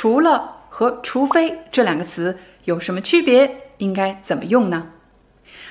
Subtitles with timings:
[0.00, 3.70] 除了和除非这两个词有什么区别？
[3.76, 4.86] 应该怎么用呢？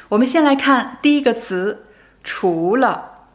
[0.07, 1.87] 我们先来看第一个词
[2.23, 3.25] “除了”。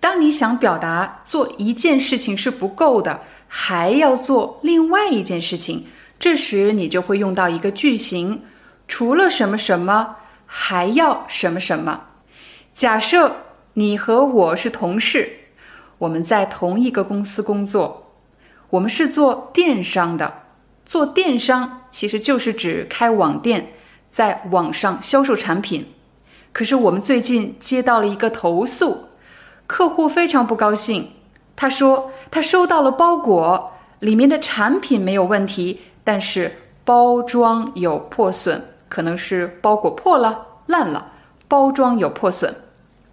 [0.00, 5.86] 当你想表达做一件事情是不够的，还要做另外一件事情，
[6.18, 8.42] 这时你就会用到一个句型：
[8.88, 12.06] 除了什么什么，还要什么什么。
[12.74, 13.36] 假设
[13.74, 15.32] 你和我是同事，
[15.98, 18.01] 我们在同一个公司工作。
[18.72, 20.44] 我们是做电商的，
[20.86, 23.74] 做电商其实就是指开网店，
[24.10, 25.92] 在网上销售产品。
[26.54, 29.08] 可是我们最近接到了一个投诉，
[29.66, 31.10] 客户非常不高兴。
[31.54, 36.50] 他说他收到了包裹，里面的产品没有问题，但是
[36.82, 41.12] 包装有破损，可能是包裹破了、烂了，
[41.46, 42.54] 包装有破损。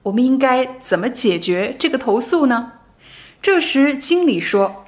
[0.04, 2.72] 我们应该怎么解决这个投诉呢？
[3.42, 4.86] 这时经理说。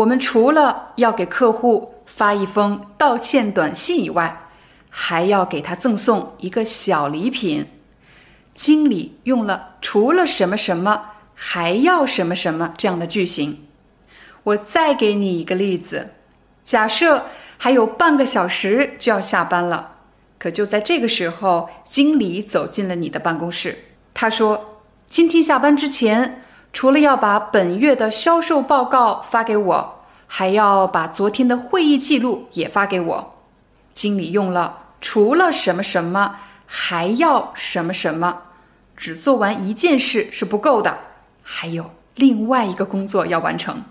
[0.00, 4.48] 我们除了要给客户发一封道歉短信以外，
[4.88, 7.66] 还要给他赠送一个小礼品。
[8.54, 11.02] 经理用了“除了什么什么，
[11.34, 13.66] 还要什么什么”这样的句型。
[14.42, 16.08] 我再给你一个例子：
[16.64, 17.26] 假设
[17.58, 19.96] 还有半个小时就要下班了，
[20.38, 23.76] 可就在这个时候，经理走进了你的办公室。
[24.14, 33.34] 他说：“今天下班之前。”除了要把本月的销售报告发给我，还要把昨天的会议记录也发给我。
[33.92, 36.36] 经理用了除了什么什么，
[36.66, 38.42] 还要什么什么，
[38.96, 40.98] 只做完一件事是不够的，
[41.42, 43.82] 还有另外一个工作要完成。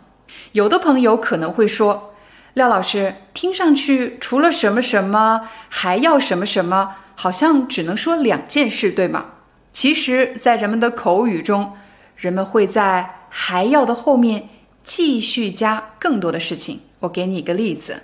[0.54, 2.14] 有的朋友可能会说
[2.54, 9.26] ：“廖老师，听上去除了什么什么，还要什么什么，好像只能说两件事，对吗？”
[9.74, 11.74] 其实，在人们的口语中，
[12.20, 14.50] 人们会在“还要”的后面
[14.84, 16.82] 继续加更多的事情。
[17.00, 18.04] 我给你一个例子：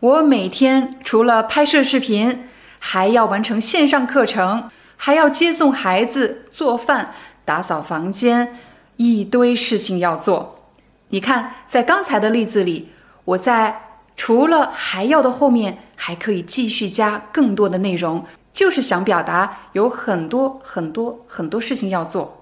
[0.00, 2.48] 我每天除了拍摄视频，
[2.80, 7.12] 还要完成线上课程，还要接送孩子、做饭、
[7.44, 8.58] 打扫房间，
[8.96, 10.58] 一堆事情要做。
[11.10, 12.88] 你看，在刚才的例子里，
[13.24, 13.80] 我在
[14.16, 22.41] 除了“还要”的后面还可以继续加更多的内容，就是想表达有很多很多很多事情要做。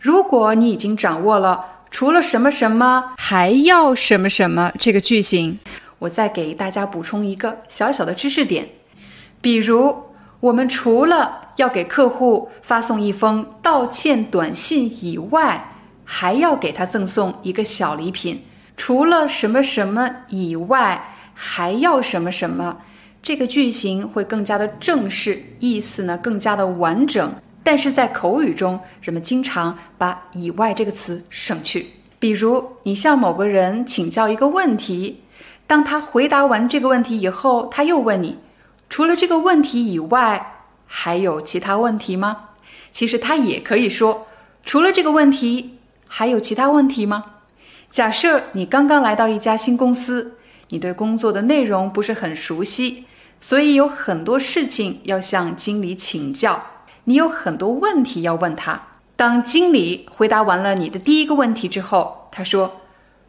[0.00, 5.58] 如果你已经掌握了除了什么什么还要什么什么这个句型，
[5.98, 8.66] 我再给大家补充一个小小的知识点。
[9.42, 10.04] 比如，
[10.40, 15.74] 我们除了要给客户发送一封道歉短信以外，
[16.06, 18.44] 还要给他赠送一个小礼品。
[18.78, 22.78] 除了什么什么以外，还要什么什么，
[23.22, 27.34] 这个句型会更加的正式，意思呢更加的完整。
[27.62, 31.90] 但是在口语中，人们经常把“以外”这个词省去。
[32.18, 35.22] 比如，你向某个人请教一个问题，
[35.66, 38.38] 当他回答完这个问题以后，他又问你
[38.88, 42.48] ：“除了这个问题以外，还有其他问题吗？”
[42.92, 44.26] 其实他也可以说
[44.64, 45.78] ：“除了这个问题，
[46.08, 47.24] 还有其他问题吗？”
[47.88, 50.36] 假设你刚刚来到一家新公司，
[50.68, 53.04] 你对工作的内容不是很熟悉，
[53.40, 56.64] 所以有很多事情要向经理请教。
[57.04, 58.88] 你有很多问题要问他。
[59.16, 62.80] 当经理回答完了你的第一个问题之后，他说：“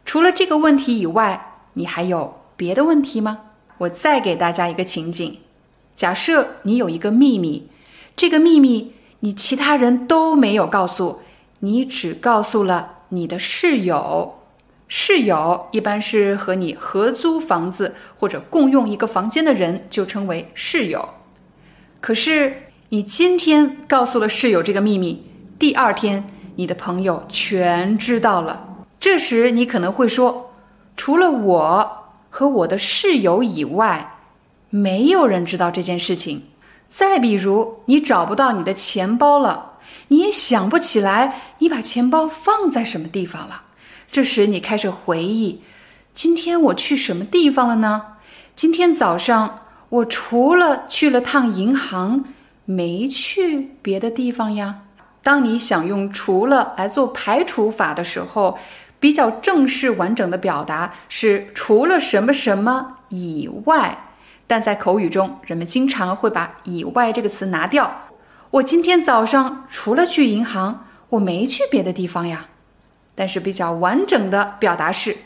[0.06, 3.40] 除了这个问题以外，你还有别的问题吗？”
[3.76, 5.38] 我再给大家一个情景：
[5.94, 7.68] 假设你有一个秘密，
[8.16, 11.20] 这个秘密你其他人都没有告诉，
[11.60, 14.38] 你只告诉了你的室友。
[14.88, 21.06] 室友一般是和你合租房子或者共用一个房间的人，就称为室友。
[22.00, 22.62] 可是。
[22.92, 25.24] 你今天告诉了室友这个秘密，
[25.58, 28.84] 第二天你的朋友全知道了。
[29.00, 30.52] 这时你可能会说，
[30.94, 34.18] 除了我和我的室友以外，
[34.68, 36.42] 没有人知道这件事情。
[36.90, 39.78] 再比如，你找不到你的钱包了，
[40.08, 43.62] 你也想不起来你把钱包放在什么地方了。
[44.10, 45.62] 这时你开始回忆，
[46.12, 48.02] 今天我去什么地方了呢？
[48.54, 52.24] 今天早上我除了去了趟银行。
[52.64, 54.82] 没去别的地方呀。
[55.22, 58.58] 当你想用除了来做排除法的时候，
[58.98, 64.06] 比较正式完整的表达是除了什么什么以外。
[64.46, 68.08] 但在口语中，人们经常会把“以外”这个词拿掉。
[68.50, 72.46] 我今天早上除了去银行，我没去别的地方呀。
[73.14, 75.16] 但是比较完整的表达是：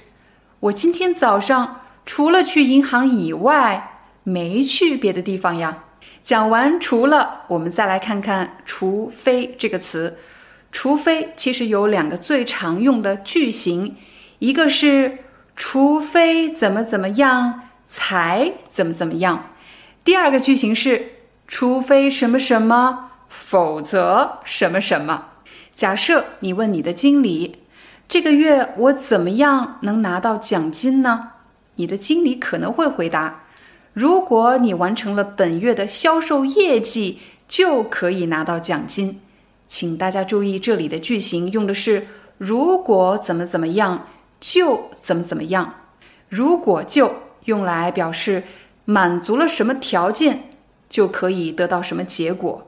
[0.60, 5.84] 我今天早上除了去银行以外，没去别的地方呀。
[6.26, 10.18] 讲完除了，我们再来看看“除非”这个词。
[10.72, 13.94] 除非其实有两个最常用的句型，
[14.40, 15.18] 一个是
[15.54, 17.62] 除非怎么怎么样。
[17.86, 19.50] 才怎么怎么样？
[20.02, 21.12] 第二个句型是，
[21.46, 25.28] 除非什么什么，否则什么什么。
[25.76, 27.62] 假设你问你的经理，
[28.08, 31.30] 这个月我怎么样能拿到奖金呢？
[31.76, 33.44] 你的经理可能会回答，
[33.96, 39.22] 如果你完成了本月的销售业绩，就可以拿到奖金。
[39.68, 42.06] 请大家注意，这里的句型用的是
[42.36, 44.08] 如果怎么怎么样，
[44.38, 45.72] 就怎么怎么样。
[46.28, 47.10] 如果就。
[47.46, 48.42] 用来表示
[48.86, 50.50] 满足了什么条件
[50.88, 52.66] 就可以得到什么结果。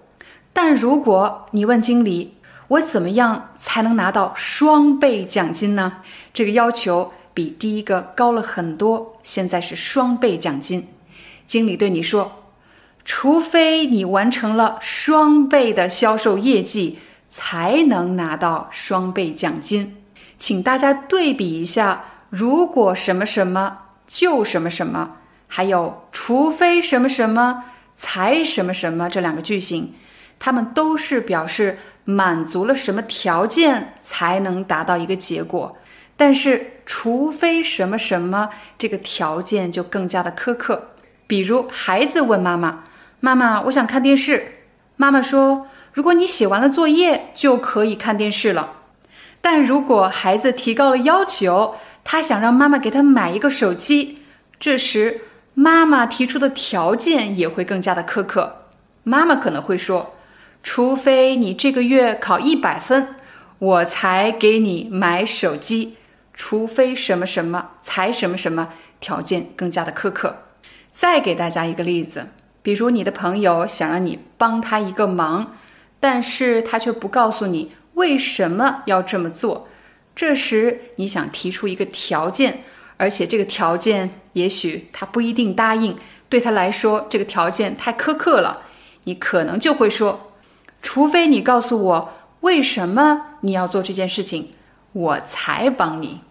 [0.53, 2.35] 但如果你问经理，
[2.69, 5.95] 我怎么样才能拿到双倍奖金呢？
[6.33, 9.17] 这个要求比第一个高了很多。
[9.25, 10.87] 现在是双倍奖金，
[11.49, 12.45] 经理对你说，
[13.05, 19.97] 除非你完成了双倍的销售业绩，才能拿到双倍奖金。
[20.37, 23.79] 请大家对比一下，如果什么什么。
[24.11, 25.17] 就什么什么，
[25.49, 27.65] 还有除非什么什么
[27.95, 29.93] 才什么什么这两个句型，
[30.39, 35.77] 它们都是表示满足了什么条件才能达到一个结果。
[36.17, 38.49] 但是除非什么什么
[38.79, 40.93] 这个条件就更加的苛刻。
[41.29, 42.83] 比如孩子问妈妈
[43.21, 44.55] ：“妈妈，我想看电视。”
[44.97, 48.73] 妈妈说：“如果你写完了作业就可以看电视了。”
[49.41, 54.23] 但如果孩子提高了要求，他想让妈妈给他买一个手机，
[54.59, 55.21] 这时
[55.55, 58.63] 妈妈提出的条件也会更加的苛刻。
[59.05, 60.17] 妈妈可能会说
[60.65, 63.15] ：“除非你这个月考一百分，
[63.59, 65.97] 我才给你买手机。
[66.33, 70.45] 除非什么什么才什么什么，条件更加的苛刻。”
[70.99, 72.27] 再给大家一个例子，
[72.61, 75.57] 比如你的朋友想让你帮他一个忙，
[76.01, 79.69] 但是他却不告诉你为什么要这么做。
[80.17, 82.65] 这时你想提出一个条件，
[82.97, 85.97] 而且这个条件也许他不一定答应，
[86.29, 88.63] 对他来说这个条件太苛刻了，
[89.05, 90.33] 你可能就会说，
[90.83, 94.49] 除非你告诉我为什么你要做这件事情，
[94.91, 96.23] 我才帮你。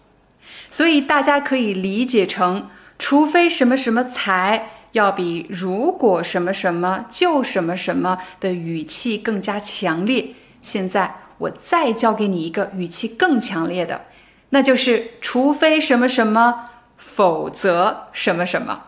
[0.69, 2.67] 所以大家可以理解成，
[2.99, 10.33] 除非什么什么才要比如果什么什么就什么什么的语气更加强烈。
[10.61, 11.15] 现在。
[11.39, 14.05] 我再教给你一个语气更强烈的，
[14.49, 18.85] 那就是除非什么什么，否则什么什么，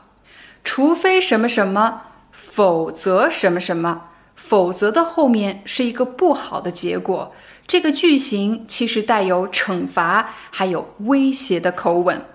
[0.63, 2.01] 除非什么什么，
[2.31, 7.35] 否则什么什么，否则的后面是一个不好的结果。
[7.67, 12.25] 这个句型其实带有惩罚还有威胁的口吻。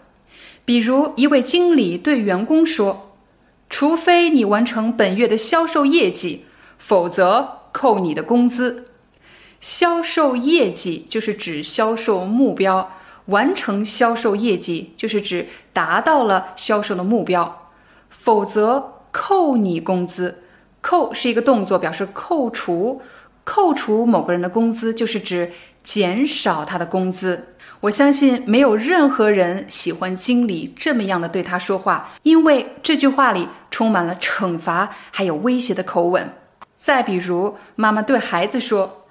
[0.64, 3.16] 比如一位经理对员工说
[3.68, 6.46] ：“除非你完成本月的销售业绩，
[6.78, 8.86] 否则扣你的工资。”
[9.60, 12.90] 销售业绩就是指销售目标，
[13.26, 17.70] 完成销售业绩就是指达到了销售的目标，
[18.10, 20.42] 否则扣你工资。
[20.82, 23.00] 扣是一个动作，表示扣除，
[23.42, 27.53] 扣除某个人的工资就是指减少他的工资。
[27.84, 36.32] 我相信没有任何人喜欢经理这么样的对他说话，因为这句话里充满了惩罚还有威胁的口吻。
[36.74, 39.04] 再比如，妈妈对孩子说。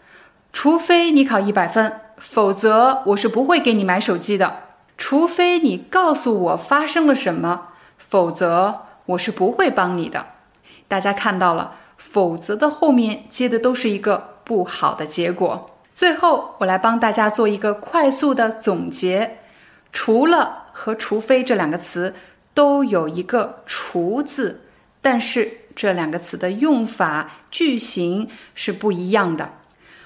[0.51, 4.57] 除非你考一百分，否则我是不会给你买手机的。
[4.97, 10.25] 除非你告诉我发生了什么，否则我是不会帮你的。
[10.87, 15.72] 大家看到了，否则的后面接的都是一个不好的结果。
[15.93, 19.37] 最后，我来帮大家做一个快速的总结：
[19.91, 22.15] 除了和除非这两个词
[22.55, 24.61] 都有一个“除”字，
[25.01, 29.51] 但是这两个词的用法、句型是不一样的。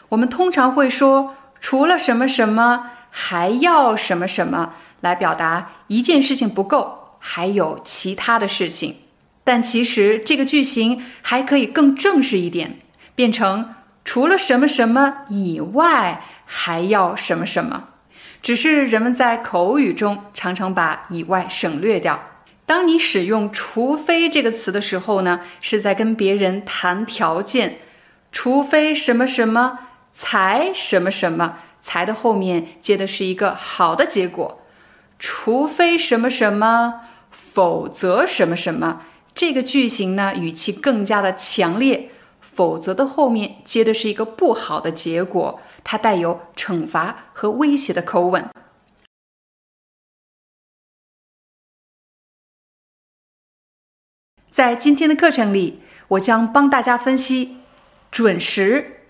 [0.10, 8.98] 我们通常会说，除了什么什么，还要什么什么，来表达一件事情不够，还有其他的事情。
[9.46, 12.80] 但其实这个句型还可以更正式一点，
[13.16, 13.74] 变成
[14.08, 17.90] 除了什么什么以外，还要什么什么。
[18.42, 22.18] 只是人们在口语中常常把以外省略掉。
[22.66, 27.80] 当你使用“除非”这个词的时候呢，是在跟别人谈条件，
[28.32, 29.80] 除非什么什么。
[30.14, 34.66] 才什么什么，才的后面接的是一个好的结果。
[35.20, 39.02] 除非什么什么，否则什么什么。
[39.36, 42.10] 这个句型呢，语气更加的强烈。
[42.58, 48.50] 否则的后面接的是一个不好的结果，它带有惩罚和威胁的口吻。
[54.50, 57.58] 在今天的课程里，我将帮大家分析
[58.10, 59.04] “准时”“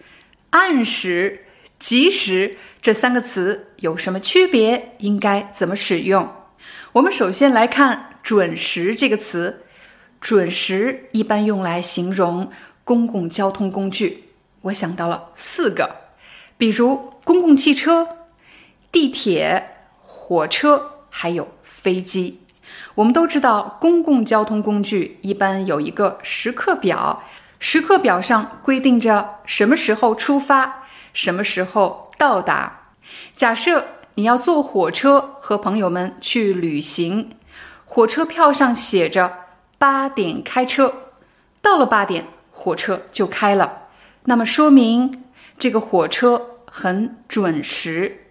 [0.51, 1.45] 按时
[1.79, 6.29] ”“及时”这三个词有什么区别，应该怎么使用。
[6.91, 9.63] 我们首先来看“准时”这个词
[10.19, 12.51] ，“准时”一般用来形容
[12.87, 14.29] 公共交通工具。
[14.61, 15.93] 我想到了四个，
[16.57, 18.07] 比如公共汽车、
[18.93, 22.39] 地铁、火车，还有飞机。
[22.95, 27.21] 我们都知道，公共交通工具一般有一个时刻表，
[27.59, 32.93] 时刻表上规定着什么时候出发，什么时候到达。
[33.35, 37.31] 假设你要坐火车和朋友们去旅行，
[37.83, 39.33] 火车票上写着
[39.77, 41.11] 八点开车，
[41.61, 42.25] 到了八点，
[42.59, 43.83] 火车就开了，
[44.25, 45.25] 那么说明
[45.59, 48.23] 这个火车很准时。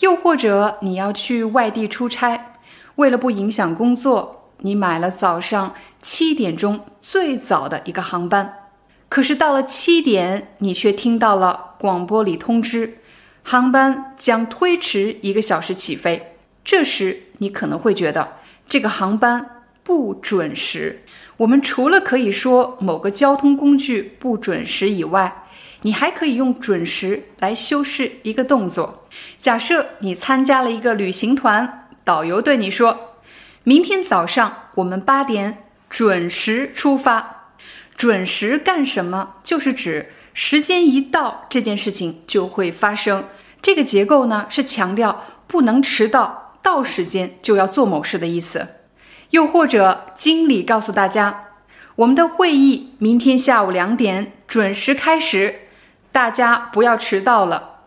[0.00, 2.56] 又或者你要去外地出差。
[2.96, 8.70] 为了不影响工作，你买了早上七点钟最早的一个航班。
[9.08, 12.98] 可是到了七点，你却听到了广播里通知，
[13.42, 16.36] 航班将推迟一个小时起飞。
[16.64, 21.03] 这时，你可能会觉得这个航班不准时。
[21.38, 25.44] 我们除了可以说某个交通工具不准时以外，
[25.82, 29.06] 你还可以用“准时”来修饰一个动作。
[29.40, 31.80] 假设你参加了一个旅行团。
[32.04, 33.14] 导游对你说
[33.64, 37.54] ：“明天早上我们八点准时出发。
[37.96, 39.36] 准时干什么？
[39.42, 43.24] 就是指时间一到，这件事情就会发生。
[43.62, 48.68] 这个结构呢，是强调不能迟到，到时间就要做某事的意思。
[49.34, 51.46] 又或者，经理告诉大家，
[51.96, 55.62] 我们的会议明天下午两点准时开始，
[56.12, 57.80] 大家不要迟到了，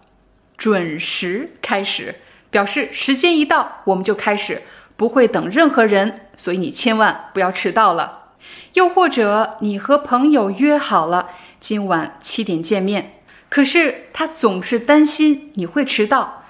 [0.58, 2.16] 准时开始。”
[2.52, 4.62] 表示时间一到，我们就开始，
[4.98, 8.34] 不会等任何人，所以你千万不要迟到了。
[8.74, 11.30] 又或者你和朋友约好了
[11.62, 16.44] 今晚七点见面，可是他总是担心你会迟到，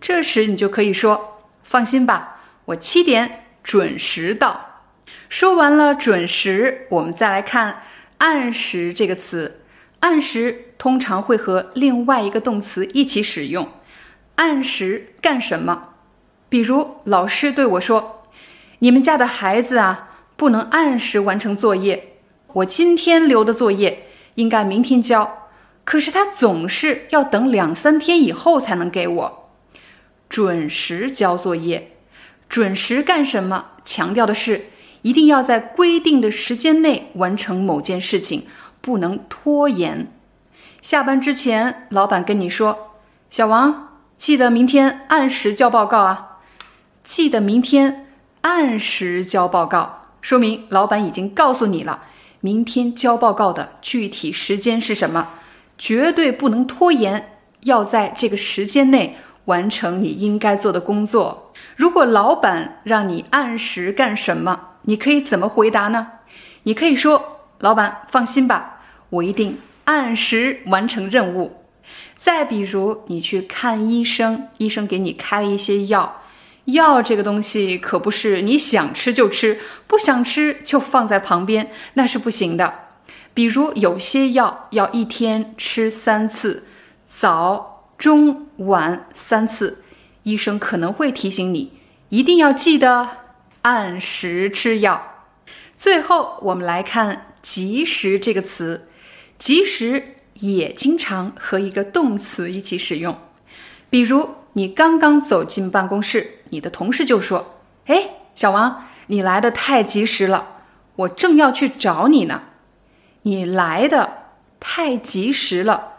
[0.00, 4.82] 这时你就可以说：“放心吧，我七点准时到。”
[5.28, 7.82] 说完了准时，我们再来看
[8.18, 9.62] “按时”这个词
[10.00, 13.68] ，“按时”通常会和另外一个动词一起使用。
[14.36, 15.88] 按时干什么？
[16.48, 18.22] 比如老师对我说
[18.78, 22.18] ：“你们家的孩子啊，不能按时完成作业。
[22.52, 24.06] 我今天留的作业
[24.36, 25.48] 应该明天交，
[25.82, 29.50] 可是他总是要等两三天以后才能给我。
[30.28, 31.93] 准时交作业，
[32.48, 33.66] 准时干什么？
[33.84, 34.66] 强调的是
[35.02, 38.44] 一定要在规定的时间内完成某件事情，
[38.80, 40.10] 不能拖延。
[40.80, 42.92] 下班之前，老板跟你说
[43.30, 46.38] ：‘小王。’记得明天按时交报告啊！
[47.02, 48.06] 记得明天
[48.42, 52.04] 按时交报告，说明老板已经告诉你了，
[52.40, 55.30] 明天交报告的具体时间是什么，
[55.76, 61.43] 绝对不能拖延，要在这个时间内完成你应该做的工作。
[61.76, 66.08] 如果老板让你按时干什么，你可以怎么回答呢？
[66.64, 68.80] 你可以说：“老板放心吧，
[69.10, 71.64] 我一定按时完成任务。”
[72.16, 76.22] 再比如，你去看医生，医生给你开了一些药，
[76.64, 82.72] 药这个东西可不是你想吃就吃，不想吃就放在旁边，那是不行的。
[83.34, 86.64] 比如有些药要一天吃三次，
[87.06, 89.83] 早、中、晚三次，
[90.24, 91.72] 医生可能会提醒你，
[92.10, 93.08] 一定要记得
[93.62, 95.24] 按时吃药。
[95.78, 98.88] 最后，我们来看“及时”这个词
[99.38, 100.10] ，“及时”。
[100.40, 103.16] 也经常和一个动词一起使用，
[103.88, 110.56] 比如你刚刚走进办公室，你的同事就说：“哎，小王，你来的太及时了，
[110.96, 112.42] 我正要去找你呢。”
[113.22, 114.24] 你来的
[114.58, 115.98] 太及时了，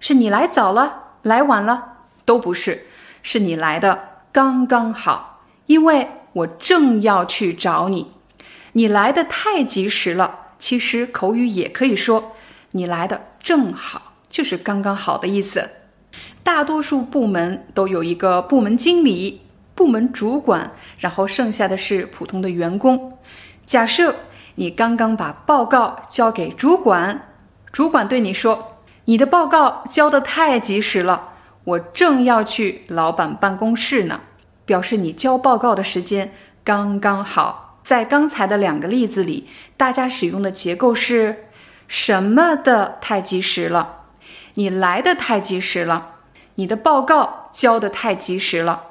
[0.00, 2.86] 是你来早了，来晚了都不是，
[3.24, 8.12] 是你来的刚刚好，因为我正要去找你。
[8.74, 12.32] 你来的太及时了，其实口语也可以说。
[12.72, 15.70] 你来的正好，就是刚刚好的意思。
[16.42, 19.42] 大多数部门都有一个部门经理、
[19.74, 23.16] 部门主管，然后剩下的是普通的员工。
[23.64, 24.16] 假设
[24.56, 27.28] 你刚刚把报告交给主管，
[27.72, 31.33] 主管对你说：“你的报告交得太及时了，
[31.64, 34.20] 我正要去老板办公室呢。
[34.66, 36.32] 表示你交报告的时间
[36.64, 37.78] 刚刚好。
[37.82, 41.48] 在刚才的两个例子里，大家使用的结构是
[41.86, 44.04] 什么的太及时了？
[44.54, 46.12] 你来的太及时了，
[46.54, 48.84] 你的报告交的太及时了。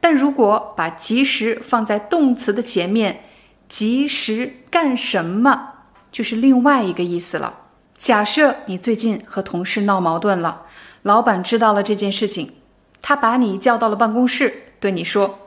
[0.00, 3.24] 但如果把及时放在动词的前面，
[3.70, 5.70] 及时干什么，
[6.12, 7.54] 就是另外一个意思了。
[7.96, 10.65] 假设你最近和同事闹矛盾了，
[11.06, 12.50] 老板知道了这件事情，
[13.00, 15.38] 他把你叫到了办公室，对你说：“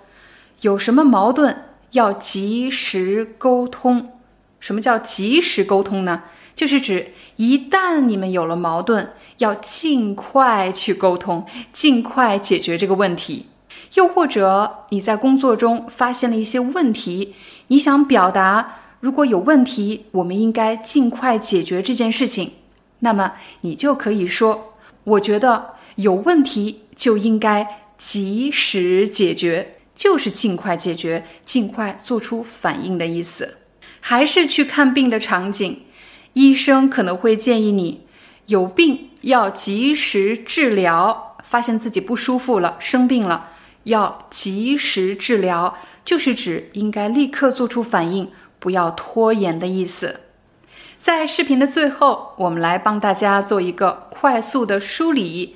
[0.62, 4.14] 有什么矛盾要及时沟通。”
[4.62, 6.24] 什么叫及时沟通呢？
[6.56, 13.48] 就是指一旦你们有了矛盾，要尽快去沟通，尽快解决这个问题。
[13.96, 17.36] 又或者你在工作中发现了一些问题，
[17.68, 18.78] 你想表达。
[19.02, 22.54] 如果有问题，我们应该尽快解决这件事情。
[23.00, 24.69] 那么你就可以说
[25.10, 33.56] ：“我觉得有问题就应该及时解决，就是尽快解决，尽快做出反应的意思。”
[34.02, 35.82] 还是去看病的场景，
[36.34, 38.06] 医生可能会建议你
[38.46, 43.50] 有病要及时治疗，发现自己不舒服了，生病了
[43.84, 48.32] 要及时治疗，就是指应该立刻做出反应。
[48.62, 50.20] 不要拖延的意思。
[51.00, 55.56] 在视频的最后，我们来帮大家做一个快速的梳理。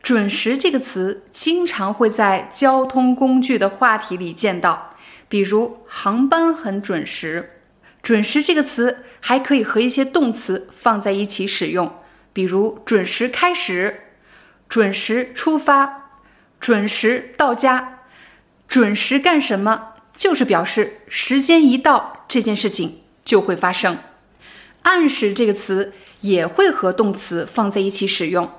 [0.00, 4.94] 准时这个词经常会在交通工具的话题里见到，
[5.28, 7.60] 比如航班很准时。
[8.02, 11.92] 准时这个词还可以和一些动词放在一起使用，
[12.32, 14.02] 比如准时开始、
[14.68, 16.10] 准时出发、
[16.60, 17.98] 准时到家、
[18.68, 22.24] 准时干什么，就是表示时间一到。
[22.28, 23.98] 这件事情就会发生。
[24.84, 28.50] 按时这个词也会和动词放在一起使用。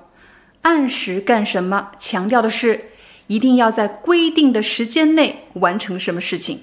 [0.61, 1.91] 按时干什么？
[1.97, 2.89] 强调的是
[3.27, 6.61] 一定要在规定的时间内完成什么事情，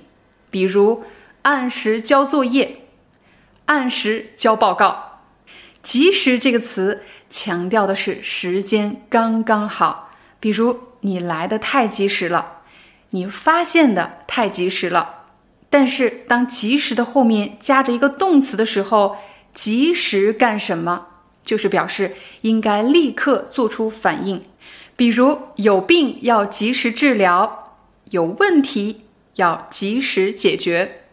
[0.51, 1.05] 比如
[1.43, 2.83] 按时交作业、
[3.67, 5.21] 按时交报告。
[5.83, 12.61] 及时这个词强调的是时间刚刚好，比如你来的太及时了，
[13.11, 15.25] 你发现的太及时了。
[15.69, 19.17] 但是，当及时的后面加着一个动词的时候，
[19.53, 21.09] 及时干什么？
[21.45, 24.45] 就是表示应该立刻做出反应。
[24.97, 27.77] 比如，有病要及时治疗，
[28.11, 31.07] 有问题要及时解决，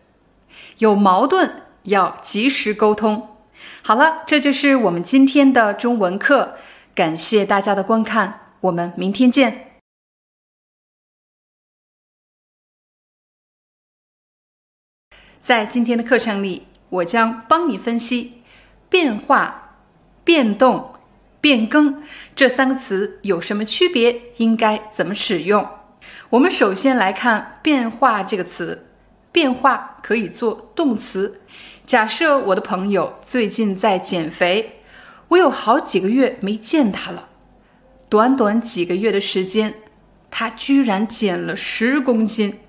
[0.78, 3.38] 有矛盾要及时沟通。
[3.82, 6.58] 好了，这就是我们今天的中文课，
[6.93, 9.82] 感谢大家的观看，我们明天见。
[15.41, 18.41] 在今天的课程里，我将帮你分析
[18.89, 19.78] “变化
[20.23, 20.93] ”“变动
[21.39, 22.04] ”“变更”
[22.36, 25.67] 这三个词有什么区别，应该怎么使用。
[26.32, 28.88] 我们首先来看“变化”这个词
[29.32, 31.41] ，“变化”可以做动词。
[31.86, 34.82] 假设我的朋友最近在减肥，
[35.30, 37.30] 我有好几个月没见他了，
[38.10, 39.73] 短短几个月的时间，
[40.30, 42.60] 他居然减了十公斤。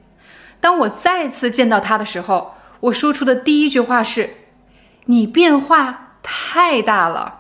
[0.61, 4.31] 当我再次见到他的时候，我说出的第一句话是
[5.07, 7.39] ：“你变化太大了。”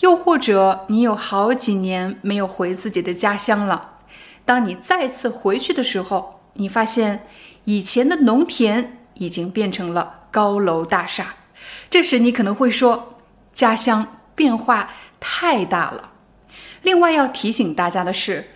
[0.00, 3.98] 又或者你有好几年没有回自己的家乡了，
[4.44, 7.26] 当你再次回去的时候，你发现
[7.64, 11.34] 以前的农田已经变成了高楼大厦。
[11.88, 13.18] 这时你可能会说
[13.54, 16.10] ：“家乡变化太大了。”
[16.82, 18.46] 另外要提醒大家的是，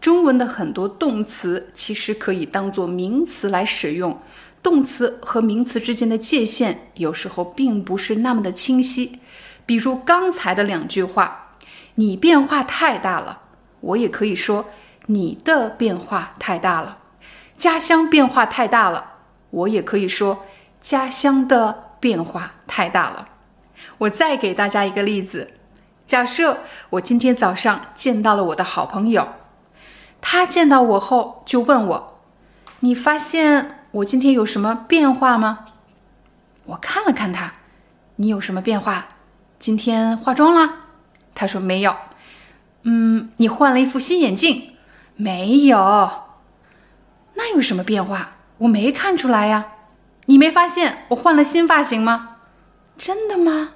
[0.00, 4.18] 中文的很多动词其实可以当做名词来使用。
[4.64, 9.20] 动词和名词之间的界限有时候并不是那么的清晰，
[9.66, 11.58] 比如刚才的两句话
[11.96, 13.42] ：“你变化太大了。”
[13.82, 14.64] 我也可以说
[15.04, 16.96] ：“你的变化太大了。”
[17.58, 19.04] 家乡变化太大了，
[19.50, 20.44] 我也可以说
[20.80, 23.28] ：“家乡的变化太大了。”
[23.98, 25.50] 我再给大家一个例子：
[26.06, 29.28] 假设我今天早上见到了我的好朋友，
[30.22, 32.20] 他见到我后就问我
[32.80, 35.66] ：“你发现？”我今天有什么变化吗？
[36.64, 37.52] 我看了看他，
[38.16, 39.06] 你有什么变化？
[39.60, 40.78] 今天化妆了？
[41.32, 41.94] 他说没有。
[42.82, 44.72] 嗯，你换了一副新眼镜？
[45.14, 45.78] 没有。
[47.34, 48.32] 那有什么变化？
[48.58, 49.66] 我没看出来呀。
[50.26, 52.38] 你没发现我换了新发型吗？
[52.98, 53.74] 真的吗？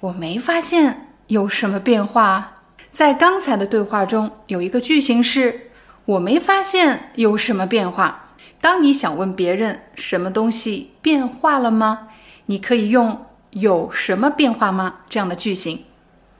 [0.00, 2.62] 我没发现有什么变化。
[2.90, 5.70] 在刚才的对话中，有一个句型是
[6.06, 8.22] 我没发现有什么变化。
[8.64, 12.08] 当你想问别人什么东西变化了吗？
[12.46, 15.84] 你可以用“有什么变化吗”这样的句型。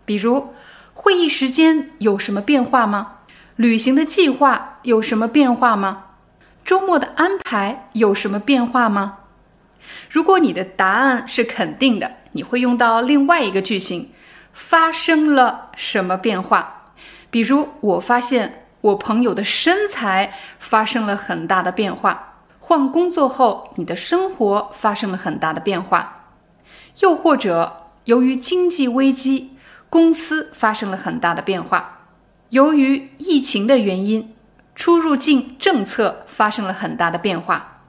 [0.07, 0.55] 比如，
[0.95, 3.17] 会议时间有什么变化吗？
[3.57, 6.05] 旅行的计划有什么变化吗？
[6.65, 9.19] 周末的安排有什么变化吗？
[10.09, 14.09] 如果你的答案是肯定的，你会用到另外一个句型：
[14.55, 16.95] 发生了什么变化？
[17.31, 22.43] 比如，我发现我朋友的身材发生了很大的变化。
[22.59, 26.27] 换工作后，你的生活发生了很大的变化。
[27.01, 29.57] 又或者，由于经济危机，
[29.89, 32.09] 公司发生了很大的变化。
[32.51, 34.35] 由于疫情的原因，
[34.75, 37.81] 出入境政策发生了很大的变化。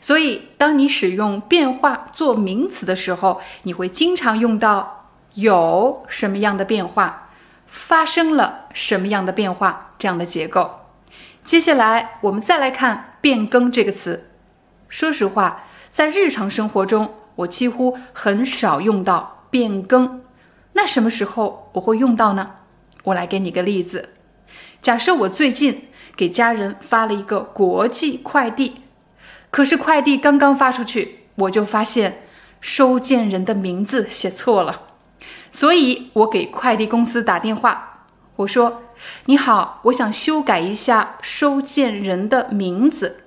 [0.00, 7.28] 所以，当你使用变化做名词的时候，你会经常用到有什么样的变化，
[7.72, 10.80] 发生了什么样的变化这样的结构。
[11.42, 14.28] 接下来，我们再来看“变更”这个词。
[14.90, 20.22] 说实话，在日常生活中，我几乎很少用到“变更”。
[20.74, 22.56] 那什么时候我会用到呢？
[23.04, 24.10] 我来给你个例子。
[24.82, 28.82] 假设我最近给家人发了一个国际快递。
[29.50, 32.22] 可是快递刚刚发出去，我就发现
[32.60, 34.91] 收件人的名字写错了，
[35.52, 38.82] 所以我给快递公司打电话，我说
[39.26, 43.18] ：“你好，我想修改一下收件人的名字。”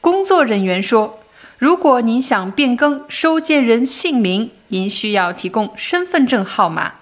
[0.00, 1.18] 工作人员说
[1.58, 6.92] ：“如果您想变更收件人姓名，您需要提供身份证号码。”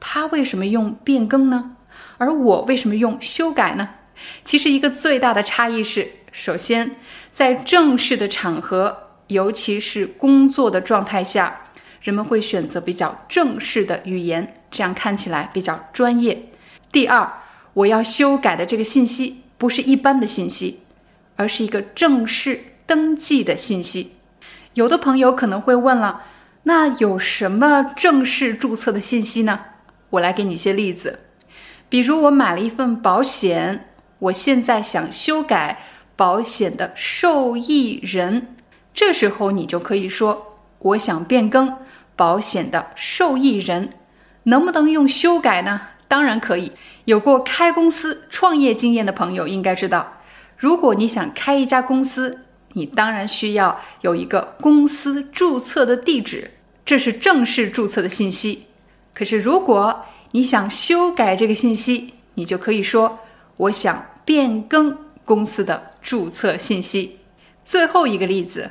[0.00, 1.76] 他为什么用变更呢？
[2.18, 3.90] 而我为什么用修改呢？
[4.44, 6.96] 其实一个最大的差异是，首先。
[7.32, 11.60] 在正式的场合，尤其是工作的状态下，
[12.00, 16.50] 人们会选择比较正式的语言，这样看起来比较专业。
[16.90, 17.30] 第二，
[17.74, 20.80] 我要修改的这个信息不是一般的信息，
[21.36, 24.12] 而是一个正式登记的信息。
[24.74, 26.22] 有的朋友可能会问了，
[26.64, 29.60] 那有什么正式注册的信息呢？
[30.10, 31.20] 我来给你一些例子，
[31.88, 35.82] 比如我买了一份保险，我现在想修改。
[36.16, 38.54] 保险的受益人，
[38.92, 41.74] 这时候你就可以说：“我想变更
[42.20, 43.94] 保险的受益人，
[44.42, 46.72] 能不能用修改呢？”当然可以。
[47.06, 50.20] 有过开公司创业经验的朋友应该知道，
[50.58, 52.40] 如果你想开一家公司，
[52.74, 56.50] 你当然需要有一个公司注册的地址，
[56.84, 58.66] 这是正式注册的信息。
[59.14, 63.20] 可是如果你想修改这个信息，你就可以说
[63.56, 67.20] ：“我想变更。”公司的注册信息。
[67.64, 68.70] 最后一个例子，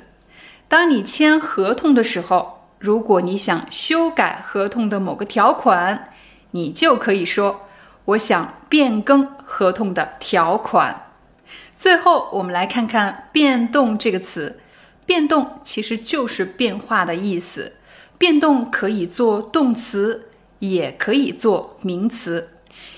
[0.67, 6.13] 当你签合同的时候，如果你想修改合同的某个条款，
[6.51, 7.67] 你就可以说
[8.05, 11.11] ：“我想变更合同的条款。”
[11.75, 14.59] 最后，我们来看看“变动”这个词。
[15.05, 17.73] 变动其实就是变化的意思。
[18.17, 22.49] 变动可以做动词，也可以做名词。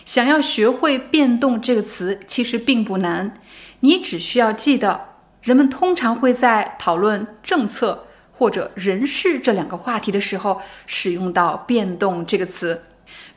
[0.06, 3.40] 想要学会“变动”这个词，其实并不难。
[3.80, 8.08] 你只需要记得，人们通常会在讨论政策
[8.42, 12.86] 或者人事这两个话题的时候，使用到“变动”这个词。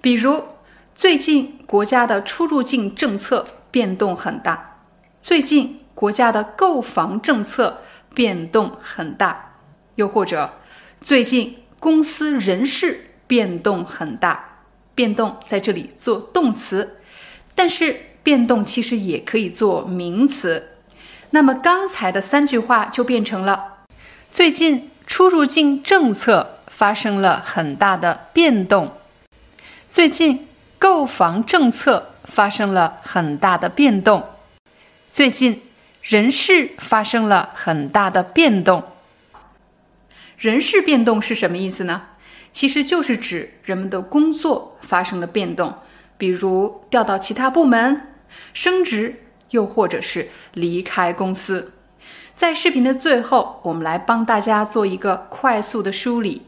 [0.00, 0.42] 比如，
[0.94, 4.80] 最近国家的出入境政策变动很大；
[5.20, 7.82] 最近国家的购房政策
[8.14, 9.58] 变动很大；
[9.96, 10.54] 又或者，
[11.02, 14.62] 最近公司人事变动很大。
[14.94, 16.96] 变动在这里做动词，
[17.54, 18.06] 但是。
[18.22, 20.78] 变动其实也可以做名词，
[21.28, 23.84] 那么刚才的三句话就变成了：
[24.30, 28.92] 最近出入境政策发生了很大的变动，
[29.88, 34.30] 最近购房政策发生了很大的变动，
[35.08, 35.62] 最近
[36.02, 38.82] 人事发生了很大的变动。
[40.36, 42.02] 人事变动是什么意思呢？
[42.50, 45.74] 其实就是指人们的工作发生了变动，
[46.16, 48.08] 比如调到其他部门。
[48.52, 51.72] 升职，又或者是离开公司。
[52.34, 56.42] 在视频的最后，我们来帮大家做一个快速的梳理。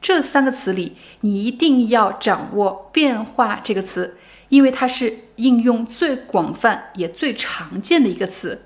[0.00, 4.16] 这三个词里，你一定要掌握“变化”这个词，
[4.50, 8.62] 因为它是应用最广泛也最常见的一个词。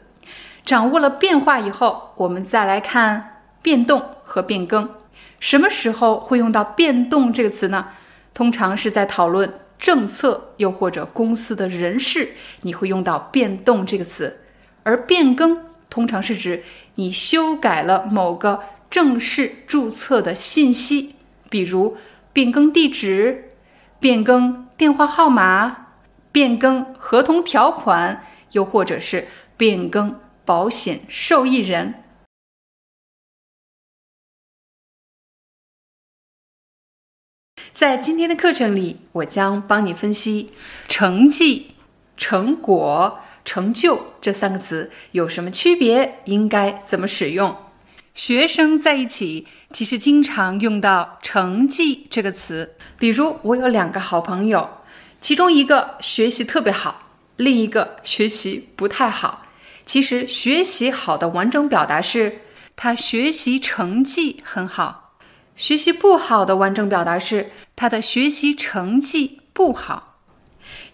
[0.63, 4.91] 掌握了变化以后，我们再来看变动和变更。
[5.39, 7.89] 什么时候会用到“变动”这个词呢？
[8.35, 9.51] 通常是在讨论。
[9.79, 14.35] 政策又或者公司的人事，你会用到“变动”这个词；
[14.83, 15.59] 而“变更”
[15.91, 16.63] 通常是指
[16.95, 21.17] 你修改了某个正式注册的信息，
[21.51, 21.99] 比如
[22.33, 23.51] 变更地址、
[23.99, 25.89] 变更电话号码、
[26.33, 31.95] 变更合同条款，又或者是变更保险受益人。
[37.73, 40.53] 在今天的课程里，我将帮你分析
[40.87, 41.75] 成绩、
[42.17, 47.57] 成果、成就这三个词有什么区别，应该怎么使用。
[48.15, 54.69] 学生在一起其实经常用到“成绩”这个词，比如我有两个好朋友，
[55.21, 57.03] 其中一个学习特别好，
[57.37, 59.47] 另一个学习不太好。
[59.87, 62.41] 其实学习好的完整表达是
[62.77, 65.15] 他学习成绩很好，
[65.57, 70.19] 学习不好的完整表达是他的学习成绩不好。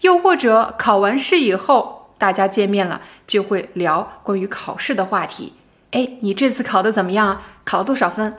[0.01, 5.53] 又或者考完试以后，大家见面了就会聊关于考试的话题。
[5.91, 7.41] 哎，你这次考的怎么样？
[7.63, 8.35] 考了多少分？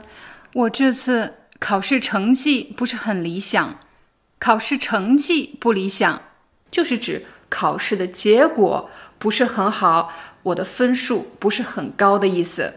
[0.53, 3.79] 我这次考试成绩不是很理想。
[4.39, 6.23] 考试成绩不理想，
[6.71, 8.89] 就是指考试的结果
[9.19, 10.13] 不是很好，
[10.45, 12.75] 我的分数不是很高的意思。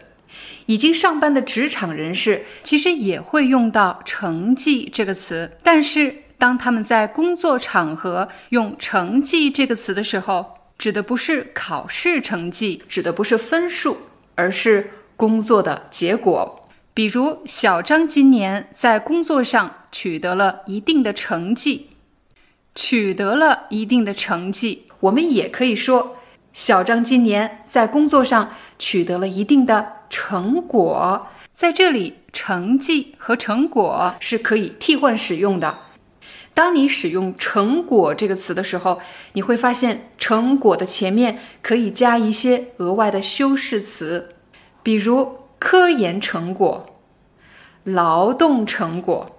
[0.66, 13.98] 已经上班的职场人士其实也会用到“成绩”这个词，但是当他们在工作场合用“成绩”这个词的时候，指的不是考试成绩，指的不是分数。
[14.34, 21.90] 而是工作的结果，比如小张今年在工作上取得了一定的成绩，
[22.74, 26.16] 取得了一定的成绩，我们也可以说
[26.52, 31.28] 小张今年在工作上取得了一定的成果。
[31.54, 35.78] 在这里，成绩和成果是可以替换使用的。
[36.54, 39.00] 当你使用“成果”这个词的时候，
[39.32, 44.34] 你会发现“成果”的前面可以加一些额外的修饰词，
[44.82, 46.96] 比如科研成果、
[47.84, 49.36] 劳动成果、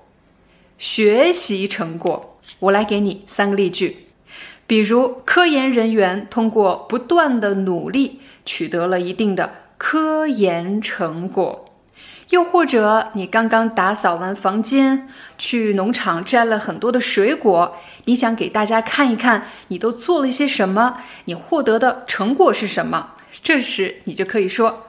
[0.78, 2.39] 学习成果。
[2.60, 4.08] 我来给你三个例句，
[4.65, 11.72] 比如科研人员通过不断的努力，取得了一定的科研成果。
[12.34, 23.12] 又或者你刚刚打扫完房间，去农场摘了很多的水果，你想给大家看一看你都做了些什么，你获得的成果是什么？
[23.43, 24.88] 这时你就可以说，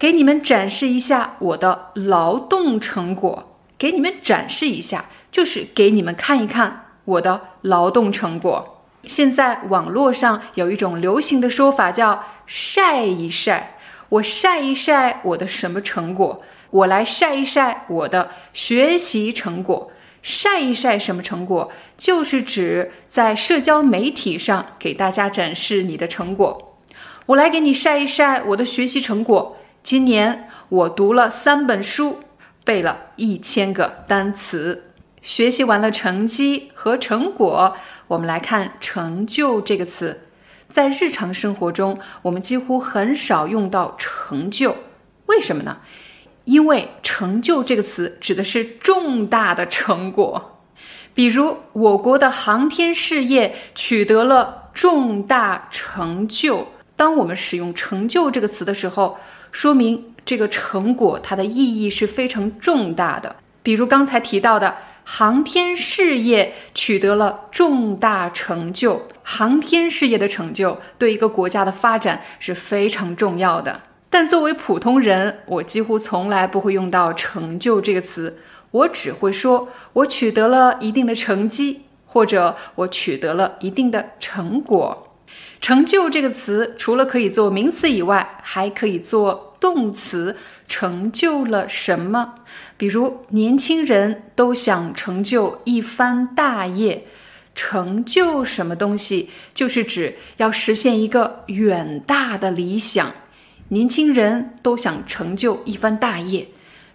[0.00, 3.56] 给你们展示一下我的劳动成果。
[3.78, 8.82] 给你们展示一下，就是给你们看一看我的劳动成果。
[9.04, 16.42] 现在网络上有一种流行的说法叫晒一晒，我晒一晒我的什么成果？
[16.70, 19.90] 我来晒一晒我的学习成果，
[20.22, 21.70] 晒一晒什么成果？
[21.96, 26.78] 就是指在社交媒体上给大家展示你的成果。
[27.26, 29.56] 我来给你晒一晒我的学习成果。
[29.82, 32.20] 今年我读了三本书，
[32.64, 34.84] 背了一千个单词。
[35.22, 37.76] 学习完了成绩和成果，
[38.08, 40.22] 我们来看“成就”这个词。
[40.68, 44.76] 在日常生活中，我们几乎很少用到“成就”，
[45.26, 45.78] 为什么呢？
[46.50, 50.60] 因为“成就”这个词指的是重大的成果，
[51.14, 56.66] 比如我国的航天事业取得了重大成就。
[56.96, 59.16] 当我们使用“成就”这个词的时候，
[59.52, 63.36] 说明这个成果它的意义是非常重大的。
[63.62, 73.82] 比如刚才提到的航天事业取得了重大成就，航天事业的成就对一个国家的发展是非常重要的。
[74.12, 78.36] 但作为普通人，我几乎从来不会用到“成就”这个词，
[78.72, 85.14] 我只会说我取得了一定的成绩，或者我取得了一定的成果。
[85.62, 90.34] “成就”这个词除了可以做名词以外，还可以做动词，
[90.66, 92.34] 成就了什么？
[92.76, 97.04] 比如年轻人都想成就一番大业，
[97.54, 103.12] 成就什么东西，就是指要实现一个远大的理想。
[103.70, 106.48] 年轻人都想成就一番大业，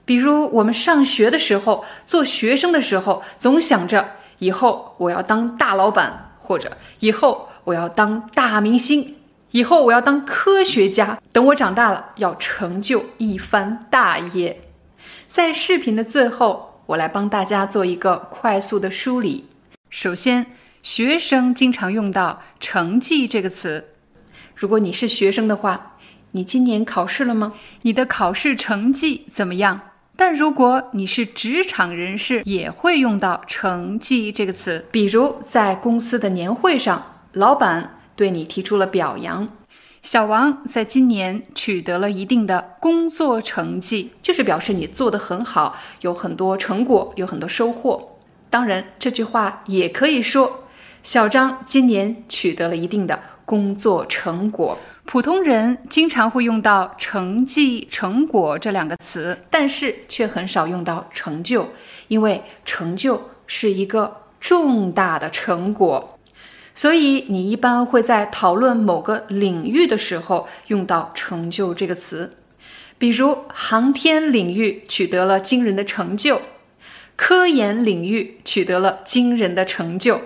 [0.04, 9.16] 比如我们上学的时候，做学生的时候，总想着以后我要当大老板，或者以后我要当大明星，
[9.52, 11.18] 以后我要当科学家。
[11.32, 14.62] 等我长大了，要成就一番大业。
[15.30, 19.48] 在视频的最后，我来帮大家做一个快速的梳理。
[19.90, 20.46] 首先，
[20.84, 23.92] 学生经常用到“成绩”这个词。
[24.54, 25.95] 如果你是学生的话，
[26.36, 27.54] 你今年考试了吗？
[27.84, 29.80] 你的考试成绩怎么样？
[30.18, 34.86] 但如果你是职场人士，也会用到“成绩”这个词。
[34.92, 39.48] 比如在公司的年会上，老板对你提出了表扬。
[40.02, 48.18] 小王在今年取得了一定的工作成绩，就是表示你做得很好，有很多成果，有很多收获。
[48.50, 50.66] 当然，这句话也可以说，
[51.02, 54.78] 小张今年取得了一定的工作成果。
[55.06, 61.70] 普通人经常会用到“成绩”“成果”这两个词，但是却很少用到“成就”，
[62.10, 66.18] 因为成就是一个重大的成果，
[66.74, 72.36] 所以你一般会在讨论某个领域的时候用到“成就”这个词。
[72.98, 76.42] 比如，航天领域取得了惊人的成就，
[77.16, 80.20] 科研领域取得了惊人的成就。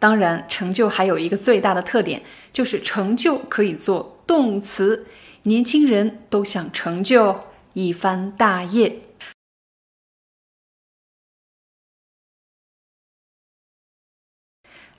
[0.00, 5.06] 当然，成就还有一个最大的特点，就是成就可以做动词。
[5.42, 7.40] 年轻人都想成就
[7.74, 9.02] 一番大业。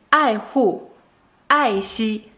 [0.09, 0.91] 爱护、
[1.47, 2.31] 爱惜、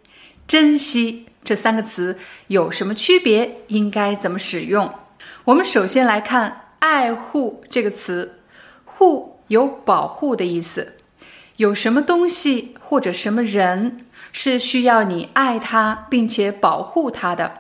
[0.48, 1.28] 珍惜。
[1.44, 3.62] 这三个词有什么区别？
[3.68, 4.94] 应该怎么使用？
[5.46, 8.42] 我们首先来看“爱护”这个词
[8.84, 10.98] ，“护”有保护的意思。
[11.58, 17.52] 有什么东西或者什么人是需要你爱他并且保护他的？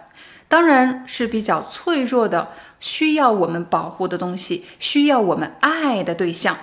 [0.47, 2.47] 当然是比较脆弱的，
[2.79, 6.55] 需要我们保护的东西，需要我们爱的对象。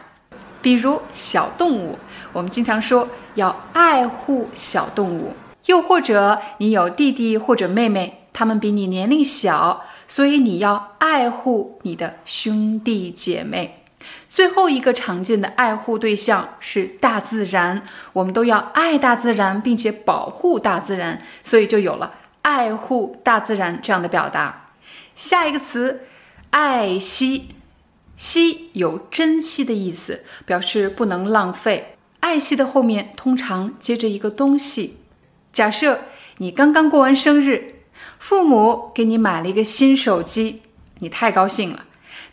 [0.62, 1.98] 比如小动物，
[2.32, 5.34] 我们经常说要爱护小动物。
[5.66, 13.83] 又或者你有弟弟或者妹妹，他们比你年龄小，所以你要爱护你的兄弟姐妹。
[14.34, 24.70] 最后一个常见的爱护对象是大自然，我们都要爱大自然，并且保护大自然，所以就有了爱护大自然这样的表达。
[25.14, 26.08] 下一个词，
[26.50, 27.50] 爱惜，
[28.16, 31.96] 惜有珍惜的意思，表示不能浪费。
[32.18, 34.98] 爱惜的后面通常接着一个东西。
[35.52, 36.00] 假设
[36.38, 37.76] 你刚刚过完生日，
[38.18, 40.62] 父母给你买了一个新手机，
[40.98, 41.84] 你太高兴了。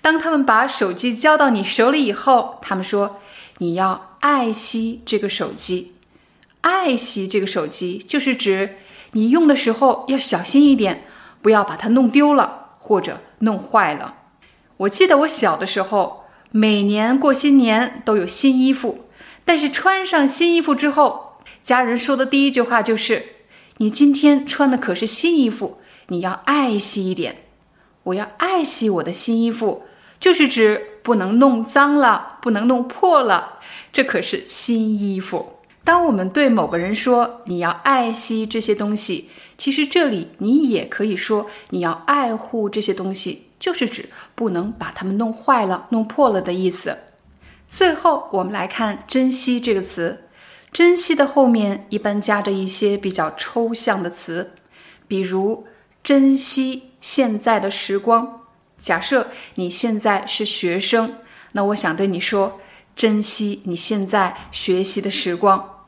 [0.01, 3.19] 当他们把手机交到你手里以后，他们说
[3.59, 5.93] 你要爱惜这个手机。
[6.61, 8.77] 爱惜这个手机，就是指
[9.11, 11.05] 你用的时候要小心一点，
[11.41, 14.15] 不要把它弄丢了或者弄坏了。
[14.77, 19.05] 我记得我小的时候，每年过新年都有新衣服，
[19.45, 21.27] 但是穿上新衣服之后。
[21.63, 23.23] 家人说的第一句话就是
[23.77, 27.43] ：“你今天穿的可是新衣服，你要爱惜一点。
[28.03, 29.83] 我要爱惜我的新衣服，
[30.21, 33.59] 就是指不能弄脏了，不能弄破了。
[33.91, 35.57] 这可是新衣服。
[35.83, 46.97] 当我们对某个人说你要爱惜这些东西，其实这里你也可以说你要爱护这些东西，就是指不能把它们弄坏了、弄破了的意思。
[47.67, 50.25] 最后，我们来看‘珍惜’这个词。”
[50.71, 54.51] 珍惜的后面一般加着一些比较抽象的词，
[55.05, 55.65] 比如
[56.01, 58.40] 珍惜现在的时光。
[58.81, 61.15] 假设你现在是学生，
[61.53, 62.59] 那我想对你说，
[62.95, 65.85] 珍惜你现在学习的时光。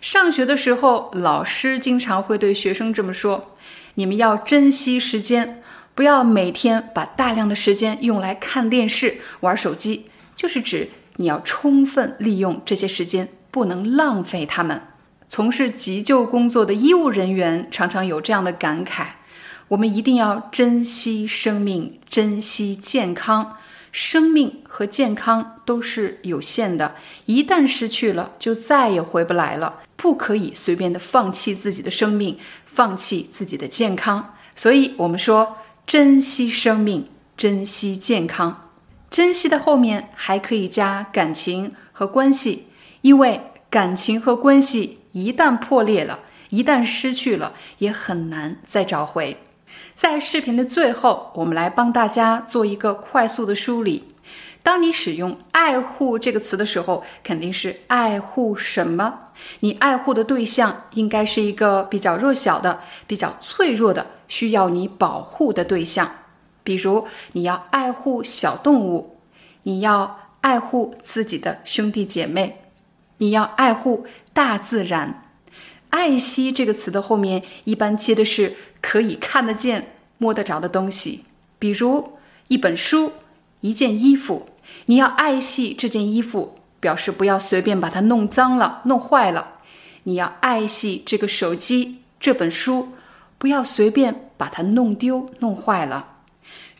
[0.00, 3.56] 上学的时候，老师经常会对学生这么说：
[3.94, 5.62] 你们要珍惜时间，
[5.94, 13.28] 不要每天把大量的时间用来看电视、玩手机，就是指你要充分利用这些时间。
[13.52, 14.80] 不能浪费它们。
[15.28, 19.08] 从事急救工作的医务人员常常有这样的感慨：
[19.72, 23.56] 我们一定要珍惜生命，珍惜健康。
[23.90, 29.80] 生命和健康都是有限的，一旦失去了，就再也回不来了。
[29.96, 34.34] 不可以随便的放弃自己的生命，放弃自己的健康。
[34.54, 35.56] 所以，我们说
[35.86, 38.68] 珍惜生命，珍惜健康。
[39.10, 42.64] 珍惜的后面还可以加感情和关系。
[43.00, 49.38] 因为感情和关系一旦破裂了，一旦失去了，也很难再找回。
[50.02, 54.12] 在视频的最后，我们来帮大家做一个快速的梳理。
[54.60, 59.28] 当你使用“爱护”这个词的时候，肯定是爱护什么？
[59.60, 66.10] 你爱护的对象应该是一个比较弱小的、比较脆弱的、需要你保护的对象。
[66.64, 69.18] 比如，你要爱护小动物，
[69.62, 72.58] 你要爱护自己的兄弟姐妹。
[73.18, 75.21] 你要爱护大自然，
[75.92, 81.24] 爱惜这个词的后面一般接的是可以看得见、摸得着的东西，
[81.58, 82.14] 比如
[82.48, 83.12] 一本书、
[83.60, 84.48] 一件衣服。
[84.86, 89.58] 你要爱惜这件衣服，表示不要随便把它弄脏了、弄坏了。
[90.04, 92.88] 你要爱惜这个手机、这本书，
[93.36, 96.08] 不要随便把它弄丢、弄坏了。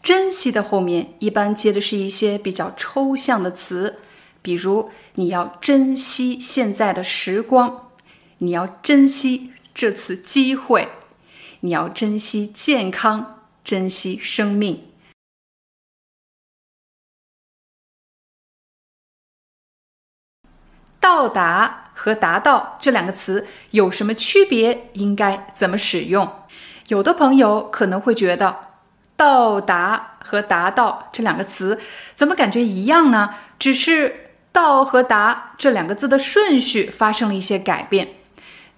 [0.03, 3.99] 珍惜的后面一般接的是一些比较抽象的词。
[4.41, 7.91] 比如，你要珍惜现在的时光，
[8.43, 10.89] 你要珍惜这次机会，
[11.61, 14.89] 你要珍惜健康，珍惜生命。
[20.99, 24.91] 到达和达到这两个词有什么区别？
[24.95, 26.29] 应该怎么使用？
[26.89, 28.57] 有的朋友可能会觉得，
[29.17, 31.81] 到达和达到这两个词
[32.17, 33.37] 怎么感觉一样呢？
[33.61, 34.19] 只是。
[34.53, 38.22] 到和达这两个字的顺序发生了一些改变。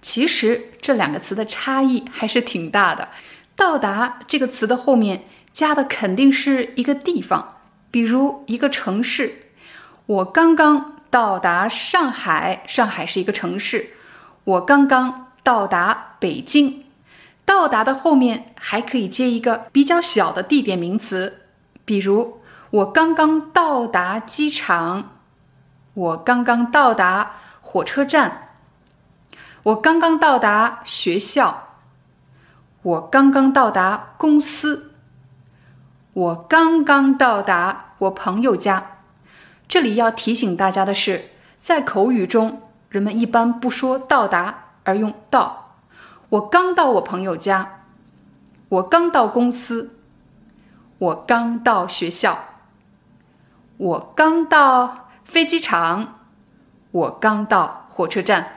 [0.05, 3.09] 其实这两个词的差异还是挺大的。
[3.55, 7.55] 到达这个词的后面加的肯定是一个地方，
[7.89, 9.33] 比如一个城市。
[10.05, 13.93] 我刚刚到达上海，上海是一个城市。
[14.43, 16.83] 我刚刚到达北京。
[17.43, 21.47] 到达的后面还可以接一个比较小的地点名词，
[21.83, 25.17] 比如我刚刚到达机场，
[25.95, 28.44] 我刚刚到达火车站，
[29.65, 31.69] 我刚刚到达学校，
[32.83, 34.91] 我刚刚到达公司，
[36.13, 38.97] 我刚刚到达我朋友家。
[39.67, 45.77] 这里要提醒大家的是，在口语中，人们一般不说到达，而用到。
[46.29, 47.85] 我刚到我朋友家，
[48.69, 49.97] 我刚到公司，
[50.99, 52.37] 我刚到学校，
[53.77, 56.19] 我刚到飞机场，
[56.91, 58.54] 我刚到火车站。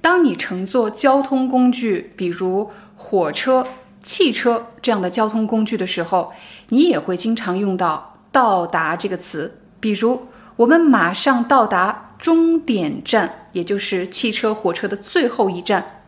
[0.00, 3.66] 当你乘坐交通工具，比如火车、
[4.02, 6.32] 汽车这样的交通工具的时候，
[6.70, 9.60] 你也会经常用到“到达”这个词。
[9.78, 16.02] 比如，我们马上到达终点站，也就是汽车、火车的最后一站。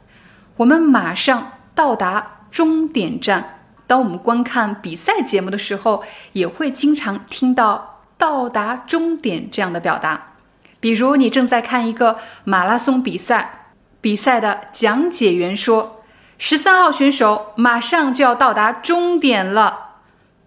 [0.56, 3.58] 我们马上到达终点站。
[3.86, 10.34] 当我们观看比赛节目的时候，也会经常听到“到达终点”这样的表达。
[10.80, 13.61] 比如，你正在看一个马拉松比赛，
[14.02, 16.02] 比赛的讲解员说
[16.36, 20.00] ：“十三号选手马上就要到达终点了。”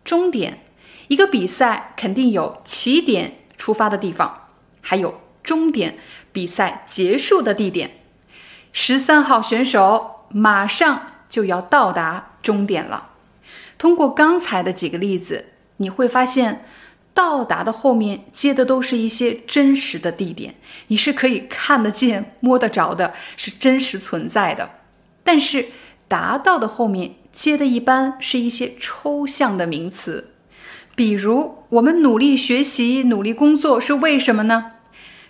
[0.06, 0.60] 终点，
[1.08, 4.50] 一个比赛肯定有起点出发的地方，
[4.82, 5.98] 还有终点
[6.32, 8.02] 比赛结束的地点。
[8.72, 13.12] 十三号选手马上就要到达终点了。
[13.78, 16.66] 通过刚才的几个例子，你会发现，
[17.16, 20.54] 到达的后面接的都是一些真实的地点，
[20.88, 24.70] 你是可以看得见、摸得着的，是真实存在的。
[25.24, 25.70] 但是，
[26.08, 30.34] 达到的后面接的一般是一些抽象的名词，
[30.94, 34.74] 比如我们努力学习、努力工作是为什么呢？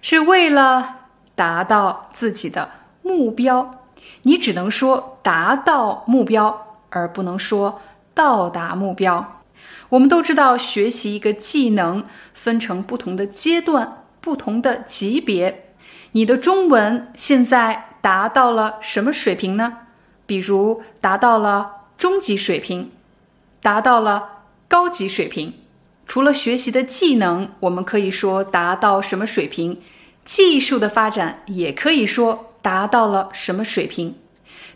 [0.02, 0.96] 是为了
[1.36, 2.72] 达到自己的。
[3.04, 3.86] 目标，
[4.24, 7.80] 你只能说达到目标，而不能说
[8.16, 9.35] 到达目标。
[9.90, 15.74] 我们都知道，学习一个技能分成不同的阶段、不同的级别。
[16.12, 19.80] 你的中文现在达到了什么水平呢？
[20.26, 22.92] 比如达到了中级水平，
[23.62, 25.54] 达到了高级水平。
[26.08, 29.82] 除了学习的技能，我们可以说达到什么水平？
[30.24, 32.52] 技术的发展也可以说。
[32.66, 34.16] 达到了什么水平？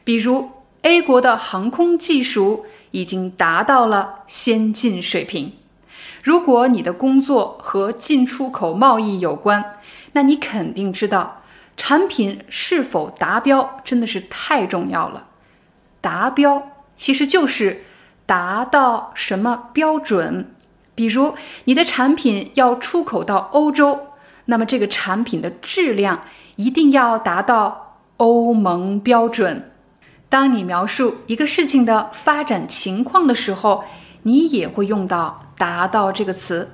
[0.03, 0.51] 比如
[0.84, 5.53] A 国的航空技术已经达到了先进水平。
[6.23, 9.77] 如果你的工作和进出口贸易有关，
[10.13, 11.41] 那你肯定知道
[11.77, 15.27] 产品是否达标真的是太重要了。
[16.01, 17.83] 达标其实就是
[18.25, 20.53] 达到什么标准。
[20.95, 24.07] 比如你的产品要出口到欧洲，
[24.45, 26.21] 那么这个产品的质量。
[26.55, 29.68] 一定要达到欧盟标准。
[30.30, 33.84] 当你描述一个事情的发展情况的时候，
[34.21, 36.71] 你也会用到“达到”这个词。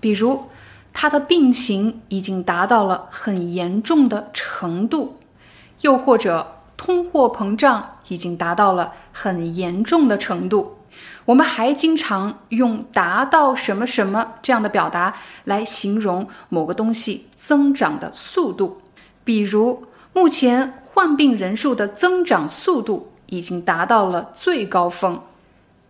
[0.00, 0.46] 比如，
[0.92, 5.20] 他的病情已经达到了很严重的程度，
[5.82, 10.78] 又或者通货膨胀已经达到了很严重的程度。
[11.26, 18.80] 我们还经常用“达到什么什么”这样的表达来形容某个东西增长的速度。
[19.22, 25.20] 比如，目前患病人数的增长速度已经达到了最高峰。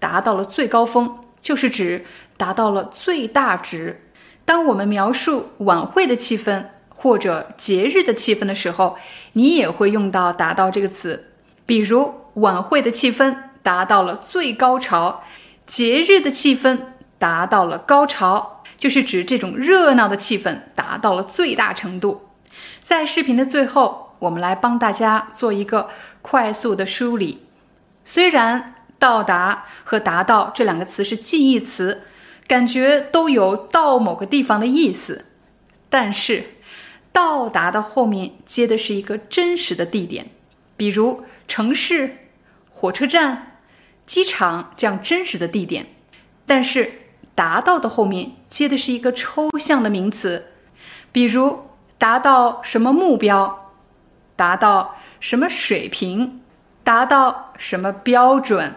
[0.00, 2.04] 达到了最高峰，就是指
[2.36, 4.10] 达到了最大值。
[4.44, 8.96] 当我们描述晚会的气氛或者节日的气氛的时候，
[9.34, 11.28] 你也会用到“达到”这个词。
[11.64, 15.22] 比如，晚会的气氛达到了最高潮，
[15.68, 16.80] 节日的气氛
[17.20, 22.22] 达到了高潮，就是指这种热闹的气氛达到了最大程度。
[22.82, 25.88] 在视频的最后，我们来帮大家做一个
[26.22, 27.46] 快速的梳理。
[28.04, 32.02] 虽然“到达”和“达到”这两个词是近义词，
[32.46, 35.26] 感觉都有到某个地方的意思，
[35.88, 36.44] 但是
[37.12, 40.30] “到达”的后面接的是一个真实的地点，
[40.76, 42.16] 比如城市、
[42.70, 43.58] 火车站、
[44.06, 45.84] 机场这样真实的地点；
[46.46, 46.92] 但是
[47.34, 50.52] “达到”的后面接的是一个抽象的名词，
[51.12, 51.64] 比如。
[51.98, 53.65] 达到什么目标？
[54.36, 56.42] 达到什么水平？
[56.84, 58.76] 达到什么标准？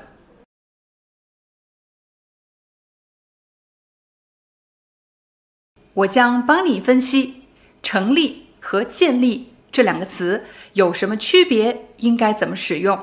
[5.94, 7.44] 我将帮你分析。
[7.82, 11.88] 成立和建立这两个词有什么区别？
[11.98, 13.02] 应该怎么使用？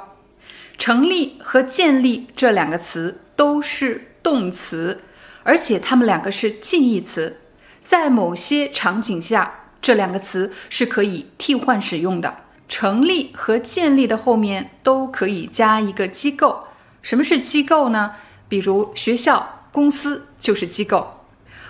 [0.76, 5.02] 成立和建立这两个词都是动词，
[5.44, 7.40] 而且它们两个是近义词，
[7.80, 12.44] 在某些场景下，这两个词是可以替换使用的。
[12.68, 16.64] 成立和建立的后面都可以加一个机构。
[17.02, 18.14] 什么是机构呢？
[18.48, 21.20] 比如学校、公司就是机构。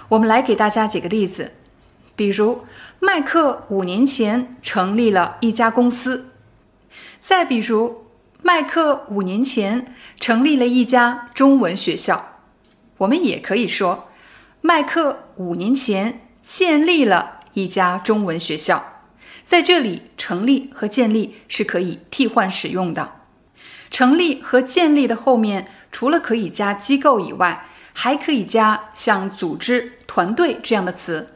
[0.09, 1.53] 我们来给大家几个例子，
[2.15, 2.65] 比如
[3.01, 6.31] 麦克五年前成立了一家公司，
[7.21, 8.07] 再比如
[8.43, 12.41] 麦克五年前成立了一家中文学校。
[12.99, 14.09] 我们也可以说，
[14.61, 18.96] 麦克五年前建立了一家中文学校。
[19.47, 23.13] 在这里，成立和建立是可以替换使用的。
[23.93, 31.29] 成立和建立的后面，除了可以加机构以外，还可以加像组织、团队这样的词。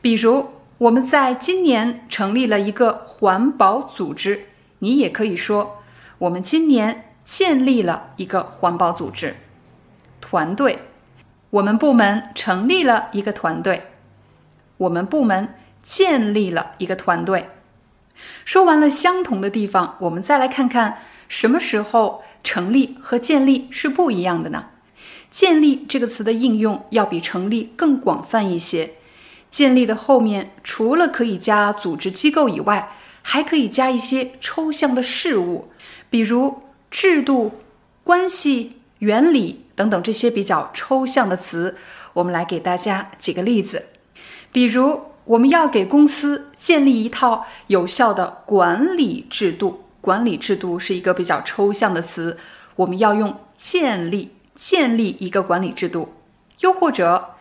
[0.00, 0.46] 比如，
[0.78, 4.46] 我们在今年成立了一个环保组织，
[4.78, 5.82] 你也可以说
[6.18, 9.34] 我们今年建立了一个环保组织。
[10.20, 10.78] 团队，
[11.50, 13.82] 我们部门成立了一个团队。
[14.76, 15.52] 我们部门。
[15.82, 17.48] 建立了一个团队。
[18.44, 24.66] 说完了相同的地方，我们再来看看什么时候成立和建立是不一样的呢？
[25.30, 28.90] 建立这个词的应用要比成立更广泛一些。
[29.48, 35.70] 建立的后面除了可以加组织机构以外，还可以加一些抽象的事物，
[36.08, 37.60] 比如制度、
[38.02, 41.76] 关系、原理等等这些比较抽象的词。
[42.14, 43.86] 我们来给大家几个例子，
[44.52, 45.09] 比如。
[45.30, 49.84] 我们要给公司建立一套有效的管理制度。
[50.00, 52.36] 管理制度是一个比较抽象的词，
[52.74, 56.14] 我们要用建立建立一个管理制度。
[56.60, 57.34] 又或者，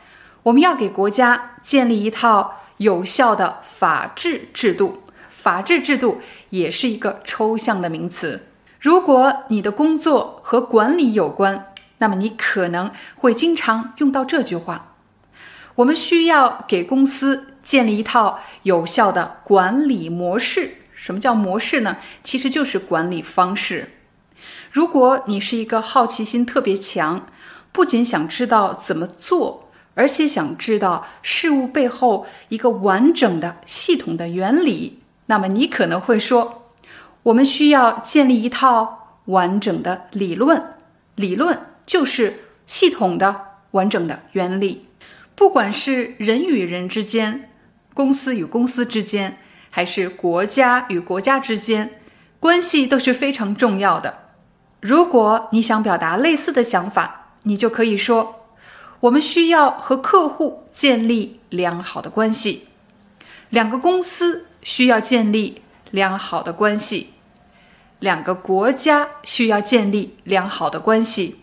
[0.43, 5.01] 我们要给国家建立一套有效的法治制度。
[5.29, 6.21] 法治制度
[6.51, 8.45] 也是一个抽象的名词。
[8.79, 14.93] 如果你的工作和管理有关，那么你可能会经常用到这句话：
[15.75, 17.48] 我们需要给公司。
[17.69, 20.71] 建立一套有效的管理模式。
[20.95, 21.97] 什么叫模式呢？
[22.23, 23.91] 其实就是管理方式。
[24.71, 27.27] 如果你是一个好奇心特别强，
[27.71, 36.71] 不仅想知道怎么做，而且想知道事物背后一个完整的系统的原理，那么你可能会说，
[37.21, 40.73] 我们需要建立一套完整的理论。
[41.13, 43.41] 理论就是系统的
[43.71, 44.87] 完整的原理。
[45.35, 47.48] 不管是人与人之间。
[47.99, 49.39] 公司与公司之间，
[49.69, 51.99] 还是国家与国家之间，
[52.39, 54.19] 关系都是非常重要的。
[54.79, 58.45] 如果你想表达类似的想法，你就可以说：
[59.01, 62.69] 我们需要和客户建立良好的关系。
[63.49, 67.09] 两个公司需要建立良好的关系。
[67.99, 71.41] 两个国家需要建立良好的关系。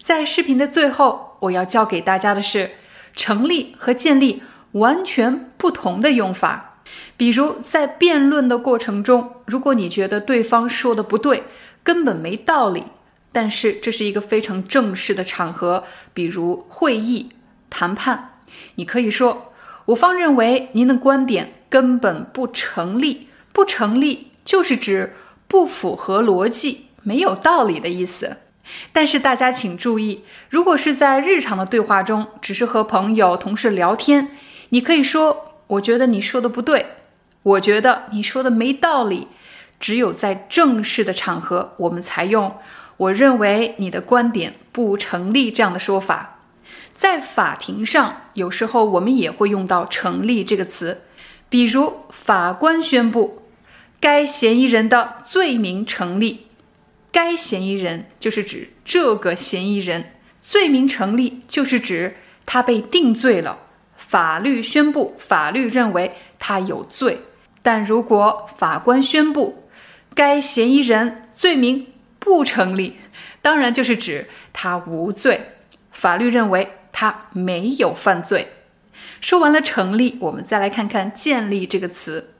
[0.00, 2.70] 在视频的最后，我要教给大家的是
[3.16, 4.44] 成立和建立。
[4.72, 6.80] 完全不同的用法，
[7.16, 11.44] 比如在辩论的过程中，如果你觉得对方说的不对，
[11.82, 12.84] 根本没道理，
[13.32, 17.30] 但是这是一个非常正式的场合，比如会议、
[17.70, 18.40] 谈判，
[18.74, 19.52] 你可以说
[19.86, 25.14] ：“我方认为您的观点根本不成立。”不成立就是指
[25.48, 28.36] 不符合逻辑、没有道理的意思。
[28.92, 34.30] 但是大家请注意，如果是在日常的对话中，只是和朋友、同事聊天。
[34.70, 36.86] 你可以说：“我觉得你说的不对，
[37.42, 39.28] 我觉得你说的没道理。”
[39.80, 42.56] 只有在正式的场合，我们才用
[42.98, 46.40] “我认为你的观点不成立”这样的说法。
[46.92, 51.02] 在法庭上，有时候我们也会用到“成立”这个词，
[51.48, 53.42] 比如法官宣布
[54.00, 56.48] 该嫌疑人的罪名成立，
[57.12, 63.60] 该嫌疑人就是指这个嫌疑人，罪名成立就是指他被定罪了。
[64.08, 67.20] 法律宣布，法律认为他有罪，
[67.60, 69.68] 但如果法官宣布
[70.14, 71.88] 该嫌疑人罪名
[72.18, 72.96] 不成立，
[73.42, 75.52] 当然就是指他无罪，
[75.90, 78.48] 法律认为他没有犯罪。
[79.20, 82.30] 说完了成立，我们再来看看建立这个词。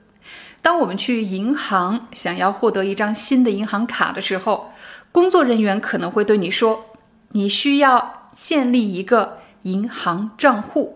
[0.62, 4.72] 当我们去银行想要获得一张新的银行卡的时候，
[5.12, 6.86] 工作人员可能会对你说
[7.32, 10.94] ：“你需要建立一个银行账户。”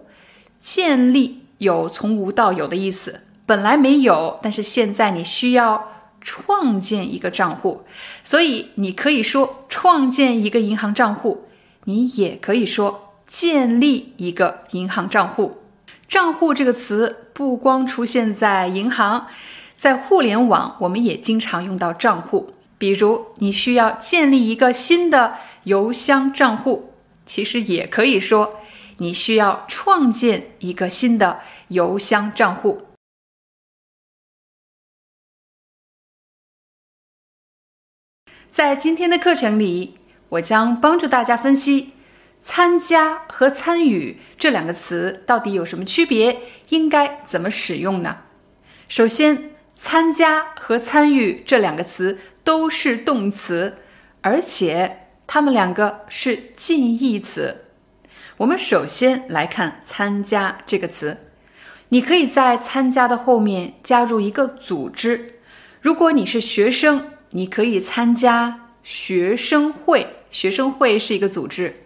[0.63, 5.91] 建立有从无到有的意思，本来没有，但是现在你需要
[6.21, 7.83] 创建一个账户，
[8.23, 11.49] 所以你可以说创建一个银行账户，
[11.85, 15.59] 你也可以说建立一个银行账户。
[16.09, 19.27] 账户这个词不光出现在银行，
[19.77, 22.55] 在互联网我们也经常用到账户。
[22.79, 25.35] 比如你需要建立一个新的
[25.65, 26.93] 邮箱账户，
[27.27, 28.61] 其实也可以说
[29.03, 32.87] 你需要创建一个新的邮箱账户。
[38.49, 39.99] 在今天的课程里，
[40.29, 41.95] 我将帮助大家分析
[42.39, 48.23] “参加”和“参与”这两个词到底有什么区别，应该怎么使用呢？
[48.87, 53.79] 首先，“参加”和“参与”这两个词都是动词，
[54.21, 57.62] 而且它们两个是近义词。
[58.39, 61.19] 我们首先来看“参加”这个词，
[61.91, 65.41] 你可以在“参加”的后面加入一个组织。
[65.81, 71.85] 如果你是学生，你可以参加学生会，学生会是一个组织。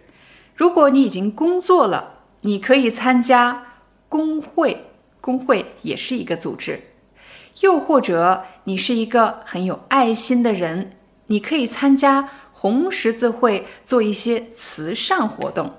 [0.55, 3.63] 如果你已经工作了，你可以参加
[4.07, 4.85] 工会，
[5.19, 6.81] 工会也是一个组织。
[7.59, 10.91] 又或者你是一个很有爱心的人，
[11.27, 15.73] 你可以参加红十字会做一些慈善活动。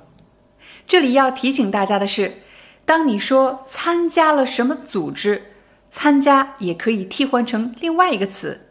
[0.88, 2.38] 这里要提醒大家的是，
[2.86, 5.52] 当你说参加了什么组织，
[5.90, 8.62] 参加也可以替换成另外一个词。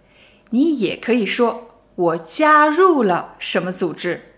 [0.49, 4.34] 你也可以说我加入了什么组织。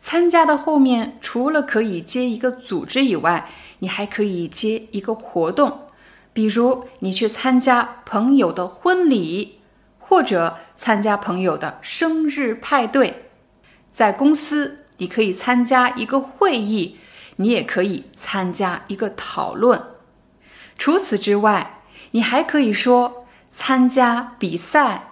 [0.00, 5.82] 参加的后面除了可以接一个组织以外，你还可以接一个活动，
[6.32, 9.60] 比如你去参加朋友的婚礼，
[10.00, 13.26] 或者参加朋友的生日派对。
[13.92, 16.96] 在公司，你可以参加一个会议，
[17.40, 19.82] 你也可以参加一个讨论。
[20.76, 21.80] 除此之外，
[22.10, 25.06] 你还可以说参加比赛。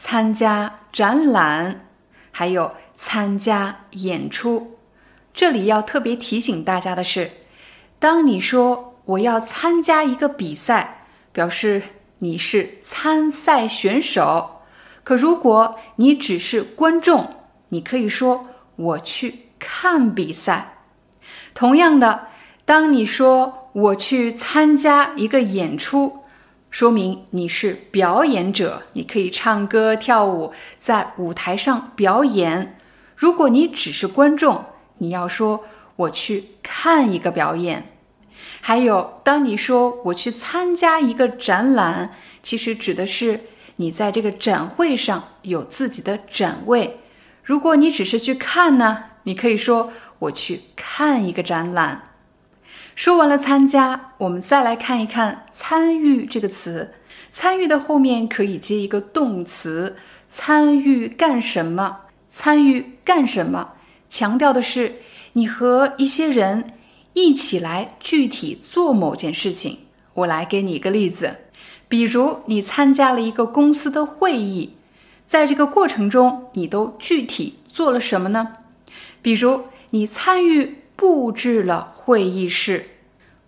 [0.00, 1.88] 参加展览，
[2.30, 4.78] 还有参加演出。
[5.34, 7.32] 这里要特别提醒大家的是，
[7.98, 11.82] 当你说我要参加一个比赛，表示
[12.20, 14.62] 你是参赛选手；
[15.02, 17.34] 可如果你只是观众，
[17.70, 18.46] 你可以说
[18.76, 20.77] 我去看比赛。
[21.58, 22.28] 同样的，
[22.64, 26.22] 当你说我去参加一个演出。
[26.70, 32.78] 说明你是表演者，你可以唱歌跳舞，在舞台上表演。
[33.16, 34.66] 如果你只是观众，
[34.98, 35.64] 你要说
[35.96, 37.90] 我去看一个表演。
[38.60, 43.40] 还有，当你说我去参加一个展览，其实指的是
[43.74, 47.00] 你在这个展会上有自己的展位。
[47.42, 49.90] 如果你只是去看呢，你可以说
[50.20, 52.02] 我去看一个展览。
[52.94, 56.94] 说完了参加，我们再来看一看“参与”这个词。
[57.30, 59.96] 参与的后面可以接一个动词，
[60.26, 62.00] 参与干什么？
[62.28, 63.74] 参与干什么？
[64.08, 64.96] 强调的是
[65.34, 66.72] 你和一些人
[67.12, 69.78] 一起来具体做某件事情。
[70.14, 71.36] 我来给你一个例子，
[71.86, 74.74] 比如你参加了一个公司的会议，
[75.26, 78.54] 在这个过程中，你都具体做了什么呢？
[79.22, 80.76] 比如你参与。
[80.98, 82.88] 布置了会议室。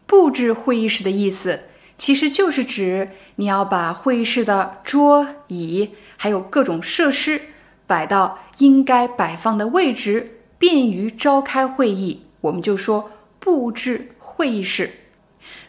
[0.06, 1.62] 布置会议室的意思，
[1.96, 7.42] 其实就是指你要把会议室的桌椅还有各种设施
[7.88, 12.22] 摆到应该摆放的位置，便于召开会议。
[12.40, 13.10] 我们就说
[13.40, 14.88] 布置会议室。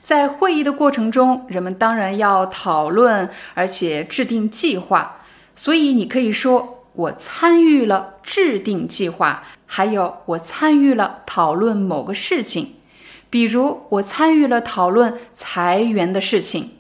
[0.04, 5.24] 在会议的过程中，人们当然要讨论，而且制定计划。
[5.56, 9.44] 所以你可以说我参与了制定计划。
[9.74, 12.76] 还有，我参与了讨论某个事情，
[13.30, 16.72] 比如我参与了讨论裁员的事情。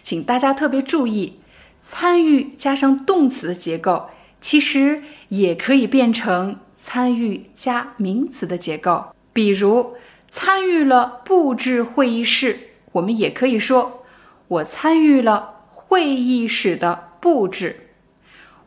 [0.00, 1.40] 请大家特别注意，
[1.82, 4.10] 参与加上动词的结构，
[4.40, 9.06] 其实也可以变成参与加名词的结构。
[9.32, 9.94] 比如，
[10.28, 12.60] 参与了布置会议室，
[12.92, 14.04] 我们也可以说
[14.46, 17.88] 我参与了会议室的布置。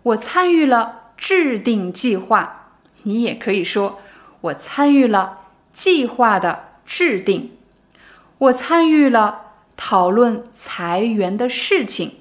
[0.04, 2.66] 我参与了制定计划。
[3.04, 4.00] 你也可以说，
[4.42, 5.40] 我参与了
[5.74, 7.52] 计划的制定，
[8.38, 12.14] 我参与了讨论裁员的事情。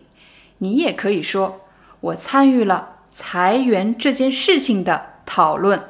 [0.58, 1.60] 你也可以说，
[2.00, 5.82] 我参与了裁员这件事情的讨论。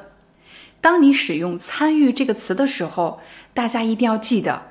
[0.81, 3.19] 当你使用“参与”这个词的时候，
[3.53, 4.63] 大家一定要记得，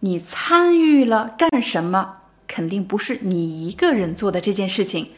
[0.00, 2.18] 你参与了干什么？
[2.48, 5.08] 肯定不是你一个人做的这件事情，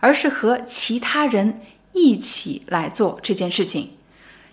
[0.00, 1.60] 而是和其他人
[1.98, 3.90] 一起来做这件事情。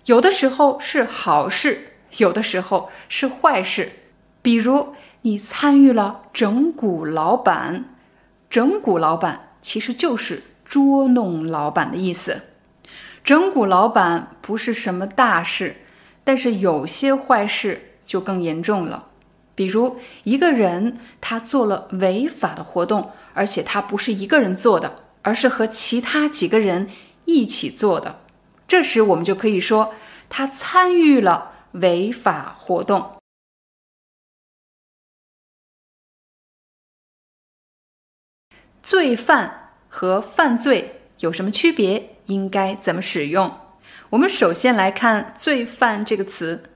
[0.06, 3.92] 有的时候是好事，有的时候是坏事。
[4.42, 7.86] 比如你参与了整蛊老板，
[8.50, 12.42] 整蛊老板其实就是捉弄老板的意思。
[13.24, 15.78] 整蛊老板不是什么大事，
[16.24, 19.08] 但是有些坏事就更严重了。
[19.56, 24.94] 比如一个人他做了违法的活动，而且他不是一个人做的，
[25.24, 26.90] 而是和其他几个人
[27.26, 28.22] 一起做的，
[28.68, 29.94] 这时我们就可以说
[30.30, 33.12] 他参与了违法活动。
[38.82, 42.18] 罪犯和犯罪有什么区别？
[42.28, 43.60] 应该怎么使用？
[44.12, 46.72] 我们首先来看“罪犯”这个词。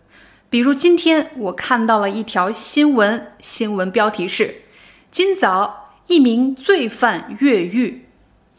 [0.50, 4.64] 比如今天我看到了一条新闻，新闻标题是
[5.12, 8.08] ：“今早一名罪犯越狱。”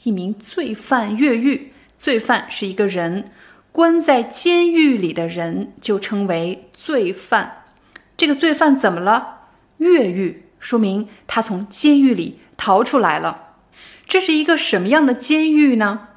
[0.04, 3.30] 一名罪犯越狱，罪犯是一个人，
[3.70, 7.64] 关在监狱里的人就称为罪犯。
[8.16, 9.40] 这个罪犯怎么了？
[9.76, 13.56] 越狱，说明他从监狱里逃出来了。
[14.06, 16.08] 这是一个什么样的监狱呢？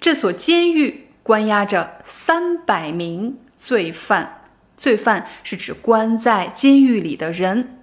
[0.00, 4.42] 这所监狱关押着三百名罪犯，
[4.76, 7.78] 罪犯是指关在监狱里的人。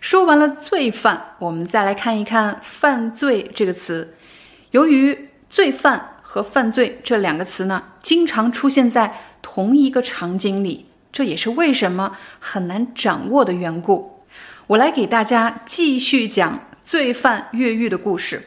[0.00, 4.14] 说完了罪犯，我们再来看一看“犯罪”这个词。
[4.70, 14.20] 由于罪犯和犯罪这两个词呢，经常出现在同一个场景里，这也是为什么很难掌握的缘故。
[14.66, 18.42] 我来给大家继续讲罪犯越狱的故事。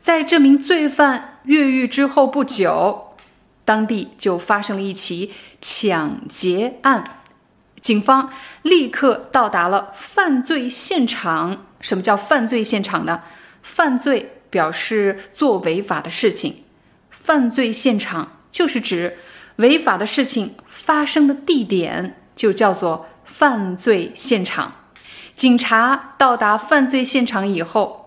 [0.00, 3.08] 在这名罪犯越狱之后不久，
[3.66, 7.04] 当地就发生了一起抢劫案。
[7.78, 8.32] 警方
[8.62, 11.66] 立刻到达了犯罪现场。
[11.78, 13.20] 什么叫犯罪现场呢？
[13.60, 16.64] 犯罪表示做违法的事情，
[17.24, 19.18] 犯罪现场就是指
[19.56, 24.72] 违法的事情发生的地点，就叫做犯罪现场。
[25.34, 28.00] 警察到达犯罪现场以后。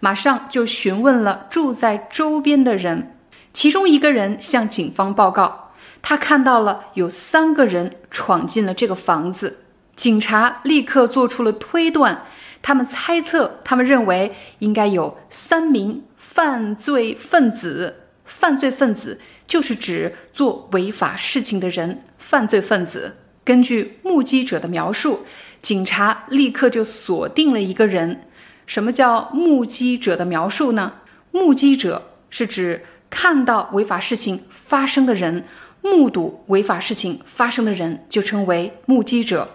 [0.00, 3.16] 马上就询问了住在周边的人，
[3.52, 9.58] 其中一个人向警方报告，他看到了有三个人闯进了这个房子。
[9.96, 12.24] 警察立刻做出了推断，
[12.62, 18.04] 他们猜测，他们认为应该有三名犯罪分子。
[18.28, 19.18] 犯罪分子
[19.48, 22.04] 就是指做违法事情的人。
[22.18, 25.26] 犯罪分子根据目击者的描述，
[25.60, 28.28] 警察立刻就锁定了一个人。
[28.66, 30.92] 什么叫目击者的描述呢？
[31.32, 35.44] 目击者是指看到违法事情发生的人，
[35.80, 39.48] 目睹违法事情发生的人就称为目击者。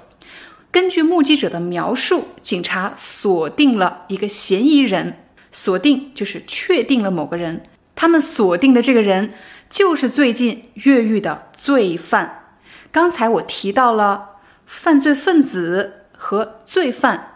[0.71, 5.19] 根据目击者的描述，警察锁定了一个嫌疑人。
[5.51, 7.61] 锁定就是确定了某个人，
[7.95, 9.33] 他们锁定的这个人
[9.69, 12.55] 就是最近越狱的罪犯。
[12.91, 17.29] 刚才我提到了犯罪分子和罪犯。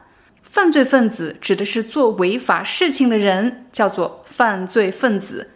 [0.44, 5.50] 犯罪分子指的是做违法事情的人，叫做犯罪分子；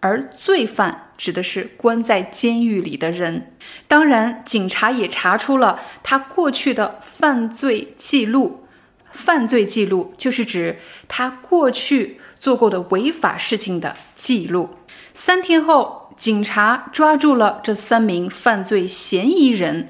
[0.00, 3.52] 而罪犯指的是关在监狱里的人。
[3.86, 8.66] 当然，警察也查出了他过去的犯罪记录。
[9.10, 14.70] 犯罪记录就是指他过去做过的违法事情的记录。
[15.14, 19.88] 三天后，警察抓住了这三名犯罪嫌疑人。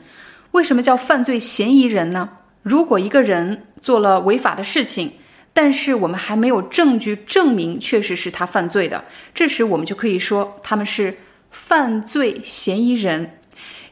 [0.52, 2.30] 为什么叫犯罪嫌疑人呢？
[2.62, 5.12] 如果一个人做了违法的事情，
[5.52, 9.04] 但是我们还没有证据证明确实是他犯罪的，
[9.34, 11.18] 这时我们就可以说他们是
[11.50, 13.38] 犯罪嫌疑人。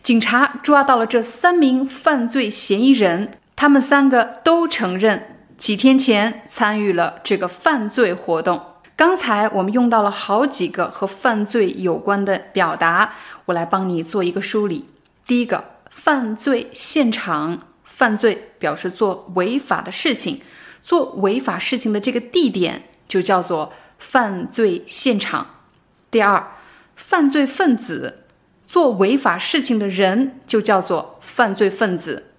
[0.02, 5.33] 警察抓到了这三名犯罪嫌疑人，他们三个都承认
[5.64, 8.62] 几天前参与了这个犯罪活动。
[8.96, 13.14] 刚才我们用到了好几个和犯罪有关的表达，
[13.46, 14.84] 我来帮你做一个梳理。
[15.26, 17.60] 第一个，犯罪现场。
[17.82, 20.42] 犯罪表示做违法的事情，
[20.82, 25.46] 做违法事情的这个地点就叫做犯罪现场。
[26.10, 26.46] 第二，
[26.94, 28.24] 犯罪分子
[28.66, 32.32] 做违法事情的人就叫做犯罪分子。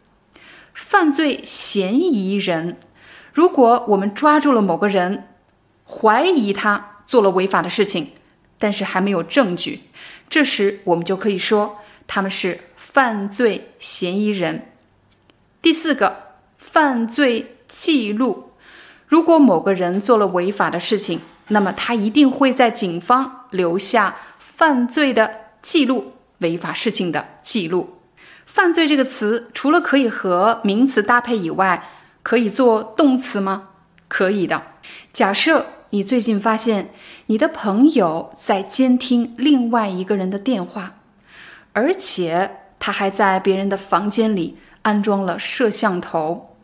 [0.76, 2.78] 犯罪嫌疑人，
[3.36, 5.28] 如果我们抓住了某个人，
[5.86, 8.12] 怀疑他做了违法的事情，
[8.58, 9.82] 但是还没有证据，
[10.30, 14.72] 这时我们就可以说他们是犯罪嫌疑人。
[15.62, 18.52] 第四个犯罪记录，
[19.06, 21.20] 如果某个人做了违法的事情，
[21.50, 28.00] 那么他一定会在警方留下犯罪的记录，违法事情的记录。
[28.46, 31.84] 犯罪这个词除了可以和名词搭配以外，
[32.26, 33.70] 可以做动词吗？
[34.08, 34.64] 可以的。
[35.14, 36.90] 假设你最近发现
[37.28, 40.96] 你的朋友在监听另外一个人的电话，
[41.74, 44.58] 而且他还在别人的房间里。
[44.82, 46.56] 安装了摄像头，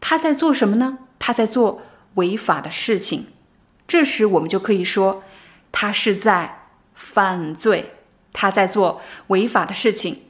[0.00, 0.98] 他在做什么呢？
[1.20, 1.82] 他在做
[2.14, 3.26] 违法的事情。
[3.86, 5.22] 这时我们就可以说，
[5.70, 7.92] 他是在犯罪，
[8.32, 10.22] 他在做违法的事情。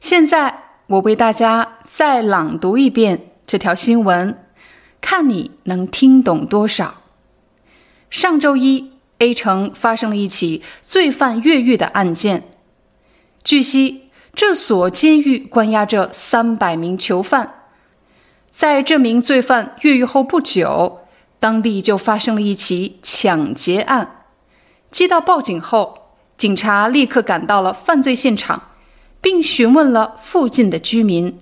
[0.00, 4.36] 现在我为大家再朗读一遍这条新闻，
[5.00, 7.02] 看你能听懂多少。
[8.10, 12.42] 上周一，A 城发生了一起罪犯越狱的案件。
[13.44, 17.68] 据悉，这所监狱关押着三百名囚犯。
[18.50, 21.02] 在这名罪犯越狱后不久，
[21.38, 24.24] 当地就发生了一起抢劫案。
[24.90, 28.70] 接到报警后，警察立刻赶到了犯罪现场，
[29.20, 31.38] 并询问了附近的居民。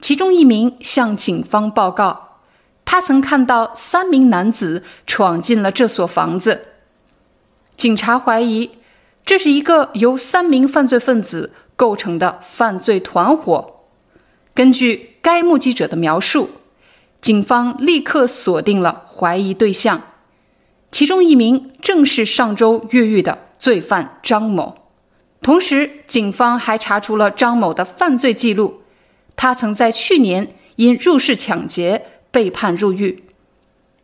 [0.00, 2.38] 其中一名向警方报告，
[2.84, 6.66] 他曾看到三名男子闯进了这所房子。
[7.76, 8.70] 警察怀疑
[9.24, 13.74] 这是一个由三名犯罪分子构成的犯罪团伙。
[14.54, 16.50] 根据该目击者的描述，
[17.20, 20.00] 警方立刻锁定了怀疑对象，
[20.90, 24.76] 其中一名正是上周越狱的罪犯张某。
[25.42, 28.82] 同时，警方还查出了张某的犯罪记录。
[29.38, 33.22] 他曾在去年因入室抢劫被判入狱。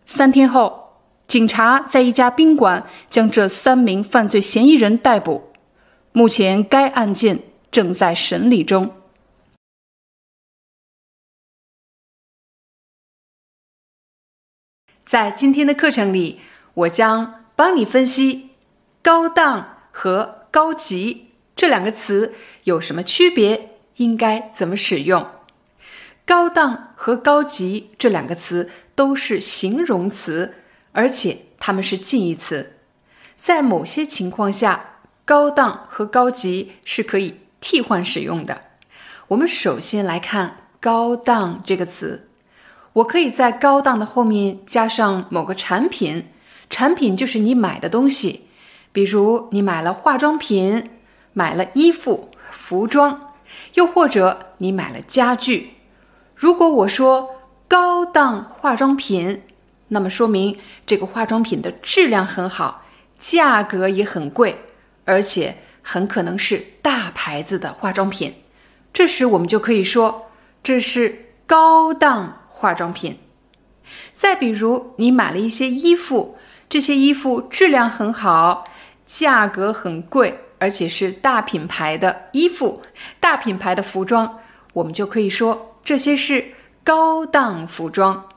[0.06, 5.52] 三天后，警察在一家宾馆将这三名犯罪嫌疑人逮捕。
[6.12, 7.40] 目前，该案件
[7.72, 8.94] 正在审理中。
[15.04, 16.38] 在今天的课程里，
[16.74, 18.50] 我将帮你分析
[19.02, 23.73] “高档”和“高级”这两个词有什么区别。
[23.96, 25.26] 应该怎么使用？
[26.26, 30.54] 高档和高级这两个词都是形容词，
[30.92, 32.72] 而且它们是近义词。
[33.36, 38.62] 在某些情况下，高档和高级是可以替换使用的。
[39.28, 42.28] 我们首先来看“高档”这个词，
[42.94, 46.26] 我可以在“高档”的后面加上某个产品，
[46.70, 48.48] 产品就是你买的东西，
[48.92, 50.90] 比如你买了化妆品，
[51.34, 53.33] 买了衣服、服装。
[53.74, 55.74] 又或者你买了家具，
[56.34, 57.36] 如果我说
[57.68, 59.42] 高档化妆品，
[59.88, 62.84] 那么说明这个化妆品的质量很好，
[63.18, 64.58] 价格也很贵，
[65.04, 68.34] 而且很可能是大牌子的化妆品。
[68.92, 70.30] 这时我们就可以说
[70.62, 73.18] 这是高档化妆品。
[74.14, 76.38] 再比如你买了一些衣服，
[76.68, 78.64] 这些衣服质量很好，
[79.04, 80.43] 价格很贵。
[80.64, 82.80] 而且是大品牌的衣服、
[83.20, 84.40] 大品牌的服装，
[84.72, 86.42] 我们就可以说这些是
[86.82, 88.30] 高档服装。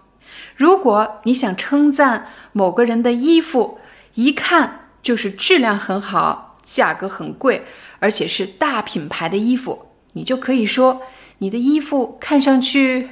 [0.53, 3.79] 如果你想称赞某个人的衣服，
[4.15, 7.63] 一看就是质量很好、价格很贵，
[7.99, 11.03] 而且是大品牌的衣服，你就可以说
[11.37, 13.11] 你的衣服看上去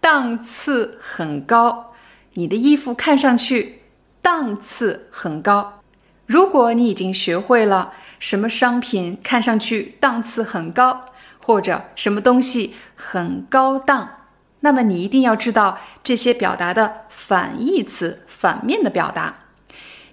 [0.00, 1.92] 档次很高。
[2.32, 3.82] 你的衣服看上去
[4.22, 5.82] 档次很高。
[6.24, 7.92] 如果你已经学会了。
[8.24, 11.10] 什么商品看上去档次很高，
[11.40, 14.08] 或者什么东西很高档，
[14.60, 19.34] 那么你一定要知道这些表达的反义词、反面的表达。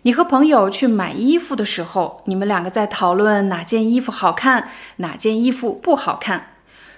[0.02, 6.56] 你和朋友去买衣服的时候，你们两个在讨论哪件衣服好看，哪件衣服不好看。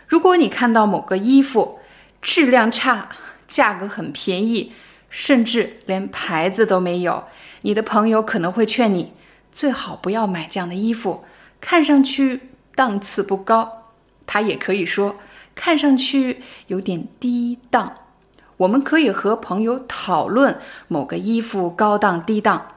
[0.07, 1.77] 如果你看到某个衣服
[2.23, 3.09] 质量差，
[3.47, 4.73] 价格很便宜，
[5.11, 7.25] 甚至连牌子都没有，
[7.61, 9.13] 你的朋友可能会劝你。
[9.53, 11.23] 最好不要买这样的衣服，
[11.61, 13.83] 看上去档次不高。
[14.25, 15.17] 他也可以说
[15.53, 17.93] 看上去有点低档。
[18.57, 22.67] 我们可以和朋友讨论某个衣服高档低档，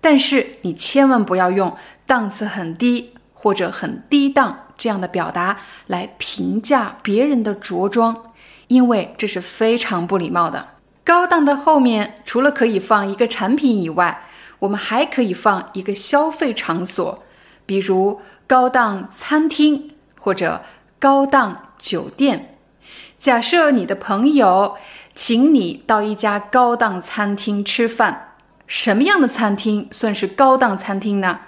[0.00, 8.24] 但是你千万不要用档次很低或者很低档这样的表达来评价别人的着装，
[8.68, 10.68] 因为这是非常不礼貌的。
[11.04, 14.24] 高档的后面除了可以放一个产品以外，
[14.62, 17.24] 我们还可以放一个消费场所，
[17.66, 19.90] 比如高档餐厅
[20.20, 20.62] 或者
[21.00, 22.56] 高档酒店。
[23.18, 24.76] 假设你的朋友
[25.16, 28.34] 请你到一家高档餐厅吃饭，
[28.68, 31.40] 什么样的餐厅算是高档餐厅呢？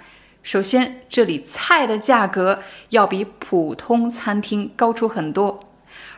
[0.43, 2.59] 首先，这里菜的价格
[2.89, 5.61] 要比普通餐厅高出很多，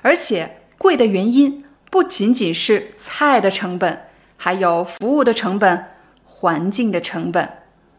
[0.01, 5.85] 而且贵的原因不仅仅是菜的成本，还有服务的成本。
[6.39, 7.49] 环境的成本，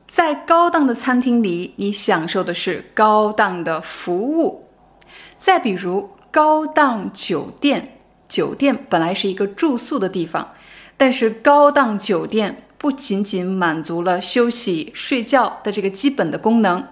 [0.08, 4.68] 在高档的餐厅里，你享受的是高档的服务。
[5.36, 10.54] 再比如高档酒店，酒店本来是一个住宿的地方，
[10.96, 16.86] 但是高档酒店不仅仅满足了休息睡觉的这个基本的功能，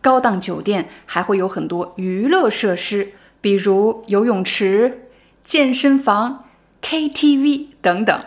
[0.00, 3.12] 高档酒店还会有很多娱乐设施，
[3.42, 5.10] 比如游泳池、
[5.44, 6.46] 健身房、
[6.80, 8.18] KTV 等等。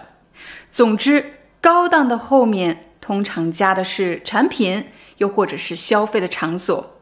[0.70, 1.40] 总之。
[1.64, 4.86] 高档的后面通常加的是产品，
[5.20, 6.98] 又或者是消费的场所。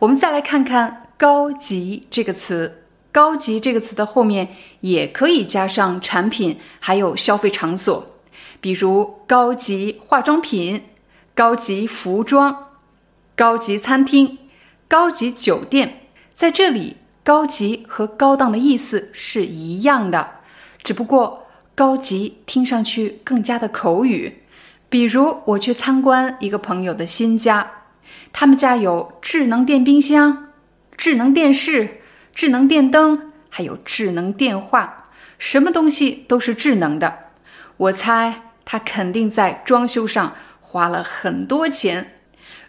[0.00, 4.48] 我们再来看看“高级”这个词，高级这个词的后面
[4.80, 8.06] 也可以加上产品，还有消费场所，
[8.60, 10.82] 比如高级化妆品、
[11.34, 12.66] 高级服装、
[13.34, 14.38] 高级餐厅、
[14.86, 16.02] 高级酒店。
[16.34, 20.32] 在这里，高级和高档的意思是一样的，
[20.82, 21.41] 只不过
[21.74, 24.42] 高级听上去更加的口语。
[24.88, 27.70] 比如，我去参观一个朋友的新家，
[28.32, 30.48] 他们家有智能电冰箱、
[30.96, 31.98] 智能电视。
[32.34, 37.26] 智能电灯，还有智能电话，什么东西都是智能的。
[37.76, 42.14] 我猜他肯定在装修上花了很多钱。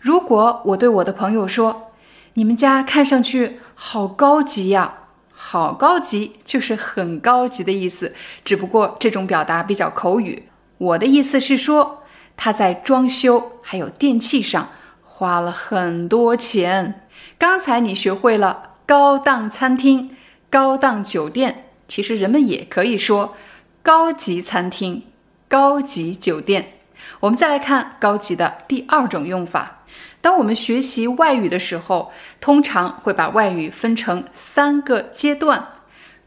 [0.01, 1.93] 如果我对我的朋友说
[2.35, 5.02] ：“你们家看上去好高级呀，
[5.45, 8.13] 好高级”，就是很高级的意思。
[8.45, 10.43] 只不过这种表达比较口语。
[10.77, 12.03] 我的意思是说，
[12.37, 14.69] 他在装修还有电器上
[15.03, 17.07] 花了很多钱。
[17.37, 18.69] 刚才你学会了。
[18.85, 20.15] 高档餐厅、
[20.49, 23.33] 高档酒店，其实人们也可以说
[23.81, 25.03] 高级餐厅、
[25.47, 26.73] 高级酒店。
[27.21, 29.82] 我们再来看高级的第二种用法。
[30.23, 35.67] 当我们学习外语的时候，通常会把外语分成三个阶段：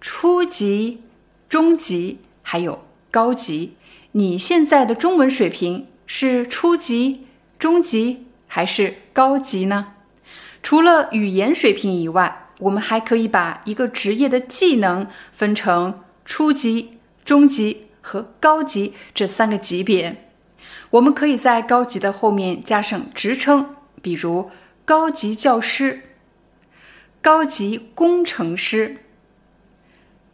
[0.03, 1.01] 初级、
[1.49, 3.75] 中级，还有高级。
[4.13, 7.25] 你现在的中文水平是初级、
[7.59, 9.95] 中级还是高级呢？
[10.63, 20.29] 除了语言水平以外，我们还可以把一个职业的技能分成初级、中级和高级这三个级别。
[20.91, 23.75] 我们可以在高级的后面加上职称，
[24.07, 24.53] 比如
[24.85, 26.01] 高级教师、
[27.21, 28.99] 高级工程师、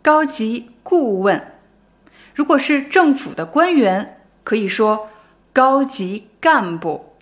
[0.03, 1.55] 高级顾问。
[2.35, 5.09] 如果是政府的官员，可以说
[5.55, 7.15] 高级干部。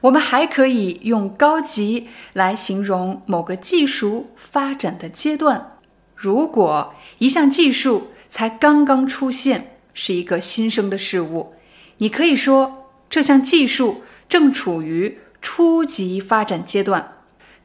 [0.00, 5.78] 我们还可以用“高级”来形容某个技术发展的阶段。
[6.16, 11.54] 如果一项技术才刚刚出现，是一个新生的事物，
[11.98, 17.18] 你可以说这项技术正处于初级发展阶段。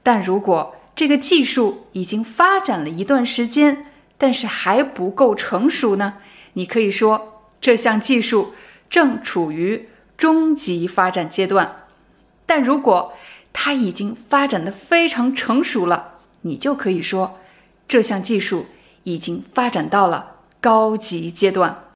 [0.03, 3.85] 但如果这个技术已经发展了一段时间，
[4.17, 6.15] 但是还不够成熟呢？
[6.53, 8.53] 你可以说这项技术
[8.89, 11.85] 正处于中级发展阶段。
[12.45, 13.13] 但如果
[13.53, 17.39] 它已经发展的非常成熟了，你就可以说
[17.87, 18.65] 这项技术
[19.03, 21.88] 已经发展到了高级阶段。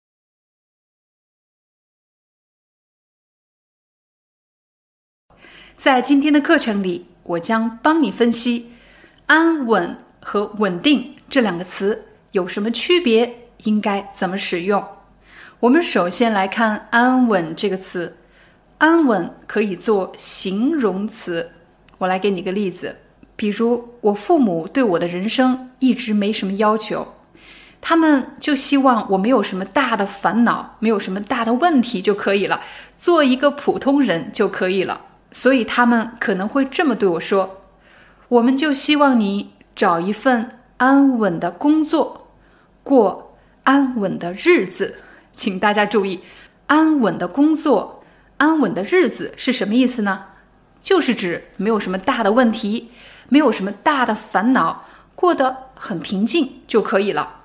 [5.83, 8.71] 在今天的课程里，我将帮你分析
[9.27, 14.81] “安稳”和“稳定”这两个词有什么区别，应该怎么使用。
[15.59, 18.15] 我们首先来看“安稳”这个词。
[18.77, 21.51] 安稳可以做形容词，
[21.97, 22.95] 我来给你个例子，
[23.35, 27.15] 比如我父母对我的人生一直没什么要求，
[27.81, 32.61] 他们就希望我没有什么大的烦恼，没有什么大的问题就可以了，
[32.97, 35.07] 做一个普通人就可以了。
[35.33, 37.63] 所以他们可能会这么对我说
[38.29, 42.27] ：“我们就希望你找一份安稳的工作，
[42.83, 44.99] 过安稳的日子。”
[45.35, 46.21] 请大家注意，
[46.67, 48.03] 安稳的工作。
[48.37, 50.25] 安稳的日子是什么意思呢？
[50.79, 52.91] 就是指没有什么大的问题，
[53.29, 57.39] 没有什么大的烦恼，过得很平静就可以了。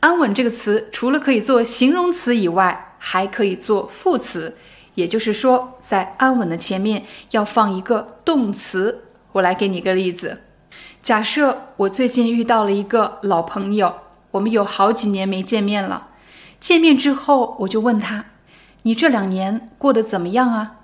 [0.00, 4.56] 安稳这个词除了可以做形容词以外，还可以做副词，
[4.94, 9.04] 也就是说，在安稳的前面要放一个动词。
[9.32, 10.42] 我来给你个例子：
[11.02, 13.94] 假设我最近遇到了一个老朋友，
[14.32, 16.08] 我们有好几年没见面了，
[16.60, 18.26] 见面之后我就问他。
[18.82, 20.80] 你这两年过得怎么样啊？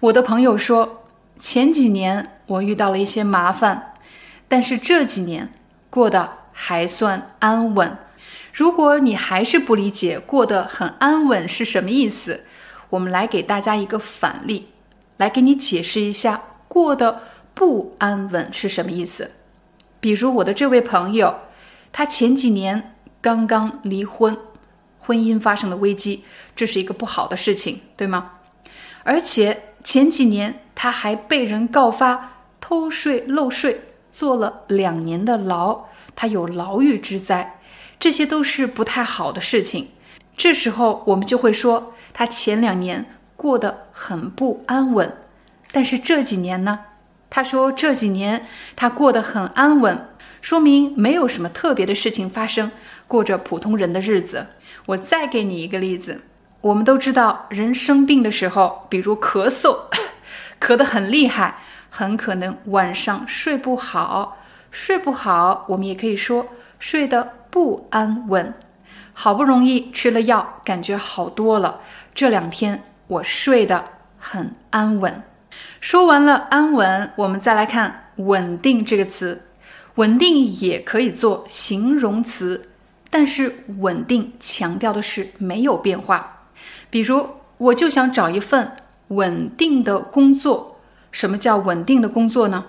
[0.00, 1.04] 我的朋友说，
[1.38, 3.94] 前几年我遇到了一些麻烦，
[4.48, 5.52] 但是这几年
[5.88, 7.96] 过得还算安稳。
[8.52, 12.44] 如果你还是不理解过得很安稳是什么意思，
[12.94, 14.68] 我们来给大家一个反例，
[15.16, 17.22] 来给你解释一下过得
[17.52, 19.32] 不安稳是什么意思。
[19.98, 21.34] 比如我的这位朋友，
[21.92, 24.36] 他前几年刚刚离婚。
[25.00, 26.24] 婚姻发生了危机，
[26.56, 28.30] 这是一个不好的事情，对吗？
[29.02, 33.80] 而且前几年他还被人告发偷税漏税，
[34.12, 37.60] 坐了两年的牢，他有牢狱之灾，
[37.98, 39.88] 这些都是不太好的事情。
[40.36, 43.04] 这时候我们就会说他前两年
[43.36, 45.14] 过得很不安稳，
[45.70, 46.80] 但是这几年呢？
[47.28, 48.46] 他说这几年
[48.76, 50.08] 他过得很安稳，
[50.40, 52.70] 说明没有什么特别的事情发生，
[53.08, 54.46] 过着普通人的日子。
[54.86, 56.20] 我再给你一个例子，
[56.60, 59.76] 我们都知道，人生病的时候，比如咳嗽，
[60.60, 61.58] 咳得很厉害，
[61.90, 64.38] 很可能晚上睡不好。
[64.70, 66.46] 睡不好，我们也可以说
[66.78, 68.54] 睡得不安稳。
[69.16, 71.80] 好不容易吃了药，感觉好多了。
[72.14, 73.84] 这两天我睡得
[74.18, 75.22] 很安稳。
[75.80, 79.42] 说完了安稳，我们再来看稳定这个词。
[79.96, 82.68] 稳定也可以做形容词，
[83.10, 86.48] 但是稳定强调的是没有变化。
[86.90, 88.72] 比如，我就想找一份
[89.08, 90.78] 稳定的工作。
[91.12, 92.64] 什么叫稳定的工作呢？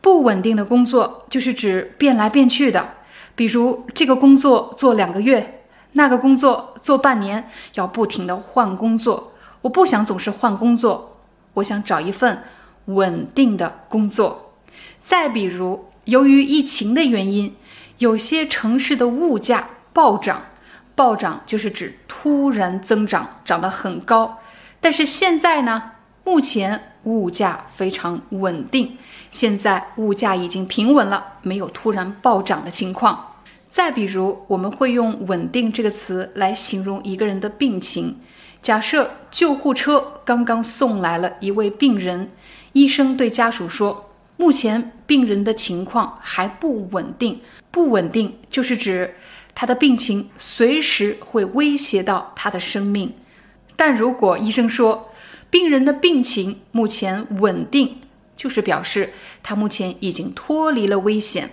[0.00, 2.94] 不稳定的工作就是指变来变去的。
[3.36, 9.32] 比如，这个工作做两个月，那个工作做半年，要不停的换工作。
[9.62, 11.16] 我不想总是换工作，
[11.54, 12.44] 我想找一份
[12.84, 14.52] 稳定的工作。
[15.00, 17.56] 再比如，由于疫情的原因，
[17.96, 20.42] 有些城市的物价暴涨，
[20.94, 24.38] 暴涨就是指突然增长，涨得很高。
[24.80, 25.92] 但是现在呢，
[26.24, 28.98] 目前物价非常稳定，
[29.30, 33.33] 现在物价已经平稳了，没有突然暴涨的情况。
[33.74, 38.20] 再比如，我们会用“稳定”这个词来形容一个人的病情。
[38.62, 42.30] 假设救护车刚刚送来了一位病人，
[42.72, 44.10] 医生对家属说。
[44.36, 47.40] 目前病人的情况还不稳定，
[47.72, 49.16] 不稳定就是指
[49.56, 53.12] 他的病情随时会威胁到他的生命。
[53.74, 55.10] 但如果医生说
[55.50, 57.98] 病人的病情目前稳定，
[58.36, 59.12] 就是表示
[59.42, 61.50] 他目前已经脱离了危险。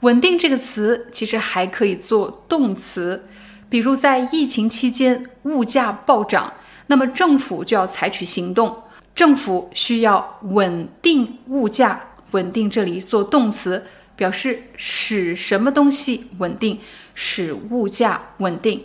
[0.00, 3.24] 稳定这个词其实还可以做动词，
[3.68, 6.52] 比如在疫情期间物价暴涨，
[6.86, 8.84] 那么政府就要采取行动，
[9.14, 12.00] 政府需要稳定物价。
[12.32, 16.78] 稳定这里做动词，表示使什么东西稳定，
[17.14, 18.84] 使物价稳定。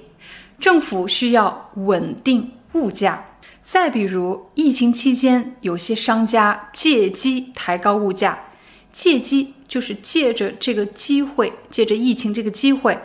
[0.59, 3.25] 政府需要稳定物价。
[3.61, 8.45] 再比如，疫情期间，有些商家借机抬高物价。
[8.93, 12.95] 借机就是借着这个机会，借着疫情这个机会，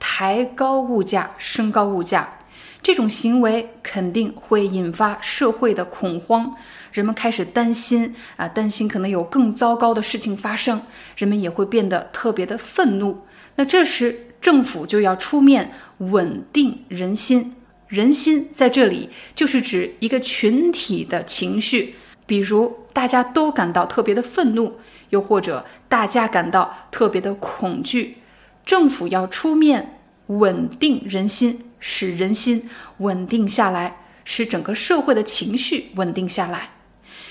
[0.00, 2.38] 抬高物价，升高物价。
[2.80, 6.54] 这种行为肯定会引发社会的恐慌，
[6.92, 10.80] 人们开始担心啊，担心可能有更糟糕的事情发生，
[11.18, 13.26] 人们也会变得特别的愤怒。
[13.56, 17.54] 那这时政府就要出面稳定人心，
[17.88, 24.78] 人心在这里就是指一个群体的情绪，比如大家都感到特别的愤怒，
[25.14, 28.18] 又或者大家感到特别的恐惧，
[28.66, 31.70] 政府要出面稳定人心。
[31.86, 36.70] 使人心稳定下来，使整个社会的情绪稳定下来。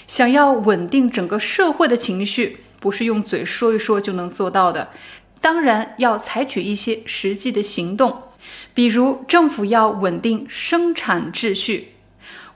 [0.06, 4.90] 想要稳定整个社会的情绪，不是用嘴说一说就能做到的。
[5.42, 8.16] 当然要采取一些实际的行动，
[8.76, 11.94] 比如政府要稳定生产秩序，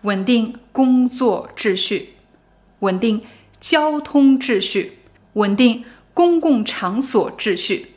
[0.04, 2.10] 稳定工作秩序，
[2.82, 3.24] 稳定
[3.60, 5.00] 交通秩序，
[5.38, 5.84] 稳定
[6.14, 7.96] 公共场所秩序。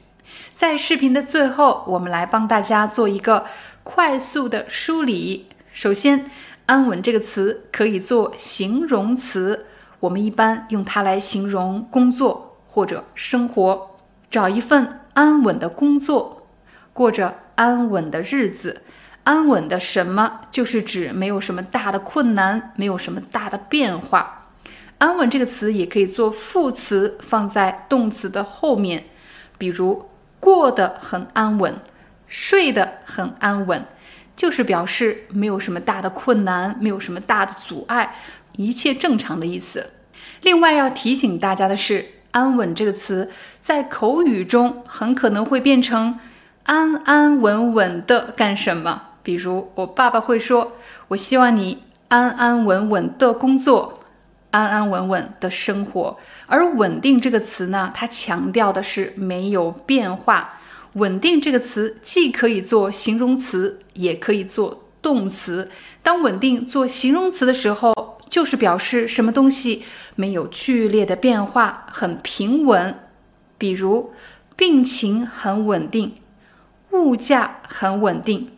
[0.55, 3.45] 在视频的最后，我们来帮大家做一个。
[3.82, 5.49] 快速的梳理。
[5.72, 6.30] 首先
[6.66, 9.66] ，“安稳”这个词可以做形容词，
[10.01, 13.97] 我们一般用它来形容工作或者生活。
[14.30, 16.47] 找一份安稳的工作，
[16.93, 18.82] 过着安稳的日子。
[19.24, 20.43] 安稳的什么？
[20.51, 24.39] 就是指没有什么大的困难，没有什么大的变化。
[25.01, 29.05] 安稳这个词也可以做副词，放在动词的后面，
[29.59, 31.74] 比如过得很安稳。
[32.33, 33.84] 睡得很安稳，
[34.37, 38.14] 就是表示没有什么大的困难，没有什么大的阻碍，
[38.53, 39.91] 一切正常的意思。
[40.42, 46.20] 另外要提醒大家的是，“安稳”这个词在口语中很可能会变成
[46.66, 49.08] “安安稳稳的干什么”。
[49.25, 50.75] 比如，我爸爸会说
[51.08, 54.00] ：“我希望你安安稳稳的工作，
[54.51, 60.59] 安安稳稳的生活。”而“稳定”这个词呢，它强调的是没有变化。
[60.95, 65.71] 稳定这个词既可以做形容词，也可以做动词。
[66.03, 69.85] 当稳定做形容词的时候，就是表示什么东西
[70.17, 72.99] 没有剧烈的变化，很平稳。
[73.57, 74.13] 比如，
[74.57, 76.14] 病情很稳定，
[76.91, 78.51] 物价很稳定。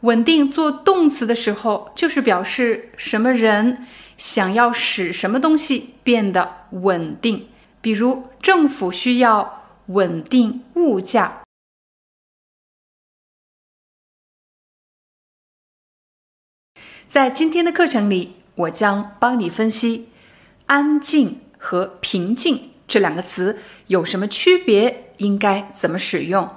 [0.00, 7.48] 稳定做动词的时候，就是表示什么人想要使什么东西变得稳定。
[7.80, 11.42] 比如，政府需要稳定物价。
[17.08, 20.08] 在今天的课程里，我将帮你分析
[20.66, 26.50] “安静”和“平静”这两个词有什么区别，应该怎么使用。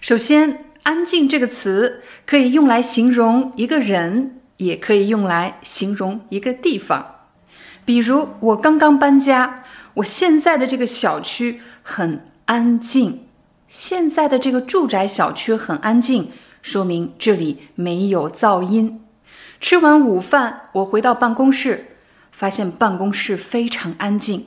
[0.00, 7.16] 首先，“安静”这个词可以用来形容一个人，也可以用来形容一个地方。
[7.84, 9.64] 比如，我刚刚搬家，
[9.94, 13.26] 我现在的这个小区很安静。
[13.66, 16.30] 现在的这个住宅小区很安静，
[16.60, 19.00] 说明这里没有噪音。
[19.58, 21.96] 吃完午饭，我回到办公室，
[22.30, 24.46] 发现办公室非常安静。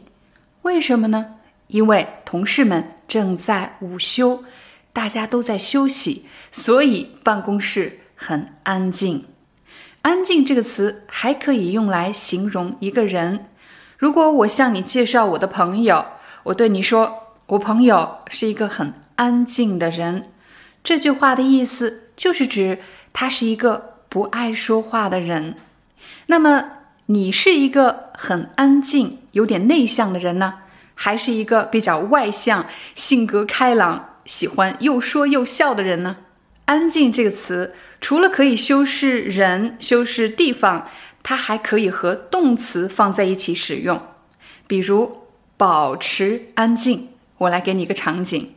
[0.61, 1.35] 为什么呢？
[1.67, 4.43] 因为同事们正在午休，
[4.91, 9.25] 大家都在休息，所以办公室很安静。
[10.03, 13.47] 安静这个词还可以用来形容一个人。
[13.97, 16.05] 如果我向你介绍我的朋友，
[16.43, 20.29] 我对你说，我朋友是一个很安静的人。
[20.83, 22.79] 这句话的意思就是指
[23.13, 25.55] 他是一个不爱说话的人。
[26.27, 26.65] 那么，
[27.05, 30.55] 你是一个很安静、有点内向的人呢，
[30.95, 36.17] 还是一个比较外向、性格开朗、喜欢又说又笑的人呢？
[36.65, 40.87] 安静这个词除了可以修饰人、修饰地方。
[41.25, 44.01] 它还可以和动词放在一起使用，
[44.67, 45.19] 比如
[45.55, 47.11] 保持安静。
[47.37, 48.49] 我来给你一个场景，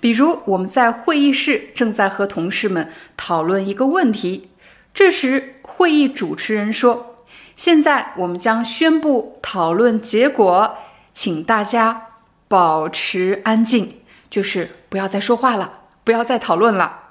[0.00, 4.50] 比如我们在会议室正在和同事们讨论一个问题，
[4.92, 7.16] 这时会议主持人说
[7.56, 10.76] ：“现在我们将宣布讨论结果，
[11.14, 12.08] 请大家
[12.46, 13.94] 保持安静，
[14.28, 17.03] 就是不要再说话了，不要再讨论了。”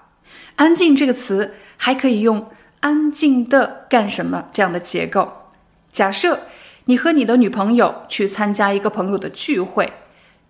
[0.55, 2.47] 安静这个词还可以用。
[2.79, 4.49] 安静的干什么？
[4.51, 5.31] 这样的结构。
[5.93, 6.41] 假设
[6.83, 9.93] 你和你的女朋友去参加一个朋友的聚会，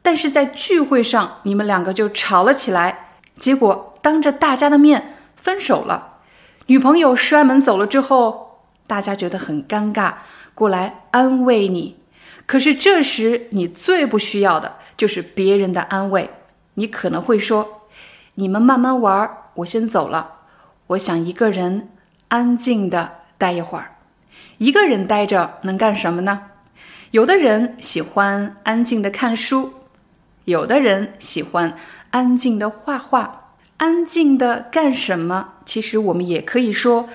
[0.02, 6.22] 但是在聚会上你们两个就吵了起来，结果当着大家的面分手了。
[6.66, 10.14] 女朋友摔门走了之后，大家觉得很尴尬，
[10.56, 11.98] 过来安慰你。
[12.48, 16.32] 可是这时你最不需要的就是别人的安慰，
[16.74, 17.84] 你可能会说
[18.36, 20.36] ：“你们慢慢玩，我先走了，
[20.88, 21.90] 我想一个人。”
[22.30, 23.98] 安静的待一会儿，
[24.58, 26.50] 一个人待着能干什么呢？
[27.12, 29.72] 有的人喜欢安静的看书，
[30.46, 31.78] 有的人喜欢
[32.10, 33.52] 安静的画画。
[33.78, 35.50] 安静的干什么？
[35.64, 37.08] 其实我们也可以说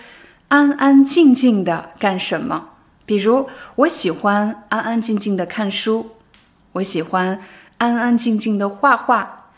[0.46, 2.68] 安安静静的干什么。
[3.04, 6.12] 比如，我喜欢安安静静的看书，
[6.74, 7.42] 我喜欢
[7.78, 9.50] 安安静静的画画。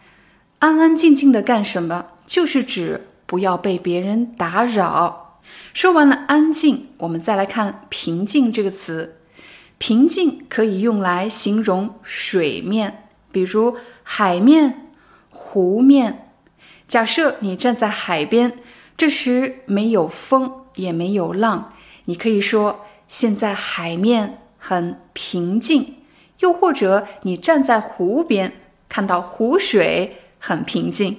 [0.60, 2.06] 安安静静的干什么？
[2.30, 5.40] 就是指不要被别人打扰。
[5.74, 9.16] 说完了安静，我们再来看平静这个词。
[9.78, 14.92] 平静可以用来形容水面，比如海面、
[15.30, 16.30] 湖面。
[16.86, 18.58] 假设你站在海边，
[18.96, 21.72] 这时没有风，也没有浪，
[22.04, 25.96] 你可以说现在海面很平静。
[26.38, 28.52] 又或者你站在湖边，
[28.88, 31.16] 看到湖水很平静。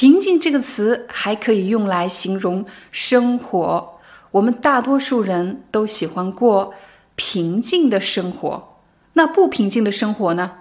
[0.00, 4.00] 平静这个词还可以用来形容生活。
[4.30, 6.72] 我们大多数人都喜欢过
[7.16, 8.78] 平静的生活。
[9.12, 10.52] 那不平静的生活呢？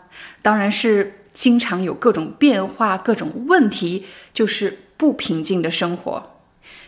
[0.41, 6.31] 当然是经常有各种变化、各种问题，就是不平静的生活。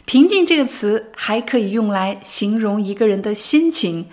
[0.03, 4.09] 平静这个词还可以用来形容一个人的心情。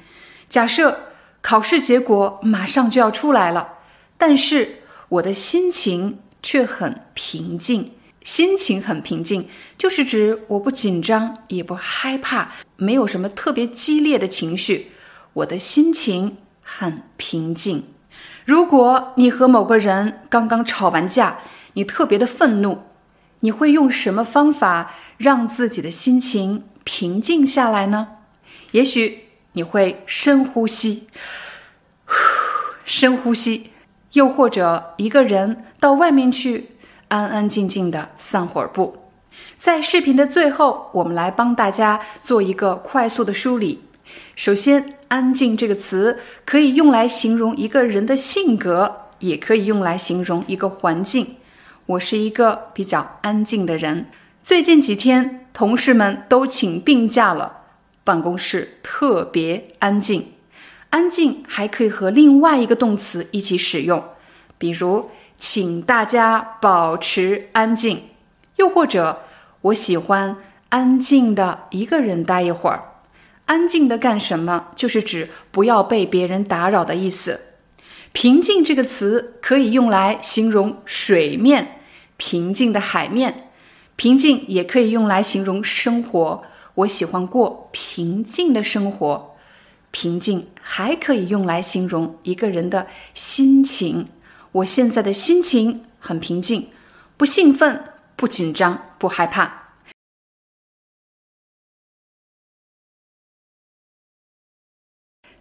[0.48, 0.96] 假设
[1.42, 3.78] 考试结果马上就要出来了，
[4.16, 4.76] 但是
[5.08, 7.94] 我的心情却很平静。
[8.24, 14.92] 心情很平静，就是指我不紧张也不害怕，没有什么特别激烈的情绪，
[15.32, 17.84] 我的心情很平静。
[18.44, 21.38] 如果你和某个人刚刚吵完架，
[21.74, 22.82] 你特别的愤怒，
[23.40, 28.08] 你会用什么方法让自己的心情平静下来呢？
[28.72, 31.08] 也许你会深呼吸，
[32.84, 33.70] 深呼吸，
[34.12, 36.70] 又或者一个人到外面去。
[37.08, 38.96] 安安静静的散会儿步。
[39.56, 43.84] 在视频的最后，我们来帮大家做一个快速的梳理。
[44.34, 51.36] 首先，“安静”这个词可以用来形容一个人的性格，也可以用来形容一个环境。
[51.86, 54.06] 我是一个比较安静的人。
[54.42, 57.64] 最近几天，同事们都请病假了，
[58.04, 60.26] 办公室特别安静。
[60.90, 64.02] 安静还可以和另外一个动词一起使用，
[64.56, 65.10] 比如。
[65.38, 68.02] 请大家保持安静，
[68.56, 69.22] 又或者
[69.62, 70.36] 我喜欢
[70.70, 72.82] 安静的一个人待一会儿。
[73.46, 74.66] 安静的干什么？
[74.74, 77.40] 就是指不要被别人打扰的意思。
[78.12, 81.80] 平静这个词可以用来形容水面，
[82.16, 83.50] 平静的海面。
[83.96, 86.42] 平静也可以用来形容生活。
[86.74, 89.36] 我喜欢过平静的生活。
[89.90, 94.08] 平静还可以用来形容一个人的心情。
[94.58, 96.70] 我现在的心情很平静，
[97.16, 99.74] 不兴奋，不紧张，不害怕。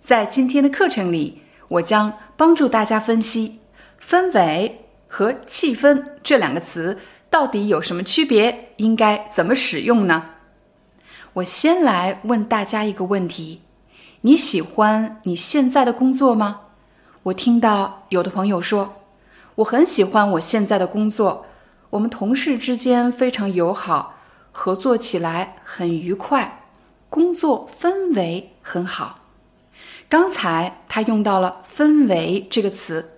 [0.02, 3.60] 在今天的课程里，我将帮助大家分析
[4.02, 7.00] 氛围、和气氛这两个词
[7.30, 8.74] 到底有什么区别？
[8.78, 10.36] 应该怎么使用呢？
[11.34, 13.62] 我先来问大家一个问题：
[14.22, 16.62] 你喜欢你现在的工作吗？
[17.24, 18.97] 我听到有的朋友说，
[19.58, 21.48] 我很喜欢我现在的工作，
[21.90, 24.14] 我们同事之间非常友好，
[24.52, 26.62] 合作起来很愉快，
[27.10, 29.22] 工作氛围很好。
[30.08, 33.10] 刚才他用到了“氛围”这个词，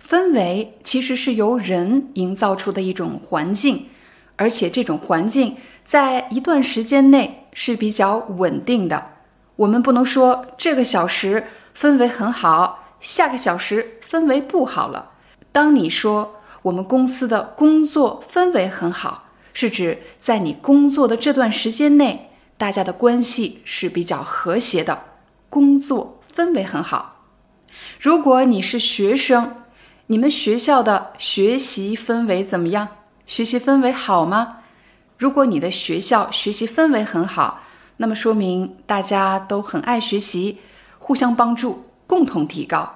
[0.00, 3.88] 氛围其实是由人营造出的一种环境，
[4.36, 9.10] 而且这种环境在一段时间内是比较稳定的。
[9.56, 15.10] 我们不能说这个小时氛围很好，下个小时氛围不好了。
[15.52, 25.04] 当你说我们公司的工作氛围很好，是指在你工作的这段时间内，大家的关系是比较和谐的，
[25.48, 26.16] 工作。
[26.32, 27.26] 氛围很好。
[27.98, 29.56] 如果你是学生，
[30.06, 32.86] 你们学校的学习氛围怎么样？
[33.26, 34.58] 学习氛围好吗？
[35.18, 37.62] 如果你的学校学习氛围很好，
[37.96, 40.60] 那么说明大家都很爱学习，
[40.98, 42.94] 互相帮助，共同提高。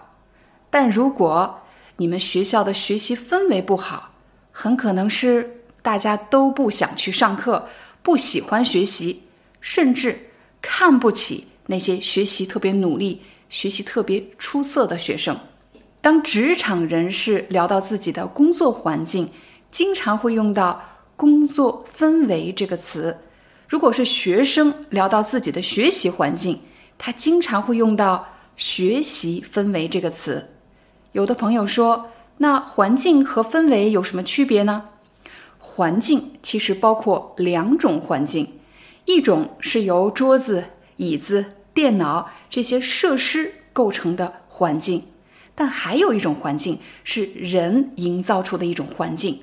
[0.71, 1.61] 但如果
[1.97, 4.13] 你们学校的学习氛围不好，
[4.51, 7.69] 很可能是大家都不想去上课，
[8.03, 9.23] 不喜欢学习，
[9.61, 10.31] 甚至
[10.61, 11.47] 看不起。
[11.67, 15.39] 那些学习特别努力、学习特别出色的学生，
[16.03, 19.31] 当职场人士聊到自己的工作环境，
[19.71, 20.83] 经常会用到
[21.17, 23.15] “工作氛围”这个词；
[23.67, 26.61] 如果是学生聊到自己的学习环境，
[26.99, 30.54] 他经常会用到“学习氛围”这个词。
[31.15, 34.91] 有的朋友说：“那环境和氛围有什么区别呢？”
[35.59, 38.59] 环境其实包括两种环境，
[39.05, 40.65] 一种是由桌子。
[40.97, 45.03] 椅子、电脑这些设施构成的环境，
[45.55, 49.41] 但还有一种环境是人营造出的一种环境，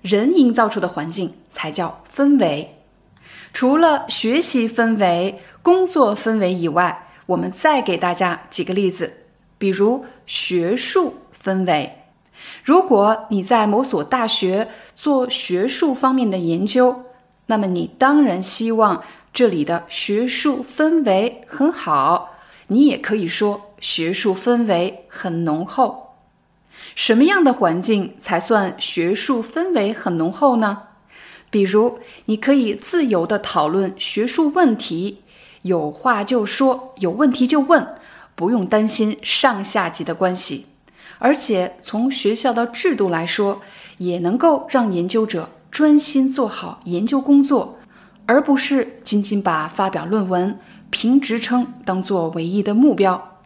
[0.00, 2.76] 人营造出的环境才叫氛围。
[3.52, 9.14] 除了学习氛围、工作氛围以外，我们再给大家几个例子，
[9.58, 11.98] 比如学术氛围。
[12.62, 17.04] 如果你在某所大学做学术方面的研究，
[17.46, 19.02] 那么你当然希望。
[19.34, 22.36] 这里的学术氛围很好，
[22.68, 26.14] 你也可以说学术氛围很浓厚。
[26.94, 30.82] 什么样的环境才算学术氛围很浓厚呢？
[31.50, 35.24] 比如，你可以自由的讨论学术问题，
[35.62, 37.96] 有话就说，有问题就问，
[38.34, 40.66] 不用担心上下级的关系。
[41.18, 43.62] 而且从学校的制度来说，
[43.98, 47.78] 也能够让研究者专心做好研究工作。
[48.26, 50.58] 而不是仅仅把发表论文、
[50.88, 53.42] 评职称当做唯一的目标。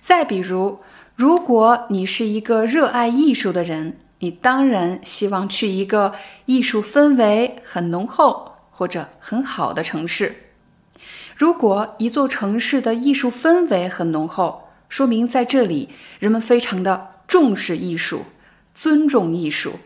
[0.00, 0.78] 再比如，
[1.16, 6.12] 如果你是一个热爱艺术的人，你当然希望去一个
[6.46, 10.49] 艺术氛围很浓厚或者很好的城市。
[11.40, 15.88] 如果一座城市的艺术氛围很浓厚，说明在这里
[16.18, 18.26] 人们非常的重视艺术、
[18.74, 19.76] 尊重艺术。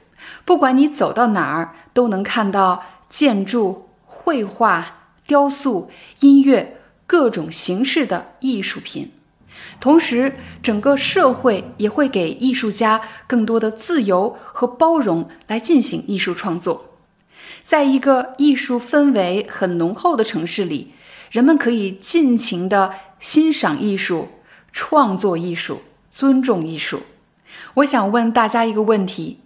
[0.44, 3.88] 不管你走到哪儿，都能看到建筑。
[4.04, 9.12] 绘画、雕塑、音乐，各种形式的艺术品。
[9.78, 16.86] 同时，整个社会也会给艺术家更多的自由和包容来进行艺术创作。
[17.62, 20.92] 在一个艺术氛围很浓厚的城市里，
[21.34, 24.28] 人们可以尽情地欣赏艺术、
[24.70, 27.02] 创作艺术、尊重艺术。
[27.74, 29.40] 我想问大家一个问题：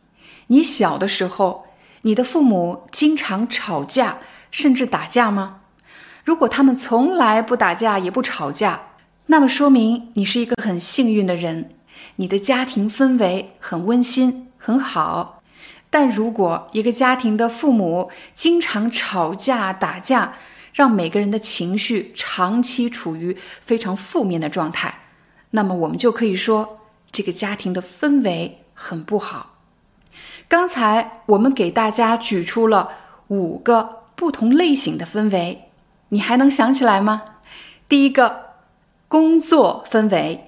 [0.48, 1.69] 你小的时候，
[2.02, 4.19] 你的父母经常吵架？
[4.51, 5.60] 甚至打架吗？
[6.24, 8.81] 如果他们从来不打架也不吵架，
[9.28, 11.70] 那么说明你是一个很幸运的人，
[12.16, 15.40] 你的家庭氛围很温馨很好。
[15.89, 20.35] 但如果一个家庭的父母经常吵架打架，
[20.79, 24.95] 让每个人的情绪长期处于非常负面的状态，
[25.51, 26.79] 那么我们就可以说
[27.11, 29.57] 这个家庭的氛围很不好。
[30.47, 32.91] 刚才我们给大家举出了
[33.27, 33.97] 五个。
[34.19, 35.71] 不同类型的氛围，
[36.09, 37.37] 你还能想起来吗？
[37.89, 38.47] 第一个，
[39.07, 40.41] 工作氛围；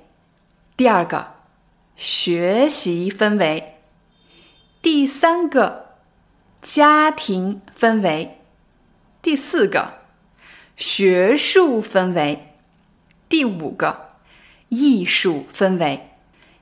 [0.76, 1.34] 第二个，
[1.94, 3.62] 学习氛围；
[4.82, 5.94] 第三个，
[6.60, 8.30] 家庭氛围；
[9.22, 9.99] 第四个，
[10.80, 12.38] 学术氛围；
[13.28, 14.16] 第五个，
[14.70, 16.08] 艺术氛围。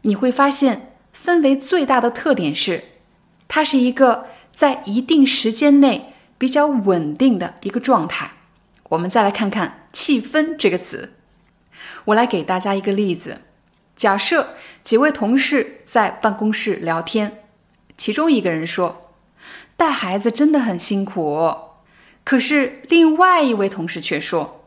[0.03, 2.82] 你会发现，氛围最大的特点是，
[3.47, 6.12] 它是一个在一定时间内。
[6.36, 8.31] 比较稳定的一个状态。
[8.90, 11.15] 我们再来看看“气氛”这个词。
[12.05, 13.40] 我来给大家一个例子：
[13.97, 14.55] 假设
[14.85, 17.43] 几位同事在办公室聊天，
[17.97, 19.11] 其中一个人说
[19.77, 21.53] ：“带孩子真的很辛苦。”
[22.28, 24.66] 可是另外一位同事却说：“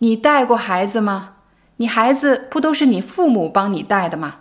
[0.00, 1.34] 你带过孩子吗？
[1.76, 4.36] 你孩子不都是你父母帮你带的吗？”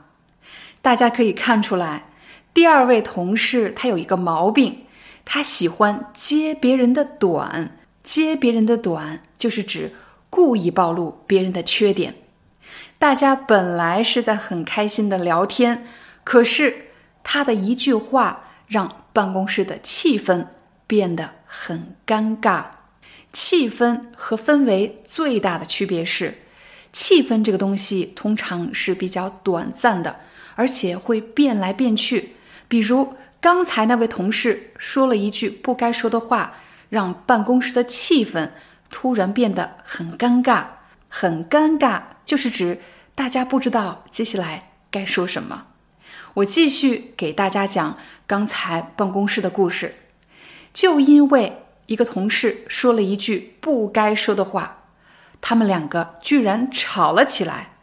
[0.81, 2.06] 大家可以看出来，
[2.53, 4.85] 第二位同事他有一个毛病，
[5.26, 7.77] 他喜欢揭别人的短。
[8.06, 9.93] 揭别人的短，就是指
[10.30, 12.15] 故意暴露别人的缺点。
[12.98, 15.85] 大家本来是在很开心的聊天，
[16.23, 16.85] 可是
[17.22, 20.45] 他的一句话让办公室的气氛
[20.88, 22.64] 变得很尴尬。
[23.34, 26.36] 气氛和氛围最大的区别是，
[26.94, 30.22] 气氛这个东西通常是比较短暂的，
[30.56, 32.36] 而且会变来变去。
[32.69, 36.56] 比如刚才那位同事说了一句不该说的话。
[36.91, 38.49] 让办公室的气氛
[38.90, 40.65] 突然变得很尴尬，
[41.07, 42.82] 很尴尬，就是指
[43.15, 45.68] 大家不知道接下来该说什么。
[46.34, 47.98] 我继续给大家讲
[48.28, 49.95] 刚才办公室的故事。
[50.73, 54.84] 就因为一个同事说了一句不该说的话，
[55.41, 57.73] 他们两个居然吵了起来。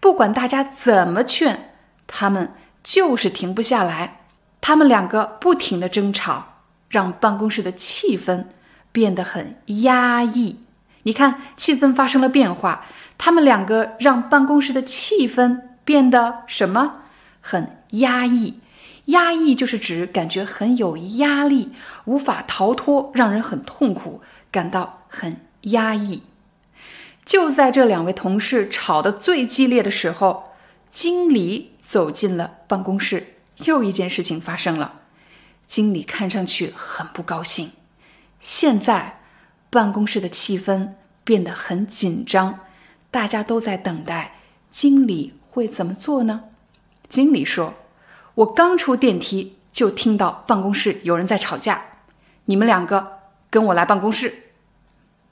[0.00, 1.74] 不管大家怎么劝，
[2.06, 4.20] 他们就是停不下来。
[4.60, 6.52] 他们两个不停的争吵。
[6.88, 8.44] 让办公室的气氛
[8.92, 10.60] 变得很压抑。
[11.02, 12.86] 你看，气氛发生了变化。
[13.18, 17.00] 他们两个让办公室的气氛变得什么？
[17.40, 18.60] 很压抑。
[19.06, 21.72] 压抑就是指感觉很有压力，
[22.04, 24.20] 无法逃脱，让人很痛苦，
[24.50, 26.22] 感到很压抑。
[27.24, 30.52] 就在这两位同事吵得最激烈的时候，
[30.90, 33.34] 经理走进了办公室。
[33.64, 35.00] 又一件事情发生了。
[35.66, 37.70] 经理看上去很不高兴。
[38.40, 39.20] 现在，
[39.70, 40.90] 办公室的气氛
[41.24, 42.60] 变得很紧张，
[43.10, 44.38] 大家都在等待
[44.70, 46.44] 经理会怎么做呢？
[47.08, 47.74] 经理说
[48.36, 51.82] ：“我刚出电梯就听到办公室有人在吵架，
[52.46, 53.18] 你们两个
[53.50, 54.44] 跟我来办公室。”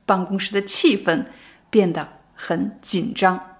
[0.07, 1.25] 办公室的气氛
[1.71, 3.57] 变得很紧张。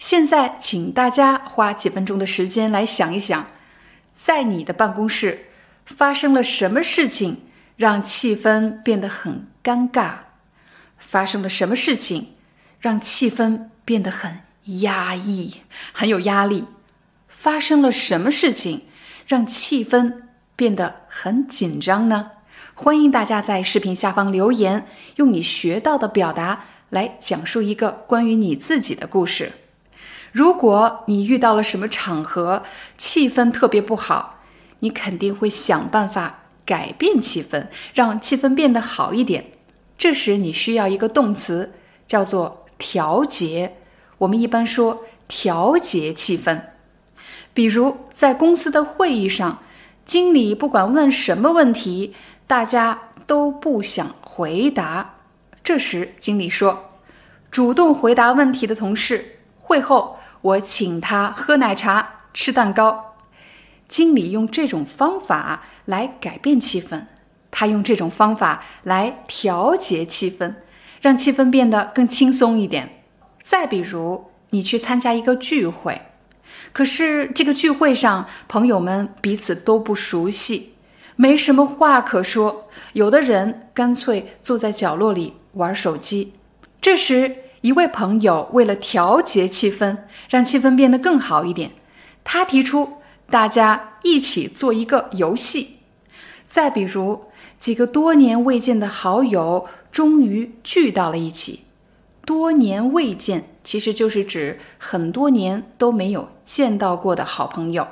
[0.00, 3.46] 现在，请大家花几分钟的时间来想一想，
[4.16, 5.44] 在你的办公室。
[5.86, 7.46] 发生了什么事情
[7.76, 10.16] 让气氛变得很尴尬？
[10.98, 12.34] 发生了什么事情
[12.78, 14.40] 让气氛变得很
[14.80, 15.62] 压抑、
[15.94, 16.66] 很有压力？
[17.38, 18.82] 发生了什么事情
[19.24, 20.22] 让气氛
[20.56, 22.32] 变得很紧张呢？
[22.74, 29.52] 欢迎大家在视频下方留言，用你学到的表达来讲述一个关于你自己的故事。
[30.32, 32.64] 如果你遇到了什么场合，
[32.96, 34.40] 气氛特别不好。
[34.80, 39.52] 你肯定会想办法改变气氛，让气氛变得好一点。
[39.96, 41.72] 这时你需要一个动词，
[42.04, 43.76] 叫做调节。
[44.18, 46.60] 我们一般说调节气氛。
[47.58, 49.60] 比如在公司的会议上，
[50.04, 52.14] 经理不管问什么问题，
[52.46, 55.14] 大家都不想回答。
[55.64, 56.92] 这时经理说
[57.50, 63.16] ：“主动回答问题的同事，会后我请他喝奶茶、吃蛋糕。”
[63.88, 67.06] 经理用这种方法来改变气氛，
[67.50, 70.54] 他用这种方法来调节气氛，
[71.00, 73.02] 让气氛变得更轻松一点。
[73.42, 76.00] 再比如，你去参加一个聚会，
[76.78, 80.74] 可是这个聚会上朋友们彼此都不熟悉，
[81.16, 86.34] 没什么话可说，有的人干脆坐在角落里玩手机。
[86.80, 89.96] 这时，一位朋友为了调节气氛，
[90.30, 91.72] 让气氛变得更好一点，
[92.22, 92.98] 他提出。
[93.28, 95.78] 大家一起做一个游戏，
[96.46, 97.24] 再比如
[97.58, 101.62] 几个多年未见的好友终于聚到了一起。
[102.24, 107.86] 多年未见其实就是指很多年都没有见到过的好朋友。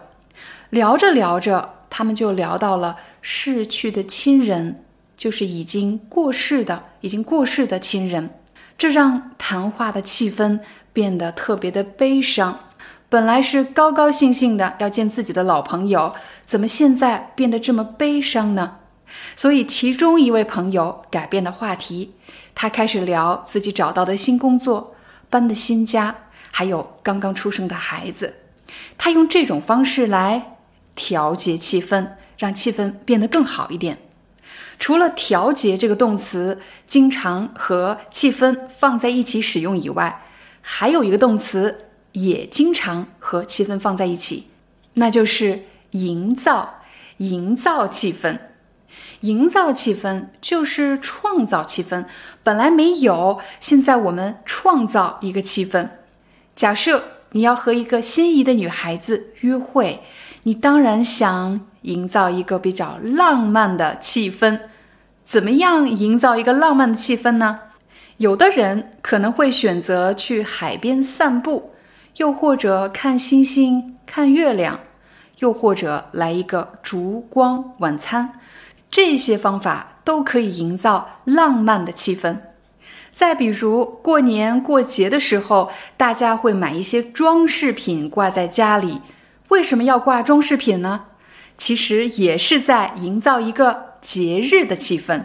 [0.71, 4.83] 聊着聊着，他们就聊到了逝去的亲人，
[5.15, 8.31] 就是已经过世的、已经过世的亲人，
[8.79, 10.61] 这让谈话的气氛
[10.95, 12.59] 变得特别的悲伤。
[13.11, 16.15] 本来是高高兴兴的要见自己的老朋友，
[16.47, 18.79] 怎么现在变得这么悲伤呢？
[19.37, 22.15] 所以，其中一位朋友改变了话题，
[22.55, 24.97] 他开始聊自己找到的新工作、
[25.31, 26.15] 搬的新家，
[26.51, 28.35] 还有刚刚出生的孩子。
[28.99, 30.59] 他用这种方式来
[30.95, 32.09] 调节气氛，
[32.39, 33.99] 让气氛变得更好一点。
[34.79, 40.23] 除了“调节”这个动词经常和气氛放在一起使用以外，
[40.61, 41.83] 还有一个动词。
[42.13, 44.47] 也经常和气氛放在一起，
[44.95, 46.77] 那就是营造、
[47.19, 48.39] 营造气氛。
[49.21, 52.07] 营造气氛就是创造气氛，
[52.43, 55.91] 本来没有，现在我们创造一个气氛。
[56.55, 60.01] 假设你要和一个心仪的女孩子约会，
[60.45, 64.61] 你当然想营造一个比较浪漫的气氛。
[65.25, 67.61] 怎么样营造一个浪漫的气氛呢？
[68.19, 71.73] 有的人可能会选择去海边散步，
[72.17, 74.81] 又或者看星星、看月亮，
[75.41, 78.39] 又或者来一个烛光晚餐。
[78.91, 82.39] 这些方法都可以营造浪漫的气氛。
[83.17, 89.01] 再比如过年过节的时候，大家会买一些装饰品挂在家里。
[89.49, 91.07] 为什么要挂装饰品呢？
[91.57, 95.25] 其实也是在营造一个节日的气氛。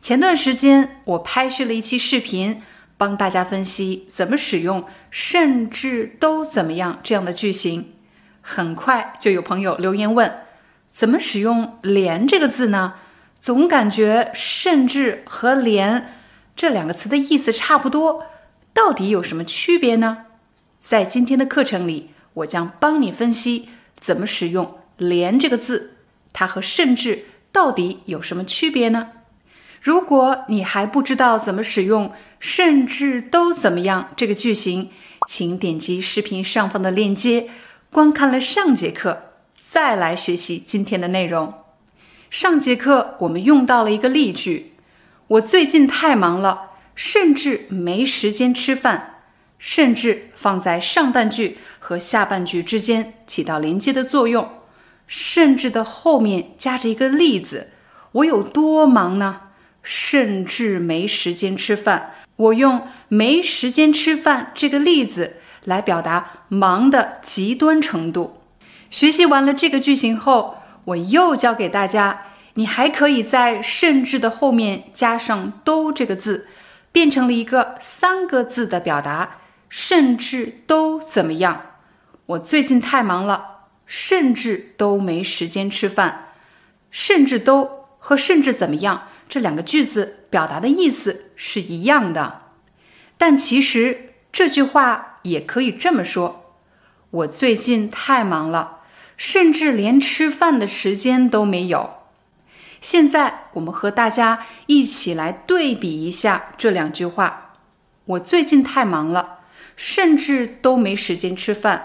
[0.00, 2.62] 前段时间我拍摄了一期视频，
[2.96, 7.92] 帮大家分析怎么使用“甚至都怎么样”这样的句型。
[8.40, 10.46] 很快就有朋友留言问。
[10.92, 12.94] 怎么使用“连”这个字呢？
[13.40, 16.14] 总感觉“甚至”和“连”
[16.54, 18.26] 这两个词的意思差不多，
[18.72, 20.26] 到底有什么区别呢？
[20.78, 25.96] 在今天的课程里，我将帮你分析怎么使用“连”这个字，
[26.32, 29.08] 它和“甚至”到底有什么区别呢？
[29.80, 34.90] 如果你还不知道怎么使用“甚至都怎么样”这个句型，
[35.26, 37.48] 请点击视频上方的链接，
[37.90, 39.31] 观看了上节课。
[39.72, 41.54] 再来学习今天的内容。
[42.28, 44.74] 上节课我们用到了一个例句
[45.28, 49.20] ：“我最近太忙了，甚至没时间吃饭。”
[49.58, 54.46] 甚至放在上半句和下半句之间起到连接的作用。
[55.06, 57.70] 甚至的后面加着一个例子
[58.12, 59.40] ：“我有多忙呢？
[59.82, 68.41] 甚至没时间吃饭。”我用“没时间吃饭”这个例子来表达忙的极端程度。
[68.92, 76.46] 学习完了这个句型后，我又教给大家，你还可以在“甚至”的后面加上“都”这个字，
[76.92, 79.38] 变成了一个三个字的表达。
[79.70, 81.62] 甚至都怎么样？
[82.26, 86.34] 我最近太忙了，甚至都没时间吃饭。
[86.90, 92.42] 甚至都和甚至怎么样这两个句子表达的意思是一样的，
[93.16, 96.54] 但其实这句话也可以这么说：
[97.08, 98.80] 我最近太忙了。
[99.24, 101.90] 甚至连吃饭的时间都没有。
[102.80, 107.54] 现在我们和大家一起来对比一下这两句话：
[108.04, 109.38] 我最近太忙了，
[109.76, 111.78] 甚至都没时间吃饭；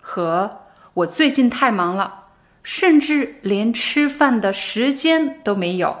[0.00, 0.62] 和
[0.94, 2.28] 我最近太忙了，
[2.62, 5.94] 甚至连吃饭的时间都没有。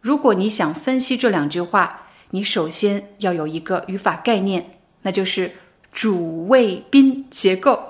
[0.00, 5.56] 如果你想分析这两句话，你首先要有一个语法概念，那就是
[5.90, 7.89] 主谓宾结构。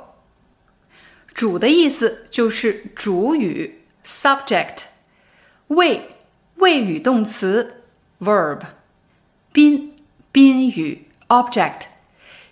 [1.34, 4.82] 主的意思就是主语 （subject），
[5.68, 6.08] 谓
[6.56, 7.84] 谓语动词
[8.20, 8.60] （verb），
[9.52, 9.94] 宾
[10.32, 11.82] 宾语 （object）。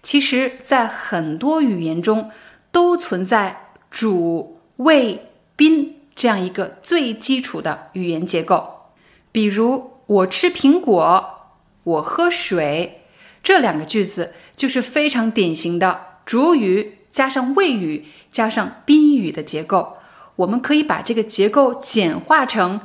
[0.02, 2.30] 其实，在很多语言中
[2.70, 5.26] 都存在主谓
[5.56, 8.92] 宾这样一个最基础的语言结构。
[9.32, 11.50] 比如，我吃苹果，
[11.82, 13.02] 我喝水，
[13.42, 16.97] 这两个句子就是非常典型的主语。
[17.18, 19.96] 加上谓语，加上宾语的结构，
[20.36, 22.80] 我们可以把这个结构简化成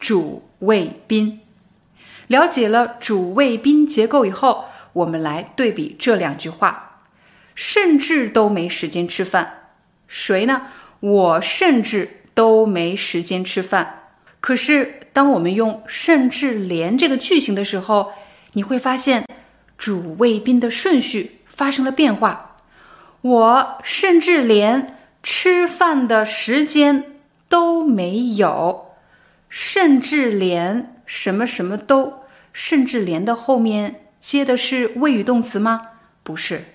[0.00, 1.40] 主谓宾。
[2.26, 7.02] 了解了主谓宾结构以后，我们来对比这两句话：
[7.54, 9.68] 甚至都没时间吃饭。
[10.08, 10.62] 谁呢？
[10.98, 14.08] 我甚至都没时间吃饭。
[14.40, 18.10] 可是，当我们用甚至连这个句型的时候，
[18.54, 19.24] 你会发现
[19.78, 22.55] 主谓宾的顺序发生了变化。
[23.26, 27.16] 我甚至连吃饭的时间
[27.48, 28.94] 都没有，
[29.48, 32.20] 甚至连什么什么都，
[32.52, 35.88] 甚至连的后面接的是谓语动词吗？
[36.22, 36.66] 不是，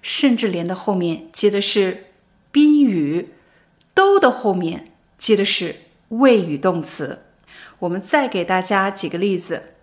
[0.00, 2.04] 甚至连的后面接的是
[2.52, 3.30] 宾语，
[3.92, 5.74] 都的后面接的是
[6.10, 7.24] 谓语动词。
[7.80, 9.74] 我们再给大家几个例子，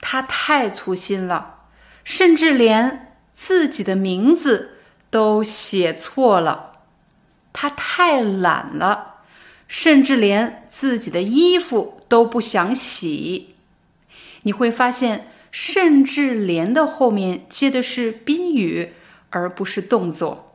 [0.00, 1.64] 他太粗心了，
[2.04, 4.76] 甚至连自己的名字。
[5.10, 6.78] 都写错了，
[7.52, 9.16] 他太懒了，
[9.66, 13.54] 甚至连自己的衣服都不想洗。
[14.42, 18.94] 你会发现，甚至连的后面接的是宾语，
[19.30, 20.54] 而不是动作；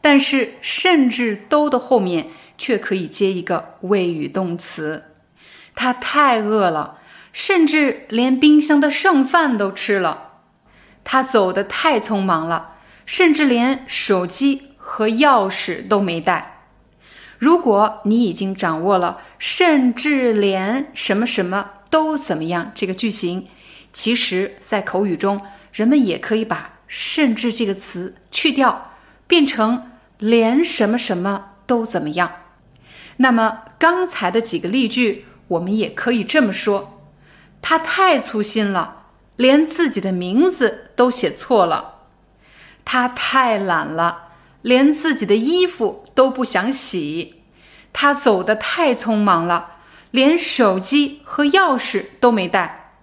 [0.00, 5.04] 但是甚至都的后面却可以接一个谓语动词。
[5.74, 6.98] 他太饿了，
[7.32, 10.40] 甚至连冰箱的剩饭都吃了。
[11.04, 12.75] 他走得太匆忙了。
[13.06, 16.64] 甚至连手机和钥匙都没带。
[17.38, 23.46] 如果你已经掌握了“甚至连什么什么都怎么样”这个句型，
[23.92, 25.40] 其实，在口语中
[25.72, 28.92] ，“人们也可以把“甚至”这个词去掉，
[29.26, 32.32] 变成“连什么什么都怎么样”。
[33.18, 37.02] 那么刚才的几个例句，我们也可以这么说：
[37.60, 39.04] 他太粗心了，
[39.36, 41.95] 连自己的名字都写错了；
[42.86, 44.28] 他太懒了，
[44.62, 47.34] 连自己的衣服都不想洗；
[47.92, 49.72] 他走得太匆忙了，
[50.10, 52.94] 连手机和钥匙都没带。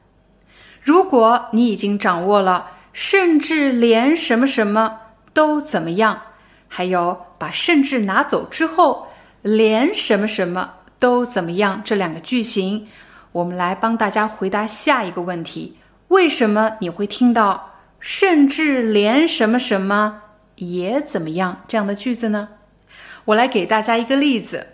[0.82, 5.00] 如果你已经掌握了，甚至连什么什么
[5.34, 6.22] 都怎么样，
[6.68, 9.10] 还有把“甚至”拿走之后。
[9.42, 11.82] 连什么什么都怎么样？
[11.84, 12.88] 这两个句型，
[13.34, 15.78] 我们来帮大家回答下一个问题：
[16.08, 17.73] 为什么你会听到
[18.04, 20.24] “甚至连什么什么
[20.56, 22.50] 也怎么样”这样的句子呢？
[23.24, 24.68] 我来给大家一个例子，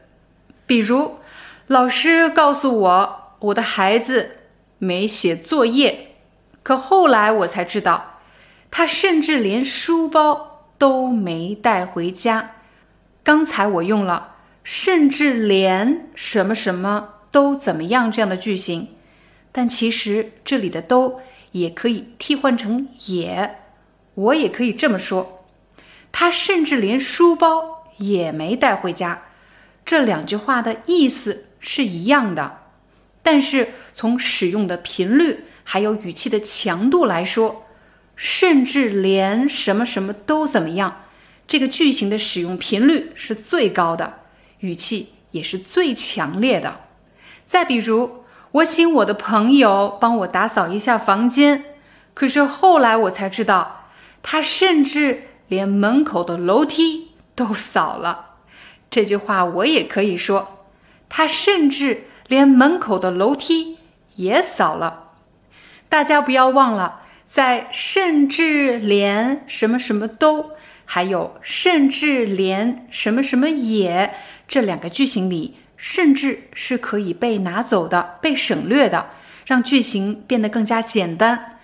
[0.66, 1.20] 比如
[1.68, 4.38] 老师告诉我我的孩子
[4.80, 6.16] 没写作业，
[6.64, 8.22] 可后来我才知道，
[8.72, 12.56] 他甚至连书包都没带回家。
[13.24, 14.38] 刚才我用了。
[14.62, 18.90] 甚至连什么什么都怎么样这样的句型，
[19.52, 21.20] 但其实这里的都
[21.52, 23.60] 也可以替换成也，
[24.16, 25.46] 我也可以这么说。
[26.12, 29.24] 他甚至连书包也没带回家，
[29.86, 32.64] 这两句话的意思是一样的，
[33.22, 37.66] 但是从使用的频率还有语气的强度来说，
[38.16, 41.04] 甚至连什么什么都怎么样，
[41.48, 44.20] 这个句型的使用频率是最高的。
[44.60, 46.82] 语气也是最强烈的。
[47.48, 51.66] 再比如，我请我的朋友帮我打扫一下房间，
[52.14, 53.90] 可是后来我才知道，
[54.24, 58.38] 他甚至连门口的楼梯都扫了。
[58.90, 60.66] 这句话我也可以说，
[61.08, 63.78] 他甚至连门口的楼梯
[64.16, 65.12] 也扫了。
[65.88, 70.52] 大家不要忘了，在甚至连什么什么都，
[70.86, 74.16] 还有甚至连什么什么也。
[74.48, 79.12] 这两个句型里，甚至是可以被拿走的、被省略的，
[79.46, 81.60] 让句型变得更加简单。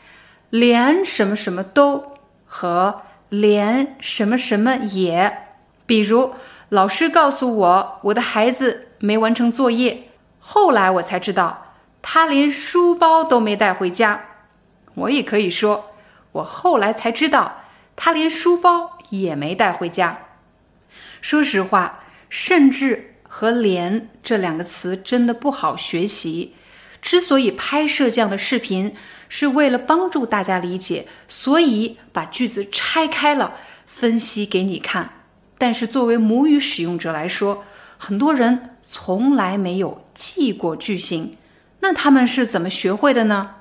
[0.50, 2.14] 连什么什么都
[2.46, 5.50] 和连什么什么也，
[5.86, 6.34] 比如
[6.70, 10.10] 老师告诉我我的孩子没完成作业，
[10.40, 14.22] 后来我才知道他连书包都没带回家。
[14.94, 15.92] 我也可以说，
[16.32, 17.64] 我后来才知道
[17.98, 20.20] 他连书包也没带回家。
[21.20, 22.00] 说实话。
[22.28, 26.54] 甚至和连这两个词真的不好学习。
[27.02, 28.96] 之所以拍摄这样的视频，
[29.28, 33.56] 是为了帮助大家理解，所以把句子拆开了
[33.86, 35.10] 分析给你看。
[35.58, 37.66] 但是作为母语使用者来说，
[37.98, 41.36] 很多人从来没有记过句型，
[41.82, 43.56] 那他们是怎么学会的呢？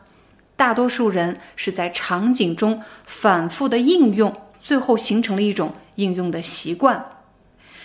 [0.55, 4.33] 大多数人是在场景中反复的应用，
[4.63, 7.05] 最后形成了一种应用的习惯。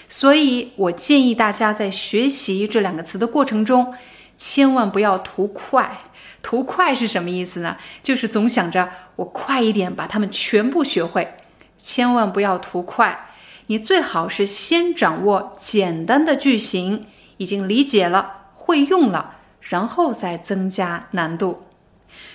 [0.09, 3.93] 所以我建议大家在学习这两个词的过程中，
[4.37, 5.99] 千万不要图快。
[6.41, 7.77] 图快是什么意思呢？
[8.01, 11.35] 就是总想着我快一点把它们全部学会。
[11.77, 13.27] 千万不要图快，
[13.67, 17.05] 你最好是先掌握简单的句型，
[17.37, 21.63] 已经理解了、会用了，然后再增加难度。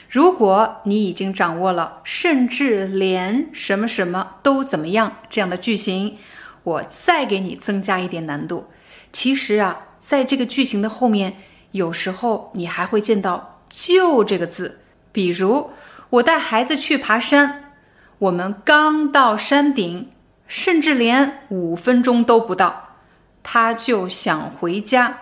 [0.08, 6.18] 如果你已经掌握了，甚至连什么什么都怎么样这样的句型。
[6.64, 8.68] 我再给你增加一点难度。
[9.12, 11.36] 其实啊，在这个句型的后面，
[11.70, 14.80] 有时候你还会见到“就”这个字。
[15.12, 15.70] 比如，
[16.10, 17.72] 我带孩子去爬山，
[18.18, 20.10] 我们刚到山顶，
[20.48, 22.96] 甚至连五分钟都不到，
[23.42, 25.20] 他就想回家。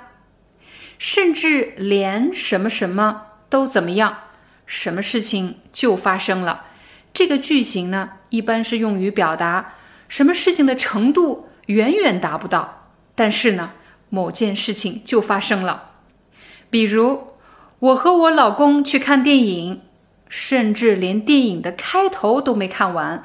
[0.99, 4.17] 甚至连什么什么都怎么样，
[4.65, 6.67] 什么事情就发生了。
[7.13, 9.75] 这个句型呢，一般是用于表达。
[10.13, 13.71] 什么事情的程度远远达不到，但是呢，
[14.11, 15.93] 某件事情就发生了。
[16.69, 17.29] 比如，
[17.79, 19.81] 我和我老公去看电影，
[20.29, 23.25] 甚至连电影的开头都没看完，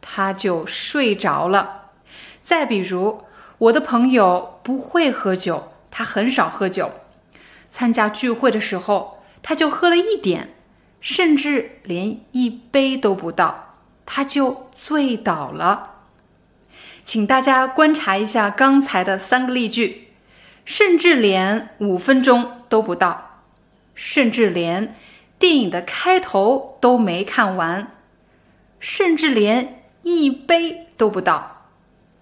[0.00, 1.90] 他就睡着了。
[2.40, 3.24] 再比如，
[3.58, 6.92] 我的朋友不会喝酒，他很少喝酒，
[7.68, 10.54] 参加聚会的时候他就喝了一点，
[11.00, 13.74] 甚至连一杯都不到，
[14.06, 15.96] 他就醉倒了。
[17.08, 20.08] 请大家观察一下刚才的三个例句，
[20.66, 23.44] 甚至连五分钟都不到，
[23.94, 24.94] 甚至连
[25.38, 27.94] 电影的开头都没看完，
[28.78, 31.70] 甚至连一杯都不到，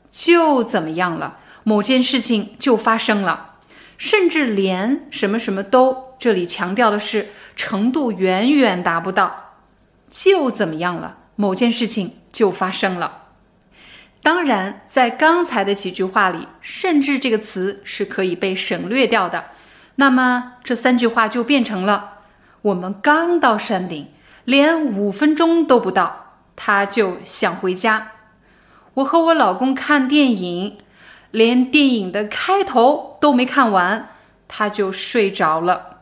[0.09, 1.39] 就怎么样了？
[1.65, 3.57] 某件事情就发生了，
[3.99, 9.55] 甚至连什么什么都，这里强调的是程度远远达不到，
[10.09, 11.17] 就怎么样了？
[11.35, 13.25] 某件事情就发生了。
[14.27, 19.51] 当然，在刚才的几句话里，“甚至”这个词是可以被省略掉的。
[19.95, 22.15] 那么这三句话就变成了：
[22.63, 24.09] 我们刚到山顶，
[24.45, 28.15] 连五分钟都不到，他就想回家。
[28.95, 30.79] 我和我老公看电影，
[31.31, 34.09] 连电影的开头都没看完，
[34.49, 36.01] 他就睡着了。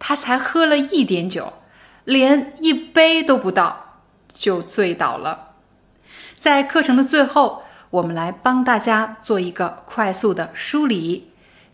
[0.00, 1.52] 他才喝了一点酒，
[2.02, 4.00] 连一杯都不到，
[4.34, 5.49] 就醉倒了。
[6.40, 11.28] 在课程的最后，我们来帮大家做一个快速的梳理。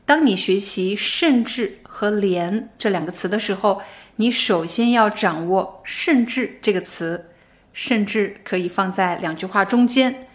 [0.05, 3.81] 当你学习“甚至”和“连”这两个词的时候，
[4.17, 7.27] 你首先要掌握“甚至”这个词。
[7.73, 10.27] 甚至可以放在两句话中间，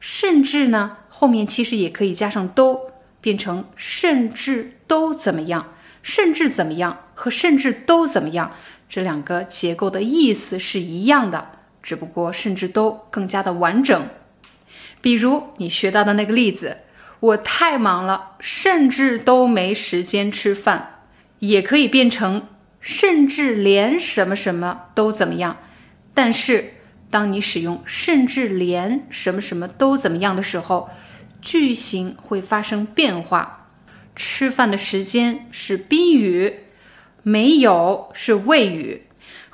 [0.00, 2.90] 甚至呢后面其实也可以加上都，
[3.20, 5.74] 变成甚至都怎么样？
[6.02, 8.52] 甚至怎么样和甚至都怎么样？
[8.88, 11.50] 这两个结构的意思是一样的。
[11.86, 14.08] 只不过甚至都更加的完整，
[15.00, 16.78] 比如你学到的那个例子，
[17.20, 21.04] 我太忙了，甚至都没时间吃饭，
[21.38, 22.48] 也可以变成
[22.80, 25.58] 甚至连什么什么都怎么样。
[26.12, 26.72] 但是
[27.08, 30.90] 当你使用甚至连什么什么都怎么样的时候，
[31.40, 33.68] 句型会发生变化。
[34.16, 36.52] 吃饭的时间是宾语，
[37.22, 39.05] 没有是谓语。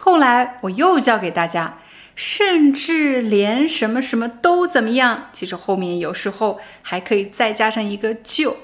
[0.04, 1.78] 后来我又教给大家。
[2.14, 5.28] 甚至连什么什么都怎么样？
[5.32, 8.54] 其实后面有时候还可以再加上一个就，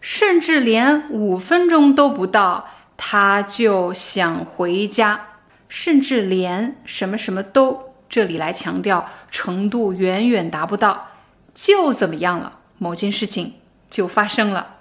[0.00, 5.28] 甚至连五分钟都不到，他就想回家。
[5.68, 11.08] 甚至连什么什么都，这里来强调程度远远达不到，
[11.52, 12.60] 就怎么样了？
[12.78, 13.54] 某件事情
[13.90, 14.76] 就发生了。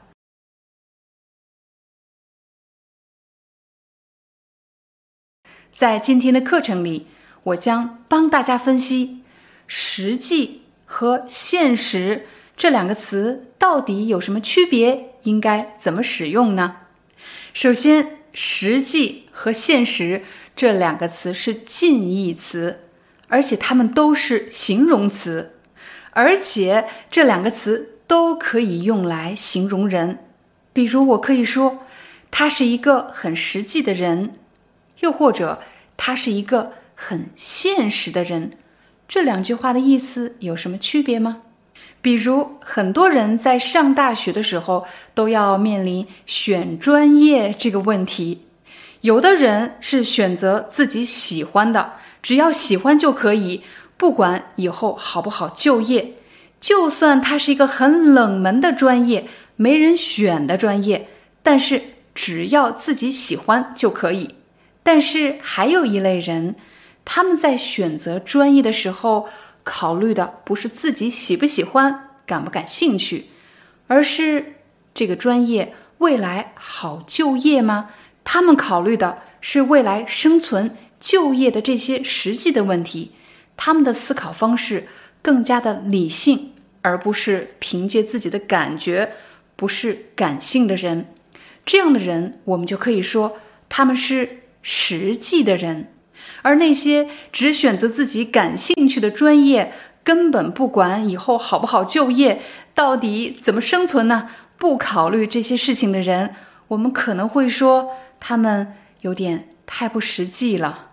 [5.81, 7.07] 在今天的课程里。
[7.41, 9.23] 我将帮大家分析
[9.65, 16.75] “实际”和“现实”这两个词到底有什么区别，应该怎么使用呢？
[17.51, 20.21] 首先，“实际”和“现实”
[20.55, 22.81] 这两个词是近义词，
[23.27, 25.53] 而且它们都是形容词，
[26.11, 30.19] 而且这两个词都可以用来形容人。
[30.73, 31.87] 比如，我可以说
[32.29, 34.35] 他是一个很实际的人，
[34.99, 35.63] 又或者
[36.01, 36.73] 他是一个。
[37.03, 38.51] 很现实的人，
[39.07, 41.41] 这两句话的意思有什么区别吗？
[41.99, 48.45] 比如，很多人在上大学的时候都要面临选专业这个问题。
[49.01, 53.63] 有的人是选择自己喜欢的，只要喜欢就可以，
[53.97, 56.13] 不管以后好不好就业。
[56.59, 59.25] 就算它是一个很冷门的专业，
[59.55, 61.09] 没人选的专业，
[61.41, 61.81] 但是
[62.13, 64.35] 只要自己喜欢就可以。
[64.83, 66.55] 但是还有一类人。
[67.03, 69.27] 他们在选择专业的时候，
[69.63, 73.25] 考虑的不是自己喜不喜欢、感不感兴趣，
[73.87, 74.53] 而是
[74.93, 77.89] 这个专业未来好就业吗？
[78.23, 83.13] 他们考虑的是未来生存、就业的这些实际的问题。
[83.57, 84.87] 他们的思考方式
[85.23, 86.53] 更加的理性，
[86.83, 89.13] 而不是凭借自己的感觉，
[89.55, 91.07] 不是感性的人。
[91.65, 93.37] 这样的人，我们就可以说
[93.67, 95.93] 他们是实际的人。
[96.43, 99.73] 而那些只选择自己感兴趣的专业，
[100.03, 102.41] 根本不管以后好不好就业，
[102.73, 104.29] 到底怎么生存呢？
[104.57, 106.35] 不考虑这些事情的人，
[106.69, 110.89] 我们可能会说他们有点太不实际了。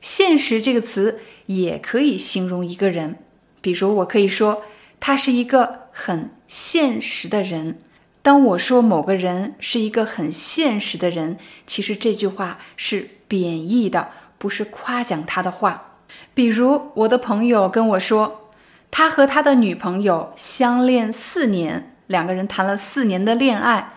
[0.00, 3.16] 现实这个词也可以形容一个人，
[3.60, 4.62] 比如我可以说
[5.00, 7.78] 他是一个很现实的人。
[8.26, 14.08] 当我说某个人是一个很现实的人，其实这句话是贬义的。
[14.36, 16.00] 不是夸奖他的话，
[16.34, 18.50] 比如我的朋友跟我说，
[18.90, 23.92] 他和他的女朋友相恋四年，两个人谈了四年的恋爱，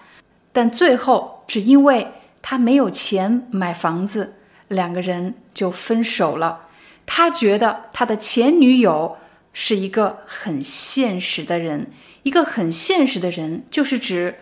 [0.53, 2.09] 但最后只因为
[2.43, 4.35] 他没有钱买房子，
[4.67, 6.67] 两个人就分手了。
[7.07, 9.17] 他觉得他的前女友
[9.53, 11.87] 是一个很现实的人，
[12.23, 14.39] 一个很现实的人，就是指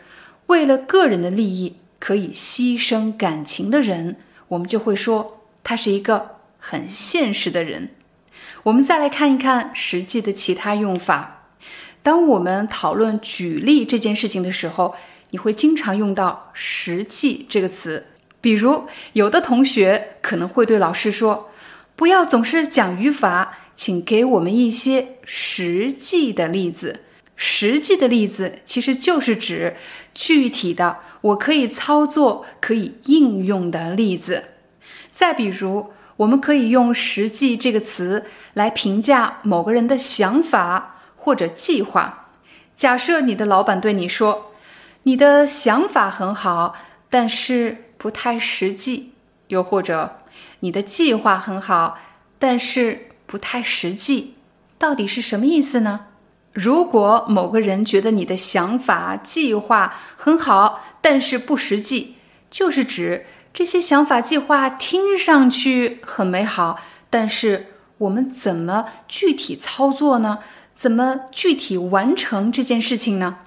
[0.47, 4.17] 为了个人的利益可以牺牲感情的人，
[4.49, 5.33] 我们就会说。
[5.63, 7.89] 他是一个很现实的人。
[8.63, 11.49] 我们再来看一看实际的其他用法。
[12.01, 14.95] 当我们讨论举例这件事情的时候，
[15.31, 18.05] 你会经常用到“实际”这个词。
[18.39, 21.49] 比如，有的同学可能会对老师说
[21.97, 27.01] ：“不要总是讲语法，请给我们一些实际的例子。”
[27.37, 29.77] 实际的例子其实就是指
[30.13, 34.45] 具体的，我可以操作、可以应用的例子。
[35.11, 42.31] 再比如，我们可以用“实际”这个词来评价某个人的想法或者计划。
[42.75, 44.51] 假设你的老板对你说
[45.03, 46.75] ：“你的想法很好，
[47.09, 49.11] 但是不太实际。”
[49.49, 50.17] 又或者，
[50.61, 51.99] 你的计划很好，
[52.39, 54.33] 但是不太实际。
[54.79, 56.06] 到底是什么意思呢？
[56.57, 62.15] 如果某个人觉得你的想法、计划很好，但是不实际，
[62.49, 66.79] 就是指这些想法、计划听上去很美好，
[67.11, 67.67] 但是
[67.99, 70.39] 我们怎么具体操作呢？
[70.73, 73.37] 怎么具体完成这件事情呢？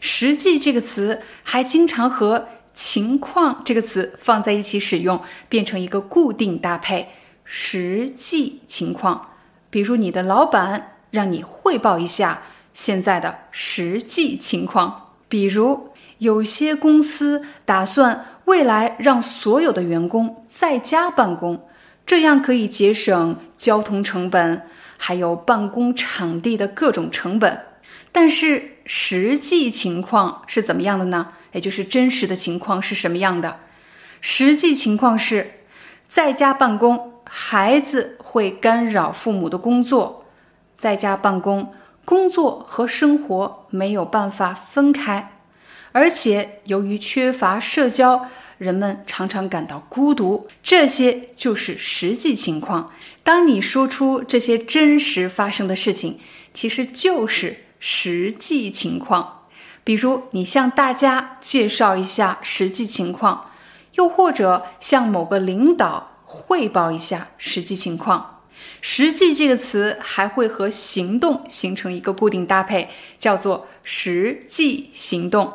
[0.00, 5.20] 实际这个词还经常和情况这个词放在一起使用，
[5.50, 7.08] 变成一个固定搭配。
[7.44, 9.32] 实际情况，
[9.68, 12.42] 比如你的老板让你汇报一下
[12.74, 15.88] 现在的实际情况，比如
[16.18, 21.66] 有些公司打算未来让所有的员工在家办公，
[22.04, 24.62] 这样可以节省交通成本，
[24.98, 27.60] 还有办公场地的各种成本。
[28.12, 31.28] 但是实际情况是怎么样的呢？
[31.52, 33.60] 也就是真实的情况是什么样的？
[34.20, 35.60] 实际情况是，
[36.08, 40.24] 在家办公，孩子会干扰父母的工作；
[40.76, 41.72] 在家办公，
[42.04, 45.38] 工作和生活没有办法分开，
[45.92, 48.28] 而且由于缺乏社交，
[48.58, 50.46] 人们常常感到孤独。
[50.62, 52.92] 这些就是实际情况。
[53.22, 56.20] 当你说出这些真实发生的事情，
[56.52, 59.46] 其实就是实际情况。
[59.82, 63.50] 比如，你向大家介绍一下实际情况，
[63.94, 68.33] 又或者向某个领导汇报一下实际情况。
[68.86, 75.50] 实际这个词还会和行动形成一个固定搭配，叫做实际行动。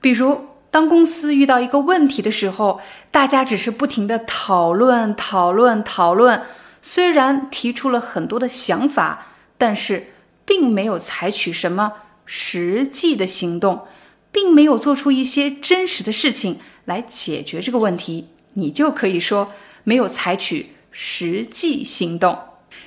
[0.00, 2.80] 比如，当公司遇到一个问题的时候，
[3.12, 6.42] 大家只是不停的讨论、讨论、讨论，
[6.82, 10.08] 虽然提出了很多的想法，但是
[10.44, 11.92] 并没有采取什么。
[12.24, 13.86] 实际的行动，
[14.32, 19.52] 并没有做出一些真实的事情来解决这个问题，你就可以说
[19.84, 22.36] 没有采取实际行动。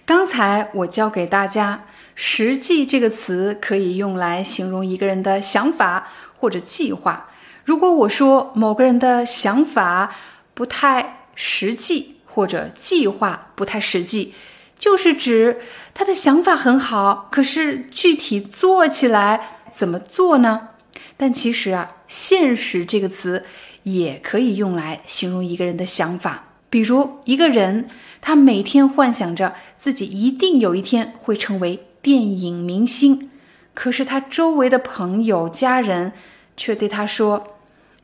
[0.10, 7.30] 刚才我教给大家“实际”这个词可以用来形容一个人的想法或者计划。
[7.64, 10.15] 如果我说某个人的想法
[10.56, 14.34] 不太实际，或者计划不太实际，
[14.80, 15.61] 就是指
[15.94, 20.69] 他的想法很好，可是具体做起来怎么做呢？
[21.18, 23.45] 但其实啊，“现实”这个词
[23.84, 26.45] 也可以用来形容一个人的想法。
[26.72, 27.90] 比如一个人，
[28.22, 33.31] 他每天幻想着自己一定有一天会成为电影明星，
[33.73, 36.11] 可是他周围的朋友、家人
[36.56, 37.56] 却对他说：“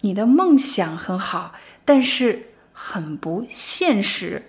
[0.01, 1.53] 你的梦想很好，
[1.83, 4.43] 但是很不现实。”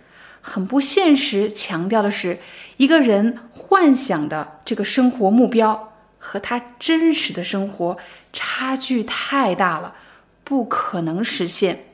[0.49, 2.39] 很不现实，强调的是
[2.77, 7.97] 一个人幻想的这个生活目标和他真实的生活
[8.33, 9.97] 差距太大了，
[10.45, 11.87] 不可能实现。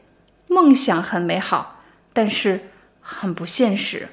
[0.48, 1.82] 梦想很美好，
[2.12, 2.68] 但是
[3.00, 4.10] 很不现实。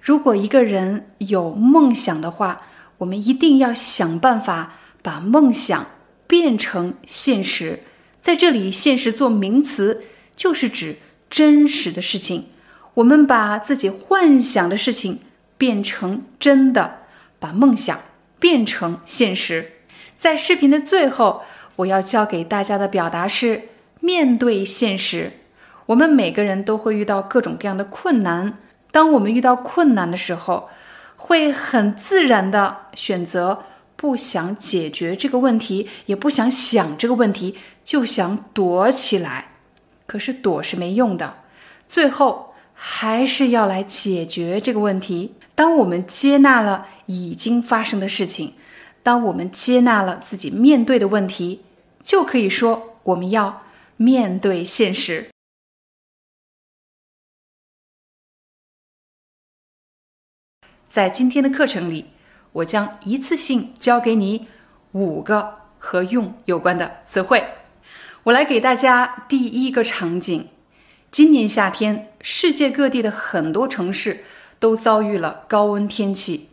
[0.00, 2.56] 如果一个人有梦想的话，
[2.98, 5.86] 我们一定要想办法把梦想
[6.26, 7.80] 变成现实。
[8.20, 10.02] 在这里，现实做名词，
[10.36, 10.96] 就是指
[11.30, 12.46] 真实的事情。
[12.94, 15.20] 我们把自己幻想的事情
[15.56, 16.98] 变成真的，
[17.38, 18.00] 把梦想
[18.38, 19.72] 变成现实。
[20.16, 21.42] 在视频的最后，
[21.76, 23.68] 我要教给大家的表达是：
[24.00, 25.32] 面对现实。
[25.86, 28.58] 我们每个人都会遇到各种各样的困难。
[28.90, 30.68] 当我们遇到困难的时候，
[31.16, 33.64] 会很自然的选择
[33.96, 39.52] 不想解决这个问题，也不想想这个问题，就想躲起来。
[40.06, 41.38] 可是躲是没用的，
[41.86, 42.46] 最后。
[42.80, 45.34] 还是要来解决这个问题。
[45.56, 48.54] 当我们接纳了已经发生的事情，
[49.02, 51.62] 当我们接纳了自己面对的问题，
[52.04, 53.62] 就可以说我们要
[53.96, 55.26] 面对现实。
[60.90, 62.06] 在今天的课程里，
[62.52, 64.48] 我将一次性教给你
[64.92, 67.44] 五个和用有关的词汇。
[68.24, 70.48] 我来给大家第一个场景。
[71.10, 74.24] 今年夏天，世界各地的很多城市
[74.58, 76.48] 都遭遇了高温天气。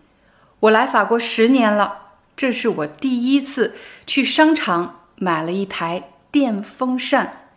[0.59, 3.75] 我来法国十年了，这是我第一次
[4.05, 7.47] 去商场买了一台电风扇。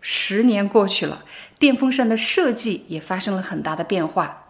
[0.00, 1.24] 十年过去了，
[1.58, 4.41] 电风扇的设计也发生了很大的变化。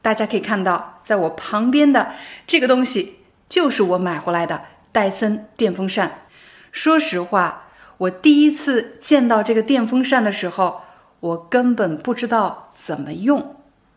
[0.00, 2.12] 大家可以看到，在我旁边的
[2.46, 3.16] 这个东西
[3.48, 4.62] 就是我买回来的
[4.92, 6.26] 戴森电风扇。
[6.70, 7.68] 说实话，
[7.98, 10.82] 我第一次见到这个电风扇的时候，
[11.20, 13.56] 我根本不知道怎么用，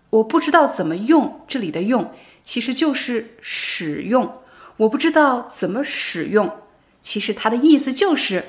[0.10, 2.12] 我不知道怎么用，这里的用
[2.44, 4.40] 其实就是使用。
[4.78, 6.50] 我不知道怎么使用，
[7.02, 8.46] 其实它的意思就是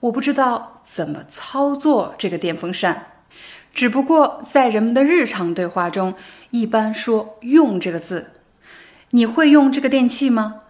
[0.00, 3.12] 我不知道怎么操作这个电风扇。
[3.72, 6.14] 只不过在人们的日常对话中，
[6.58, 8.30] 一般说“用”这个字。
[9.10, 10.62] 你会用这个电器吗？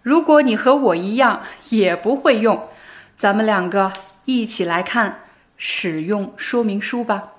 [0.00, 2.68] 如果你和我一样也不会用，
[3.18, 3.92] 咱们两个
[4.24, 5.24] 一起来看
[5.58, 7.32] 使用说明书吧。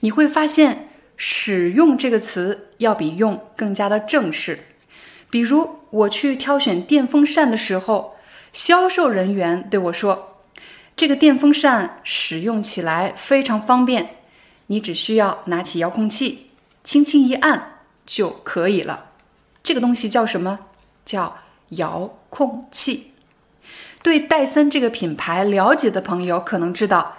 [0.00, 4.58] 你会发现“使用”这个词要比“用”更加的正式。
[5.30, 8.16] 比如我去挑选电风扇的时候，
[8.52, 10.42] 销售人员对我说
[10.94, 14.16] ：“这个电风扇使用起来非常方便，
[14.66, 16.45] 你只需要拿起遥控器，
[16.86, 19.10] 轻轻一按就可以了。”
[19.64, 20.60] 这个东西叫什么？
[21.04, 21.38] 叫
[21.70, 23.10] 遥控器。
[24.02, 27.16] 对戴森这个品牌了解的朋友可能知道，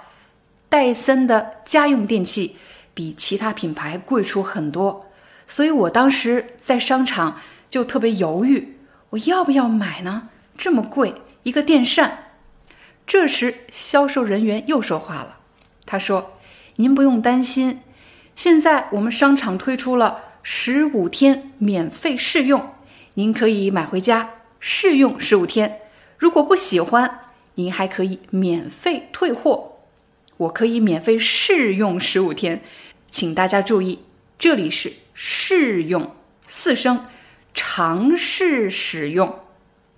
[0.69, 2.55] 戴森的家用电器
[2.93, 5.05] 比其他品牌贵出很多，
[5.45, 7.41] 所以我当时在商场。
[7.69, 8.77] 就特别犹豫，
[9.09, 10.29] 我要不要买呢？
[10.57, 11.13] 这么贵
[11.43, 12.29] 一个电扇。
[13.05, 15.39] 这时销售人员又说话了，
[15.85, 16.39] 他说
[16.79, 17.81] ：“您不用担心，
[18.37, 22.75] 现在我们商场推出了十五天免费试用，
[23.15, 25.79] 您可以买回家试用十五天。
[26.19, 27.21] 如果不喜欢，
[27.55, 29.79] 您还可以免费退货。
[30.37, 32.61] 我可以免费试用十五天，
[33.09, 34.03] 请大家注意，
[34.37, 36.15] 这里是试用
[36.45, 37.07] 四声。”
[37.55, 39.39] 尝试使用，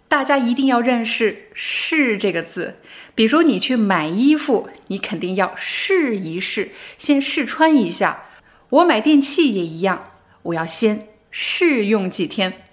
[0.07, 2.77] 大家一定要认识“试”这个字。
[3.13, 8.27] 比如你去买衣服，你肯定要试一试，先试穿一下。
[8.69, 10.11] 我买电器也一样，
[10.43, 12.65] 我要先试用几天。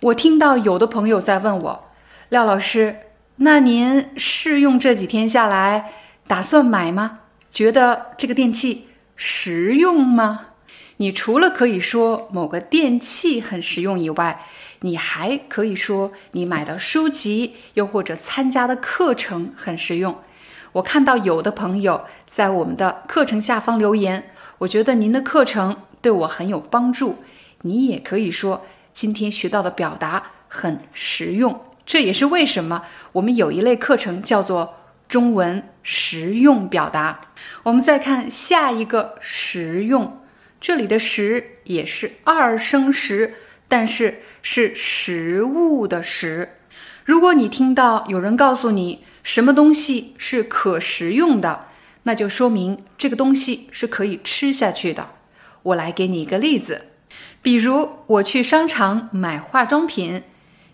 [0.00, 1.84] 我听到有的朋友在问我，
[2.30, 2.96] 廖老师，
[3.36, 5.92] 那您试用这几天下来，
[6.26, 7.20] 打算买吗？
[7.52, 10.46] 觉得这个电器实用吗？
[10.98, 14.46] 你除了可以说某个电器很实用以外，
[14.80, 20.16] 你还可以说你买的书籍又或者参加的课程很实用。
[20.72, 27.18] 我看到有的朋友在我们的课程下方留言，我觉得您的课程对我很有帮助。
[27.62, 31.60] 你也可以说今天学到的表达很实用。
[31.84, 34.74] 这也是为什么我们有一类课程叫做
[35.08, 37.20] 中文实用表达。
[37.62, 40.20] 我们再看下一个实用。
[40.60, 43.34] 这里的“实”也是二声实，
[43.68, 46.48] 但是是食物的“食”。
[47.04, 51.66] 如果你听到有人告诉你什么东西是可食用的，
[52.06, 55.10] 那就说明这个东西是可以吃下去的。
[55.64, 56.82] 我来给你一个例子，
[57.42, 60.22] 比如我去商场买化妆品，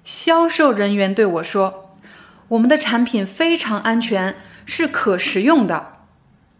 [0.04, 1.96] 销售人员对我说
[2.48, 4.36] ：“我们的产品非常安全，
[4.66, 6.04] 是可食用的。”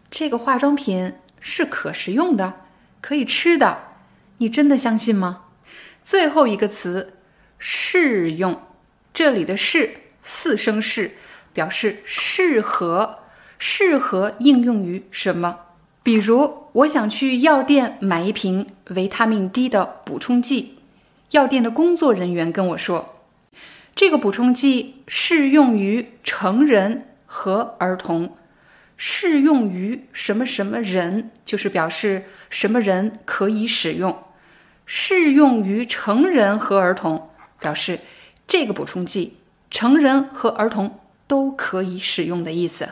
[0.09, 2.61] 这个化妆品是可食用的。
[2.99, 3.97] 可以吃的，
[4.37, 5.41] 你真的相信吗？
[6.03, 7.13] 最后一个词
[7.59, 8.59] “适用”，
[9.13, 11.11] 这里的“适”四声“适”，
[11.53, 13.22] 表示适合，
[13.65, 15.57] 适合应用于什么？
[16.03, 20.79] 比如，我想去药店买一瓶维他命 D 的补充剂，
[21.31, 23.23] 药店的工作人员跟我说，
[23.95, 28.35] 这个补充剂适用于成人和儿童。
[28.97, 34.13] 适用于什么什么人，就是表示什么人可以使用。
[34.85, 37.29] 适用于成人和儿童，
[37.61, 38.01] 表示
[38.45, 39.37] 这个补充剂
[39.71, 42.89] 成人和儿童都可以使用的意思。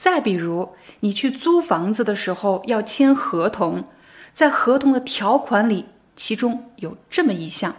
[0.00, 0.70] 再比如，
[1.00, 3.84] 你去租房子的时候要签合同，
[4.32, 5.84] 在合同的条款里，
[6.16, 7.76] 其中有这么一项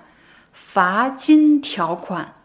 [0.54, 2.36] 罚金条款。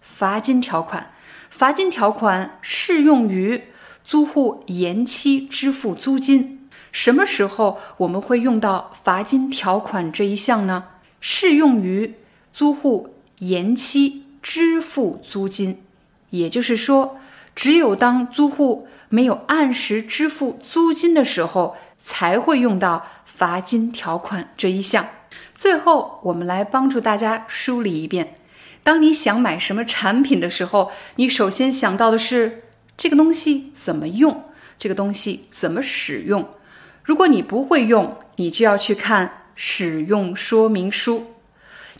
[0.00, 1.12] 罚金条款，
[1.50, 3.64] 罚金条款适用于。
[4.02, 10.84] 租户延期支付租金，什么时候我们会用到罚金条款这一项呢？
[11.20, 12.14] 适用于
[12.52, 13.10] 租户
[13.40, 15.82] 延期支付租金，
[16.30, 17.18] 也就是说，
[17.56, 18.86] 只有当租户
[19.16, 21.74] 没有按时支付租金的时候，
[22.04, 25.08] 才会用到罚金条款这一项。
[25.54, 28.36] 最后，我们来帮助大家梳理一遍：
[28.82, 32.64] 当你想买什么产品的时候，你首先想到的是。
[32.98, 34.44] 这个东西怎么用？
[34.78, 36.48] 这个东西怎么使用？
[37.02, 41.34] 如果你不会用，你就要去看使用说明书。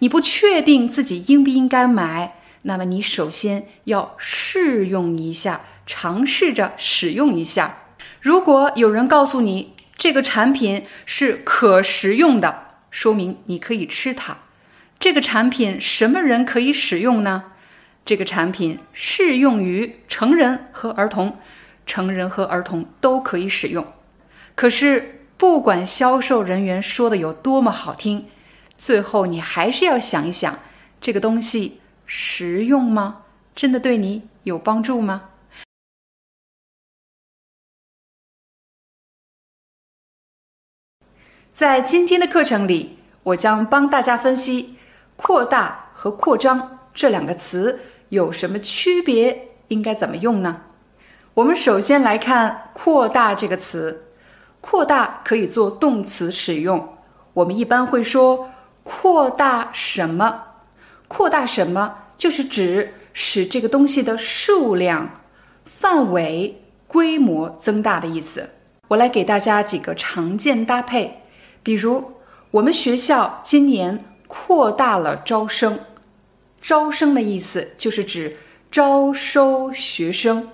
[0.00, 7.78] 你不确定自己应不应该买，那么你首先要试用一下，尝试着使用一下。
[8.20, 14.36] 如果有人告诉你这个产品是可食用的，说明你可以吃它。
[14.98, 17.44] 这个产品什么人可以使用呢？
[18.04, 21.38] 这个产品适用于成人和儿童，
[21.86, 23.86] 成人和儿童都可以使用。
[24.54, 28.26] 可是不管销售人员说的有多么好听，
[28.76, 30.58] 最后你还是要想一想，
[31.00, 33.22] 这个东西实用吗？
[33.54, 35.22] 真的对你有帮助吗？
[41.56, 44.76] 在今天的课程里，我将帮大家分析
[45.16, 47.80] “扩大”和“扩张”这两个词
[48.10, 50.64] 有什么区别，应该怎么用呢？
[51.32, 54.04] 我们首先来看“扩大”这个词。
[54.60, 56.98] 扩大可以做动词使用，
[57.32, 58.50] 我们一般会说
[58.82, 60.42] 扩大什么？
[61.08, 65.22] 扩大什么就是指使这个东西的数量、
[65.64, 68.50] 范围、规模增大的意思。
[68.88, 71.22] 我来给大家几个常见搭配，
[71.66, 72.12] 比如
[72.52, 75.76] 我们学校今年扩大了招生，
[76.60, 78.36] 招生的意思就是指
[78.70, 80.48] 招收学生。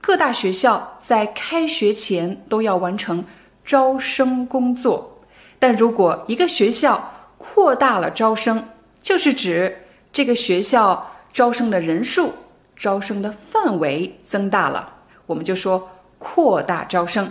[0.00, 3.24] 各大学校在开学前都要完成
[3.64, 5.22] 招生工作，
[5.60, 8.68] 但如果一个学校扩大了招生，
[9.00, 12.32] 就是指这个学校招生的人数、
[12.74, 14.92] 招生的范围增大了，
[15.26, 15.88] 我们就说
[16.18, 17.30] 扩大招生。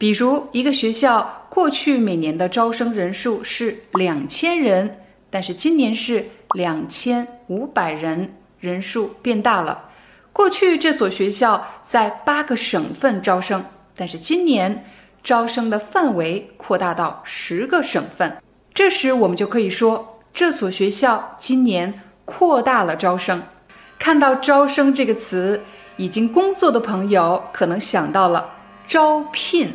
[0.00, 4.98] 比如一个学校过去每年的招生人数是两千人，
[5.28, 6.24] 但是今年是
[6.54, 9.90] 两千五百人，人数变大了。
[10.32, 13.62] 过去这所学校在八个省份招生，
[13.94, 14.86] 但是今年
[15.22, 18.34] 招生的范围扩大到十个省份。
[18.72, 23.42] 这时我们就可以说，这所学校今年扩大了招生。
[23.98, 25.60] 看到“招生”这个词，
[25.98, 28.48] 已经工作的朋友可能想到了
[28.86, 29.70] 招聘。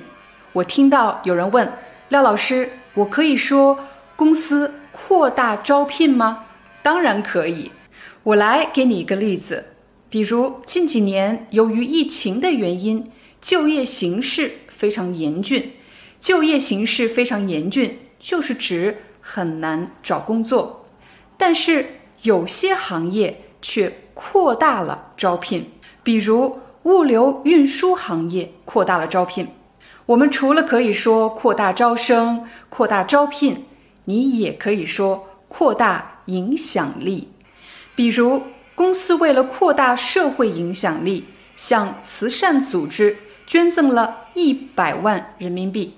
[0.55, 1.69] 我听到有人问
[2.07, 3.77] 廖老师：“我可以说
[4.15, 6.45] 公司扩大招聘吗？”
[6.81, 7.69] 当然可以。
[8.23, 9.65] 我来给你一个例子。
[10.09, 13.11] 比如近几年由于疫情的原因，
[13.41, 15.73] 就业形势非常严峻。
[16.21, 20.85] 就业形势非常严峻，就是指很难找工作。
[21.35, 21.85] 但是
[22.21, 25.69] 有些行业却扩大了招聘，
[26.01, 29.45] 比如物流运输行业扩大了招聘。
[30.05, 33.65] 我们除了可以说扩大招生、扩大招聘，
[34.05, 37.29] 你也可以说扩大影响力，
[37.95, 38.41] 比如。
[38.77, 41.23] 公司为了扩大社会影响力，
[41.55, 43.15] 向慈善组织
[43.47, 45.93] 捐赠了一百万人民币。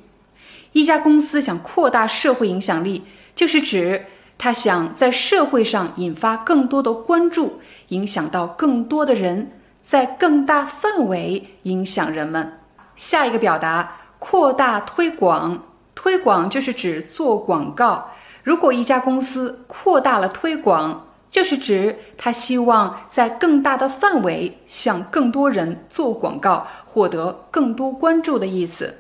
[0.74, 3.02] 一家公司想扩大社会影响力，
[3.34, 4.06] 就是指
[4.38, 9.54] 他想在社会上引发更多的关注，影响到更多的人，
[9.84, 12.60] 在更大范围影响人们。
[12.98, 15.64] 下一个表达，扩大推广。
[15.96, 18.12] 推广就是指做广告。
[18.44, 28.98] 如果一家公司扩大了推广，就是指他希望在更大的范围向更多人做广告，获得更多关注的意思。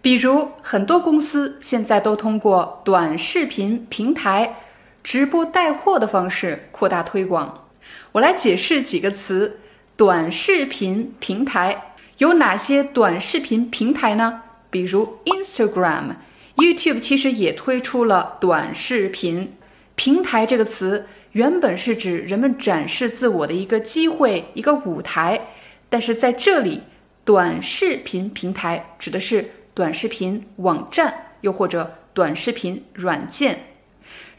[0.00, 4.56] 比如，很多公司现在都通过短视频平台、
[5.02, 7.66] 直播带货的方式扩大推广。
[8.10, 9.60] 我来解释几个词：
[9.96, 14.42] 短视频平台有哪些短视频平台呢？
[14.70, 16.14] 比如 Instagram、
[16.56, 19.52] YouTube，其实也推出了短视频
[19.94, 21.06] 平台这个词。
[21.32, 25.40] 原本是指人们展示自我的一个机会、一个舞台，
[25.88, 26.82] 但是在这里，
[27.24, 33.58] 短视频平台指的是短视频网站，又或者短视频软件。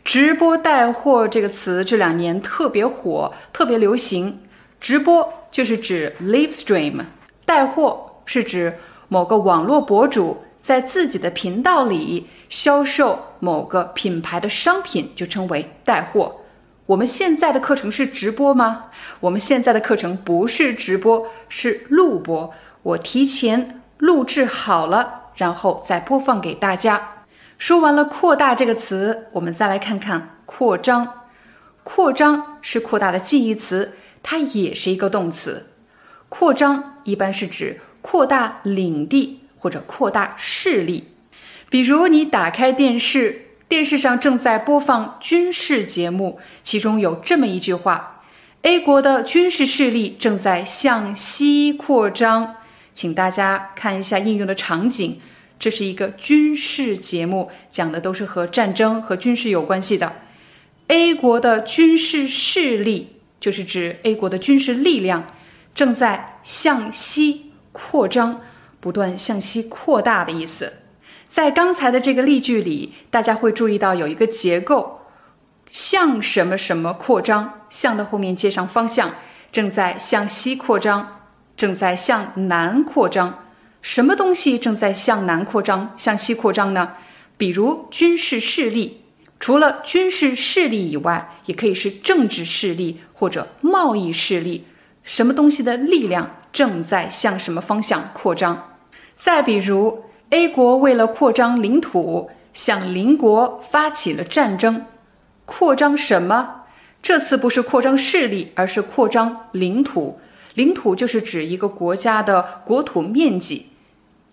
[0.03, 4.39] 直播带货这个词这两年特别火，特别流行。
[4.79, 7.03] 直播就是指 live stream，
[7.45, 16.38] 带货是指某个网络博主在自己的频道里销售某个品牌的商品，就称为带货。
[16.86, 18.86] 我们现在的课程是直播吗？
[19.22, 22.53] 我们现在的课程不是直播，是录播。
[22.82, 27.26] 我提前录制好了，然后再播放给大家。
[27.57, 31.22] 说完了“扩大”这个词，我们再来看看“扩张”。
[31.84, 35.68] 扩张是扩大的近义词，它也是一个动词。
[36.35, 41.10] 扩张一般是指扩大领地或者扩大势力。
[41.69, 43.41] 比如你打开电视。
[43.69, 48.23] 电视上正在播放军事节目，其中有这么一句话
[48.61, 52.57] ：“A 国的军事势力正在向西扩张。”
[52.93, 55.19] 请大家看一下应用的场景，
[55.57, 60.14] 这是一个军事节目，讲的都是和战争和军事有关系的。
[60.89, 65.34] A 国的军事势力就是指 A 国的军事力量
[65.75, 68.41] 正在向西扩张，
[68.79, 70.73] 不断向西扩大的意思。
[71.29, 75.01] 在刚才的这个例句里，大家会注意到有一个结构，
[75.69, 79.11] 向什么什么扩张，向的后面接上方向，
[79.51, 81.21] 正在向西扩张，
[81.57, 83.39] 正在向南扩张。
[83.81, 86.93] 什么东西正在向南扩张、向西扩张呢？
[87.35, 89.01] 比如军事势力。
[89.39, 94.67] 除了军事势力以外，也可以是政治势力或者贸易势力。
[95.03, 98.77] 什么东西的力量正在向什么方向扩张？
[99.15, 104.85] 再比如，A 国为了扩张领土，向邻国发起了战争。
[105.45, 106.61] 扩张什么？
[107.01, 110.19] 这次不是扩张势力，而是扩张领土。
[110.53, 113.71] 领土就是指一个国家的国土面积。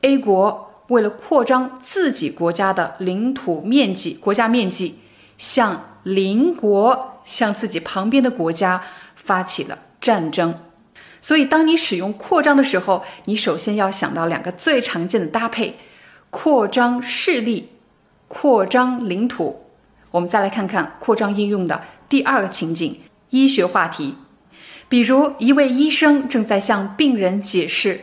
[0.02, 5.00] A 国为了扩张自己国家的领土面积、国家面积，
[5.36, 8.82] 向邻国、向自己旁边的国家
[9.16, 10.58] 发起了战争。
[11.20, 15.76] 所以，当你使用扩张的时候，你首先要想到两个最常见的搭配：
[16.30, 17.72] 扩张势力、
[18.26, 19.66] 扩张领土。
[20.12, 23.00] 我们再来看看扩张应用的第二个情景——
[23.30, 24.16] 医学话题。
[24.88, 28.00] 比如，一位医生正在向病人解释：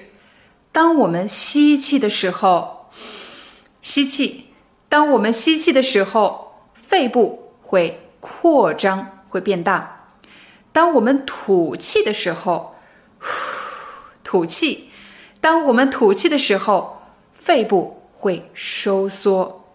[0.72, 2.92] 当我们吸气的时候，
[3.82, 4.46] 吸气；
[4.88, 9.97] 当我们吸气的时候，肺部会扩张，会变大；
[10.78, 12.76] 当我们吐气的时候，
[14.24, 14.92] 吐气；
[15.42, 17.02] 当我们吐气的时候，
[17.34, 19.66] 肺部会收缩。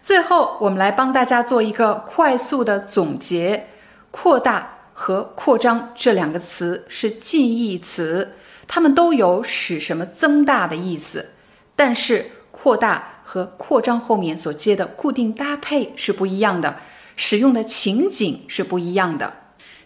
[0.00, 3.66] 最后，我们来帮大家做一个快速的总结：
[4.10, 8.32] 扩大和扩张这两个词是近义词，
[8.66, 11.28] 它们都有使什么增大的意思，
[11.76, 16.76] 但是扩大和扩张后面所接的固定搭配是不一样的，
[17.16, 19.30] 使用的情景是不一样的。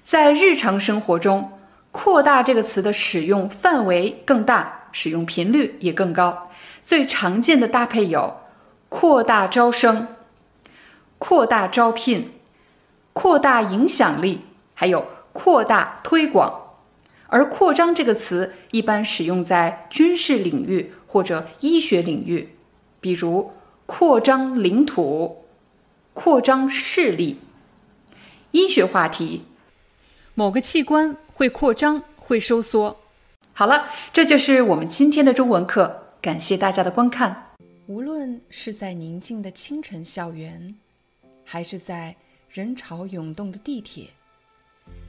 [0.04, 1.52] 在日常生活中，
[1.90, 6.50] 扩大这个词的使用范围更大，使用频率也更高。
[6.82, 8.38] 最常见的搭配有。
[8.94, 10.06] 扩大招生、
[11.16, 12.30] 扩大招聘、
[13.14, 14.42] 扩大影响力，
[14.74, 16.74] 还有扩大推广。
[17.28, 22.54] 而“扩张”这个词一般使用在军事领域或者医学领域，
[23.00, 23.54] 比如
[23.86, 25.46] 扩张领土、
[26.12, 27.40] 扩张势力。
[28.50, 29.46] 医学话题，
[30.34, 32.96] 某个器官会扩张、会收缩。
[33.52, 37.50] 好了，这就是我们今天的中文课，感谢大家的观看。
[37.86, 40.74] 无论是在宁静的清晨校园，
[41.44, 42.16] 还是在
[42.48, 44.06] 人潮涌动的地铁，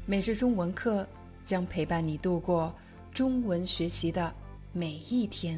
[0.06, 1.08] 每日中文课
[1.46, 2.74] 将陪伴你度过
[3.14, 4.34] 中文学习的
[4.74, 5.58] 每一天。